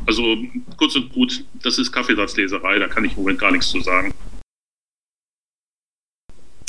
Also 0.06 0.38
kurz 0.78 0.96
und 0.96 1.12
gut, 1.12 1.44
das 1.62 1.78
ist 1.78 1.92
Kaffeesatzleserei, 1.92 2.80
da 2.80 2.88
kann 2.88 3.06
ich 3.06 3.12
im 3.14 3.20
Moment 3.20 3.40
gar 3.40 3.52
nichts 3.52 3.70
zu 3.70 3.82
sagen. 3.82 4.14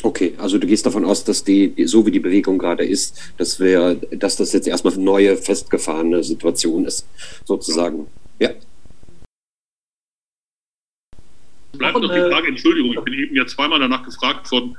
Okay, 0.03 0.35
also 0.39 0.59
du 0.59 0.67
gehst 0.67 0.87
davon 0.87 1.05
aus, 1.05 1.25
dass 1.25 1.45
die, 1.45 1.75
so 1.85 2.07
wie 2.07 2.11
die 2.11 2.21
Bewegung 2.21 2.59
gerade 2.59 2.85
ist, 2.85 3.33
dass 3.37 3.61
wir, 3.61 3.97
dass 4.13 4.37
das 4.37 4.53
jetzt 4.53 4.67
erstmal 4.67 4.95
eine 4.95 5.03
neue, 5.03 5.37
festgefahrene 5.37 6.25
Situation 6.25 6.87
ist, 6.87 7.07
sozusagen. 7.45 8.07
Ja. 8.39 8.51
Bleibt 11.73 12.01
noch 12.01 12.13
die 12.13 12.31
Frage, 12.31 12.49
Entschuldigung, 12.49 12.93
ich 12.93 13.01
bin 13.01 13.15
eben 13.15 13.37
ja 13.37 13.47
zweimal 13.47 13.79
danach 13.79 14.03
gefragt 14.03 14.51
worden, 14.51 14.77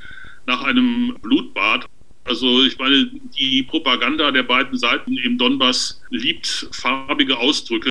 nach 0.48 0.64
einem 0.64 1.16
Blutbad. 1.22 1.86
Also 2.24 2.64
ich 2.64 2.78
meine, 2.80 3.12
die 3.38 3.64
Propaganda 3.64 4.32
der 4.32 4.44
beiden 4.44 4.78
Seiten 4.78 5.18
im 5.18 5.38
Donbass 5.38 6.02
liebt 6.10 6.68
farbige 6.72 7.38
Ausdrücke. 7.38 7.90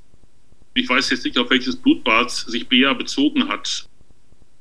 Ich 0.75 0.89
weiß 0.89 1.11
jetzt 1.11 1.25
nicht, 1.25 1.39
auf 1.39 1.51
welches 1.51 1.77
Blutbad 1.77 2.31
sich 2.31 2.69
Bea 2.69 2.93
bezogen 2.93 3.49
hat. 3.49 3.89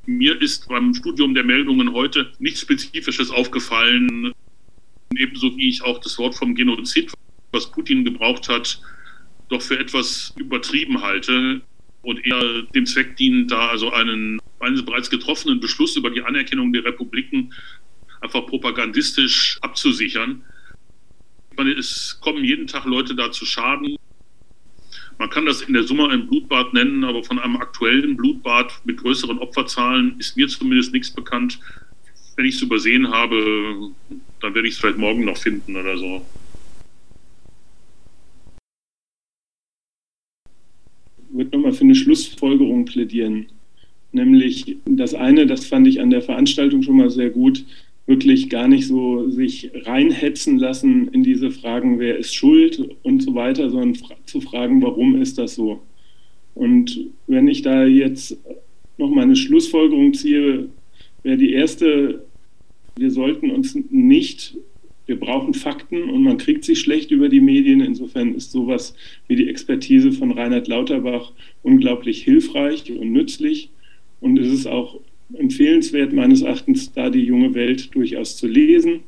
Mir 0.09 0.41
ist 0.41 0.67
beim 0.67 0.95
Studium 0.95 1.35
der 1.35 1.43
Meldungen 1.43 1.93
heute 1.93 2.31
nichts 2.39 2.61
Spezifisches 2.61 3.29
aufgefallen, 3.29 4.33
ebenso 5.15 5.55
wie 5.55 5.69
ich 5.69 5.83
auch 5.83 5.99
das 5.99 6.17
Wort 6.17 6.33
vom 6.33 6.55
Genozid, 6.55 7.13
was 7.51 7.69
Putin 7.69 8.03
gebraucht 8.03 8.49
hat, 8.49 8.81
doch 9.49 9.61
für 9.61 9.77
etwas 9.77 10.33
übertrieben 10.35 11.03
halte 11.03 11.61
und 12.01 12.25
eher 12.25 12.63
dem 12.73 12.87
Zweck 12.87 13.17
dienen, 13.17 13.47
da 13.47 13.67
also 13.67 13.91
einen, 13.91 14.41
einen 14.59 14.83
bereits 14.83 15.11
getroffenen 15.11 15.59
Beschluss 15.59 15.95
über 15.95 16.09
die 16.09 16.23
Anerkennung 16.23 16.73
der 16.73 16.85
Republiken 16.85 17.53
einfach 18.19 18.47
propagandistisch 18.47 19.59
abzusichern. 19.61 20.41
Ich 21.51 21.57
meine, 21.57 21.73
es 21.73 22.17
kommen 22.19 22.43
jeden 22.43 22.65
Tag 22.65 22.85
Leute 22.85 23.13
da 23.13 23.31
zu 23.31 23.45
Schaden. 23.45 23.95
Man 25.19 25.29
kann 25.29 25.45
das 25.45 25.61
in 25.61 25.73
der 25.73 25.83
Summe 25.83 26.07
ein 26.09 26.27
Blutbad 26.27 26.73
nennen, 26.73 27.03
aber 27.03 27.25
von 27.25 27.39
einem 27.39 27.57
aktuellen 27.57 28.15
Blutbad 28.15 28.71
mit 28.85 28.97
größeren 28.97 29.37
Opferzahlen 29.39 30.15
ist 30.17 30.37
mir 30.37 30.47
zumindest 30.47 30.93
nichts 30.93 31.11
bekannt. 31.11 31.59
Wenn 32.37 32.45
ich 32.45 32.55
es 32.55 32.61
übersehen 32.61 33.09
habe, 33.09 33.91
dann 34.39 34.55
werde 34.55 34.65
ich 34.65 34.75
es 34.75 34.79
vielleicht 34.79 34.97
morgen 34.97 35.25
noch 35.25 35.35
finden 35.35 35.75
oder 35.75 35.97
so. 35.97 36.25
Ich 41.17 41.35
würde 41.35 41.57
nochmal 41.57 41.73
für 41.73 41.83
eine 41.83 41.95
Schlussfolgerung 41.95 42.85
plädieren. 42.85 43.47
Nämlich 44.13 44.77
das 44.85 45.13
eine, 45.13 45.45
das 45.45 45.65
fand 45.65 45.85
ich 45.87 45.99
an 45.99 46.11
der 46.11 46.21
Veranstaltung 46.21 46.81
schon 46.81 46.95
mal 46.95 47.09
sehr 47.09 47.29
gut, 47.29 47.65
wirklich 48.09 48.49
gar 48.49 48.67
nicht 48.67 48.87
so 48.87 49.29
sich 49.29 49.69
reinhetzen 49.85 50.57
lassen 50.57 51.09
in 51.09 51.21
diese 51.21 51.51
Fragen, 51.51 51.99
wer 51.99 52.17
ist 52.17 52.33
schuld 52.33 52.89
und 53.03 53.21
so 53.21 53.35
weiter, 53.35 53.69
sondern 53.69 53.93
fra 53.93 54.15
zu 54.25 54.41
fragen, 54.41 54.81
warum 54.81 55.21
ist 55.21 55.37
das 55.37 55.53
so? 55.53 55.79
Und 56.55 56.99
wenn 57.27 57.47
ich 57.47 57.61
da 57.61 57.85
jetzt 57.85 58.35
noch 58.97 59.11
mal 59.11 59.21
eine 59.21 59.35
Schlussfolgerung 59.35 60.15
ziehe, 60.15 60.69
wäre 61.21 61.37
die 61.37 61.53
erste, 61.53 62.25
wir 62.97 63.11
sollten 63.11 63.51
uns 63.51 63.77
nicht, 63.91 64.57
wir 65.05 65.19
brauchen 65.19 65.53
Fakten 65.53 66.09
und 66.09 66.23
man 66.23 66.37
kriegt 66.37 66.65
sie 66.65 66.75
schlecht 66.75 67.11
über 67.11 67.29
die 67.29 67.41
Medien. 67.41 67.79
Insofern 67.79 68.33
ist 68.33 68.51
sowas 68.51 68.95
wie 69.27 69.35
die 69.35 69.49
Expertise 69.49 70.11
von 70.11 70.31
Reinhard 70.31 70.67
Lauterbach 70.67 71.31
unglaublich 71.61 72.23
hilfreich 72.23 72.91
und 72.91 73.11
nützlich. 73.11 73.69
Und 74.19 74.39
es 74.39 74.51
ist 74.51 74.65
auch 74.65 74.99
empfehlenswert, 75.33 76.13
meines 76.13 76.41
Erachtens, 76.41 76.91
da 76.91 77.09
die 77.09 77.23
junge 77.23 77.53
Welt 77.53 77.93
durchaus 77.93 78.37
zu 78.37 78.47
lesen. 78.47 79.01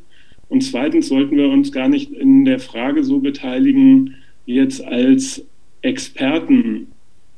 Und 0.50 0.62
zweitens 0.62 1.08
sollten 1.08 1.38
wir 1.38 1.50
uns 1.50 1.72
gar 1.72 1.88
nicht 1.88 2.12
in 2.12 2.46
der 2.46 2.60
Frage 2.60 3.04
so 3.04 3.20
beteiligen, 3.20 4.16
jetzt 4.46 4.84
als 4.84 5.46
Experten 5.82 6.88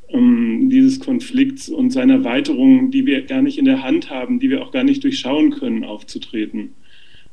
ähm, 0.10 0.70
dieses 0.70 1.00
Konflikts 1.00 1.70
und 1.70 1.92
seiner 1.92 2.24
Weiterungen, 2.24 2.92
die 2.92 3.06
wir 3.06 3.22
gar 3.24 3.42
nicht 3.42 3.58
in 3.58 3.66
der 3.66 3.84
Hand 3.84 4.10
haben, 4.10 4.40
die 4.40 4.50
wir 4.50 4.62
auch 4.62 4.72
gar 4.72 4.84
nicht 4.84 5.04
durchschauen 5.04 5.52
können, 5.52 5.84
aufzutreten. 5.84 6.70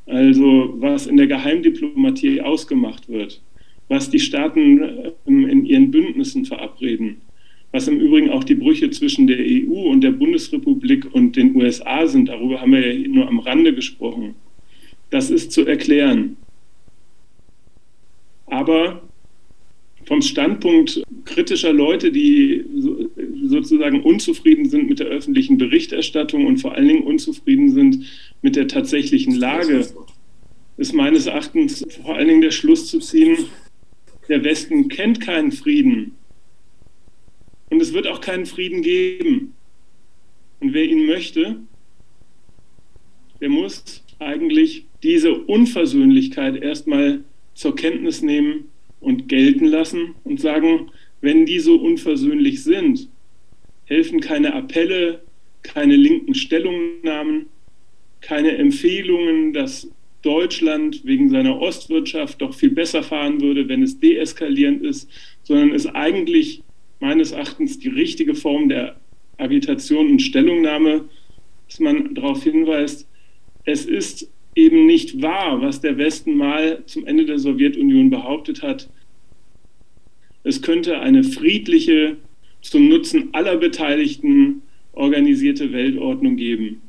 Also 0.07 0.75
was 0.77 1.07
in 1.07 1.17
der 1.17 1.27
Geheimdiplomatie 1.27 2.41
ausgemacht 2.41 3.09
wird, 3.09 3.43
was 3.89 4.11
die 4.11 4.19
Staaten 4.19 4.83
ähm, 5.27 5.49
in 5.49 5.65
ihren 5.65 5.91
Bündnissen 5.91 6.45
verabreden, 6.45 7.19
was 7.73 7.87
im 7.89 8.01
Übrigen 8.01 8.31
auch 8.31 8.45
die 8.45 8.55
Brüche 8.55 8.91
zwischen 8.91 9.27
der 9.27 9.39
EU 9.39 9.91
und 9.91 10.01
der 10.01 10.11
Bundesrepublik 10.11 11.15
und 11.15 11.37
den 11.37 11.55
USA 11.55 12.07
sind. 12.07 12.29
Darüber 12.29 12.61
haben 12.61 12.73
wir 12.73 12.95
ja 12.95 13.09
nur 13.09 13.29
am 13.29 13.39
Rande 13.39 13.75
gesprochen. 13.75 14.35
Das 15.11 15.31
ist 15.31 15.53
zu 15.53 15.65
erklären. 15.65 16.37
Aber 18.47 19.03
vom 20.07 20.23
Standpunkt 20.23 21.03
kritischer 21.25 21.73
Leute, 21.73 22.11
die 22.11 22.65
sozusagen 23.45 24.03
unzufrieden 24.03 24.69
sind 24.69 24.89
mit 24.89 24.99
der 24.99 25.07
öffentlichen 25.07 25.59
Berichterstattung 25.59 26.47
und 26.47 26.59
vor 26.59 26.75
allen 26.75 26.89
Dingen 26.89 27.05
unzufrieden 27.05 27.71
sind 27.71 28.07
mit 28.43 28.57
der 28.57 28.67
tatsächlichen 28.67 29.37
Lage, 29.37 29.87
ist 30.77 30.95
meines 30.95 31.27
Erachtens 31.27 31.87
vor 32.03 32.17
allen 32.17 32.27
Dingen 32.27 32.41
der 32.41 32.51
Schluss 32.51 32.89
zu 32.89 32.99
ziehen, 32.99 33.37
der 34.29 34.43
Westen 34.43 34.89
kennt 34.89 35.21
keinen 35.21 35.53
Frieden. 35.53 36.17
Und 37.71 37.81
es 37.81 37.95
wird 37.95 38.07
auch 38.07 38.21
keinen 38.21 38.47
Frieden 38.47 38.83
geben. 38.83 39.55
Und 40.61 40.75
wer 40.75 40.85
ihn 40.85 41.07
möchte, 41.07 41.57
der 43.41 43.49
muss 43.49 44.05
eigentlich 44.19 44.87
diese 45.03 45.33
Unversöhnlichkeit 45.35 46.63
erstmal 46.63 47.25
zur 47.55 47.75
Kenntnis 47.75 48.23
nehmen 48.23 48.67
und 49.01 49.29
gelten 49.29 49.65
lassen 49.65 50.15
und 50.25 50.41
sagen, 50.41 50.91
wenn 51.23 51.47
die 51.47 51.59
so 51.59 51.77
unversöhnlich 51.77 52.63
sind, 52.63 53.09
helfen 53.87 54.21
keine 54.21 54.55
Appelle, 54.55 55.23
keine 55.63 55.97
linken 55.97 56.35
Stellungnahmen, 56.35 57.47
keine 58.21 58.57
Empfehlungen, 58.57 59.53
dass 59.53 59.91
Deutschland 60.23 61.05
wegen 61.05 61.31
seiner 61.31 61.59
Ostwirtschaft 61.61 62.43
doch 62.43 62.55
viel 62.55 62.71
besser 62.71 63.03
fahren 63.03 63.41
würde, 63.41 63.69
wenn 63.69 63.83
es 63.83 63.99
deeskalierend 63.99 64.85
ist, 64.85 65.11
sondern 65.43 65.73
es 65.73 65.87
eigentlich 65.87 66.63
meines 67.01 67.33
Erachtens 67.33 67.79
die 67.79 67.89
richtige 67.89 68.35
Form 68.35 68.69
der 68.69 68.97
Agitation 69.39 70.11
und 70.11 70.23
Stellungnahme, 70.23 71.07
dass 71.69 71.81
man 71.81 72.15
darauf 72.15 72.43
hinweist, 72.43 73.09
es 73.65 73.87
ist 73.87 74.31
eben 74.55 74.87
nicht 74.87 75.23
wahr, 75.23 75.61
was 75.63 75.81
der 75.81 75.97
Westen 75.97 76.35
mal 76.35 76.85
zum 76.87 77.07
Ende 77.07 77.25
der 77.25 77.39
Sowjetunion 77.39 78.11
behauptet 78.11 78.63
hat. 78.63 78.89
Es 80.43 80.63
könnte 80.63 81.01
eine 81.01 81.25
friedliche, 81.25 82.17
zum 82.63 82.89
Nutzen 82.89 83.31
aller 83.33 83.57
Beteiligten 83.57 84.63
organisierte 84.93 85.73
Weltordnung 85.73 86.37
geben. 86.37 86.83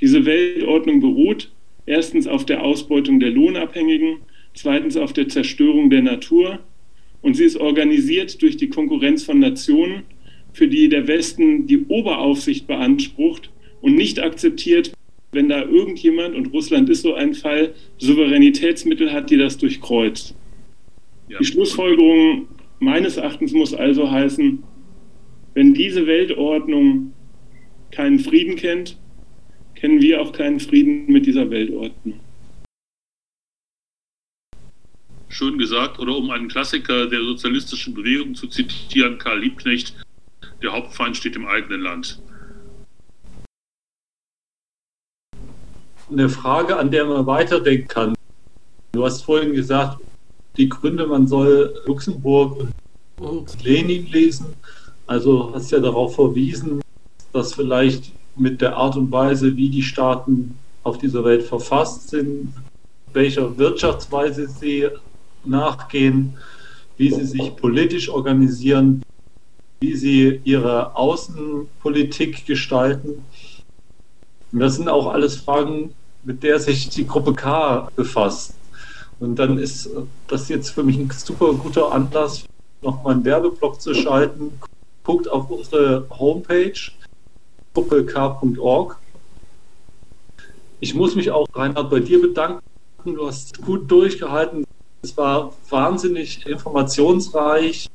Diese 0.00 0.24
Weltordnung 0.24 1.00
beruht 1.00 1.50
erstens 1.86 2.28
auf 2.28 2.46
der 2.46 2.62
Ausbeutung 2.62 3.18
der 3.18 3.30
Lohnabhängigen, 3.30 4.18
zweitens 4.54 4.96
auf 4.96 5.12
der 5.12 5.28
Zerstörung 5.28 5.90
der 5.90 6.02
Natur 6.02 6.60
und 7.22 7.34
sie 7.34 7.44
ist 7.44 7.56
organisiert 7.56 8.40
durch 8.42 8.56
die 8.56 8.68
Konkurrenz 8.68 9.24
von 9.24 9.38
Nationen, 9.38 10.02
für 10.52 10.68
die 10.68 10.88
der 10.88 11.06
Westen 11.06 11.66
die 11.66 11.84
Oberaufsicht 11.86 12.66
beansprucht 12.66 13.50
und 13.80 13.94
nicht 13.94 14.20
akzeptiert, 14.20 14.92
wenn 15.32 15.48
da 15.48 15.62
irgendjemand, 15.62 16.34
und 16.34 16.52
Russland 16.52 16.88
ist 16.88 17.02
so 17.02 17.14
ein 17.14 17.34
Fall, 17.34 17.74
Souveränitätsmittel 17.98 19.12
hat, 19.12 19.30
die 19.30 19.36
das 19.36 19.58
durchkreuzt. 19.58 20.34
Ja. 21.28 21.38
Die 21.38 21.44
Schlussfolgerung 21.44 22.48
meines 22.78 23.18
Erachtens 23.18 23.52
muss 23.52 23.74
also 23.74 24.10
heißen, 24.10 24.62
wenn 25.54 25.74
diese 25.74 26.06
Weltordnung 26.06 27.12
keinen 27.90 28.18
Frieden 28.18 28.56
kennt, 28.56 28.98
kennen 29.74 30.00
wir 30.00 30.22
auch 30.22 30.32
keinen 30.32 30.60
Frieden 30.60 31.06
mit 31.06 31.26
dieser 31.26 31.50
Weltordnung. 31.50 32.20
Schön 35.30 35.58
gesagt, 35.58 35.98
oder 35.98 36.16
um 36.16 36.30
einen 36.30 36.48
Klassiker 36.48 37.06
der 37.06 37.22
sozialistischen 37.22 37.94
Bewegung 37.94 38.34
zu 38.34 38.46
zitieren, 38.46 39.18
Karl 39.18 39.40
Liebknecht, 39.40 39.94
der 40.62 40.72
Hauptfeind 40.72 41.16
steht 41.16 41.36
im 41.36 41.46
eigenen 41.46 41.82
Land. 41.82 42.20
Eine 46.10 46.30
Frage, 46.30 46.76
an 46.78 46.90
der 46.90 47.04
man 47.04 47.26
weiterdenken 47.26 47.88
kann. 47.88 48.14
Du 48.92 49.04
hast 49.04 49.22
vorhin 49.22 49.52
gesagt, 49.52 49.98
die 50.56 50.68
Gründe, 50.68 51.06
man 51.06 51.26
soll 51.26 51.74
Luxemburg 51.86 52.66
und 53.18 53.62
Lenin 53.62 54.06
lesen. 54.06 54.46
Also 55.06 55.52
hast 55.54 55.70
ja 55.70 55.78
darauf 55.78 56.14
verwiesen, 56.14 56.80
dass 57.32 57.54
vielleicht 57.54 58.12
mit 58.34 58.62
der 58.62 58.76
Art 58.76 58.96
und 58.96 59.12
Weise, 59.12 59.54
wie 59.56 59.68
die 59.68 59.82
Staaten 59.82 60.58
auf 60.84 60.96
dieser 60.96 61.24
Welt 61.24 61.42
verfasst 61.42 62.08
sind, 62.08 62.54
welcher 63.12 63.56
Wirtschaftsweise 63.58 64.48
sie 64.48 64.88
nachgehen, 65.44 66.36
wie 66.96 67.10
sie 67.10 67.24
sich 67.24 67.54
politisch 67.56 68.08
organisieren, 68.08 69.02
wie 69.80 69.94
sie 69.94 70.40
ihre 70.44 70.96
Außenpolitik 70.96 72.46
gestalten. 72.46 73.24
Und 74.52 74.60
das 74.60 74.76
sind 74.76 74.88
auch 74.88 75.06
alles 75.06 75.36
Fragen, 75.36 75.94
mit 76.24 76.42
der 76.42 76.58
sich 76.58 76.88
die 76.88 77.06
Gruppe 77.06 77.34
K 77.34 77.88
befasst. 77.94 78.54
Und 79.20 79.36
dann 79.36 79.58
ist 79.58 79.90
das 80.26 80.48
jetzt 80.48 80.70
für 80.70 80.82
mich 80.82 80.96
ein 80.96 81.10
super 81.10 81.52
guter 81.54 81.92
Anlass, 81.92 82.44
nochmal 82.82 83.14
einen 83.14 83.24
Werbeblock 83.24 83.80
zu 83.80 83.94
schalten. 83.94 84.52
Guckt 85.04 85.28
auf 85.30 85.50
unsere 85.50 86.06
Homepage 86.10 86.92
gruppek.org. 87.74 88.98
Ich 90.80 90.94
muss 90.94 91.14
mich 91.14 91.30
auch, 91.30 91.46
Reinhard, 91.54 91.90
bei 91.90 92.00
dir 92.00 92.20
bedanken. 92.20 92.60
Du 93.04 93.26
hast 93.26 93.60
gut 93.62 93.90
durchgehalten. 93.90 94.64
Es 95.02 95.16
war 95.16 95.52
wahnsinnig 95.70 96.44
informationsreich 96.46 97.88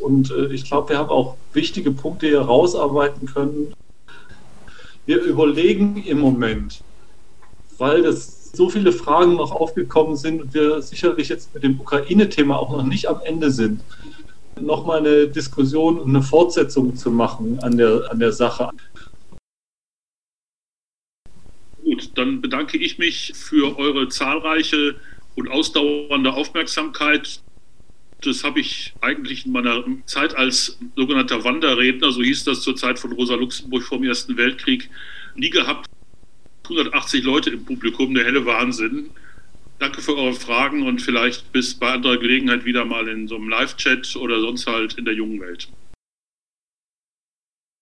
und 0.00 0.30
äh, 0.30 0.52
ich 0.52 0.64
glaube, 0.64 0.90
wir 0.90 0.98
haben 0.98 1.10
auch 1.10 1.36
wichtige 1.52 1.90
Punkte 1.90 2.26
hier 2.26 2.42
rausarbeiten 2.42 3.26
können. 3.26 3.74
Wir 5.06 5.22
überlegen 5.22 6.02
im 6.04 6.20
Moment, 6.20 6.82
weil 7.78 8.02
das 8.02 8.52
so 8.52 8.68
viele 8.68 8.92
Fragen 8.92 9.36
noch 9.36 9.52
aufgekommen 9.52 10.16
sind 10.16 10.42
und 10.42 10.54
wir 10.54 10.82
sicherlich 10.82 11.28
jetzt 11.28 11.54
mit 11.54 11.62
dem 11.62 11.80
Ukraine-Thema 11.80 12.58
auch 12.58 12.70
noch 12.70 12.82
nicht 12.82 13.08
am 13.08 13.20
Ende 13.24 13.50
sind, 13.50 13.80
nochmal 14.60 14.98
eine 14.98 15.28
Diskussion 15.28 15.98
und 15.98 16.10
eine 16.10 16.22
Fortsetzung 16.22 16.94
zu 16.96 17.10
machen 17.10 17.58
an 17.60 17.78
der, 17.78 18.10
an 18.10 18.18
der 18.18 18.32
Sache. 18.32 18.68
Gut, 21.84 22.10
dann 22.16 22.42
bedanke 22.42 22.76
ich 22.76 22.98
mich 22.98 23.32
für 23.34 23.78
eure 23.78 24.08
zahlreiche 24.08 24.96
und 25.38 25.48
ausdauernde 25.48 26.32
Aufmerksamkeit. 26.32 27.40
Das 28.22 28.42
habe 28.42 28.58
ich 28.58 28.94
eigentlich 29.00 29.46
in 29.46 29.52
meiner 29.52 29.84
Zeit 30.06 30.36
als 30.36 30.78
sogenannter 30.96 31.44
Wanderredner, 31.44 32.10
so 32.10 32.22
hieß 32.22 32.42
das 32.44 32.62
zur 32.62 32.74
Zeit 32.74 32.98
von 32.98 33.12
Rosa 33.12 33.36
Luxemburg 33.36 33.84
vor 33.84 33.98
dem 33.98 34.08
Ersten 34.08 34.36
Weltkrieg, 34.36 34.90
nie 35.36 35.50
gehabt. 35.50 35.86
180 36.64 37.22
Leute 37.22 37.50
im 37.50 37.64
Publikum, 37.64 38.12
der 38.14 38.24
helle 38.24 38.44
Wahnsinn. 38.44 39.10
Danke 39.78 40.02
für 40.02 40.16
eure 40.16 40.34
Fragen 40.34 40.82
und 40.82 41.00
vielleicht 41.00 41.52
bis 41.52 41.74
bei 41.74 41.92
anderer 41.92 42.18
Gelegenheit 42.18 42.64
wieder 42.64 42.84
mal 42.84 43.06
in 43.06 43.28
so 43.28 43.36
einem 43.36 43.48
Live-Chat 43.48 44.16
oder 44.16 44.40
sonst 44.40 44.66
halt 44.66 44.94
in 44.94 45.04
der 45.04 45.14
jungen 45.14 45.40
Welt. 45.40 45.68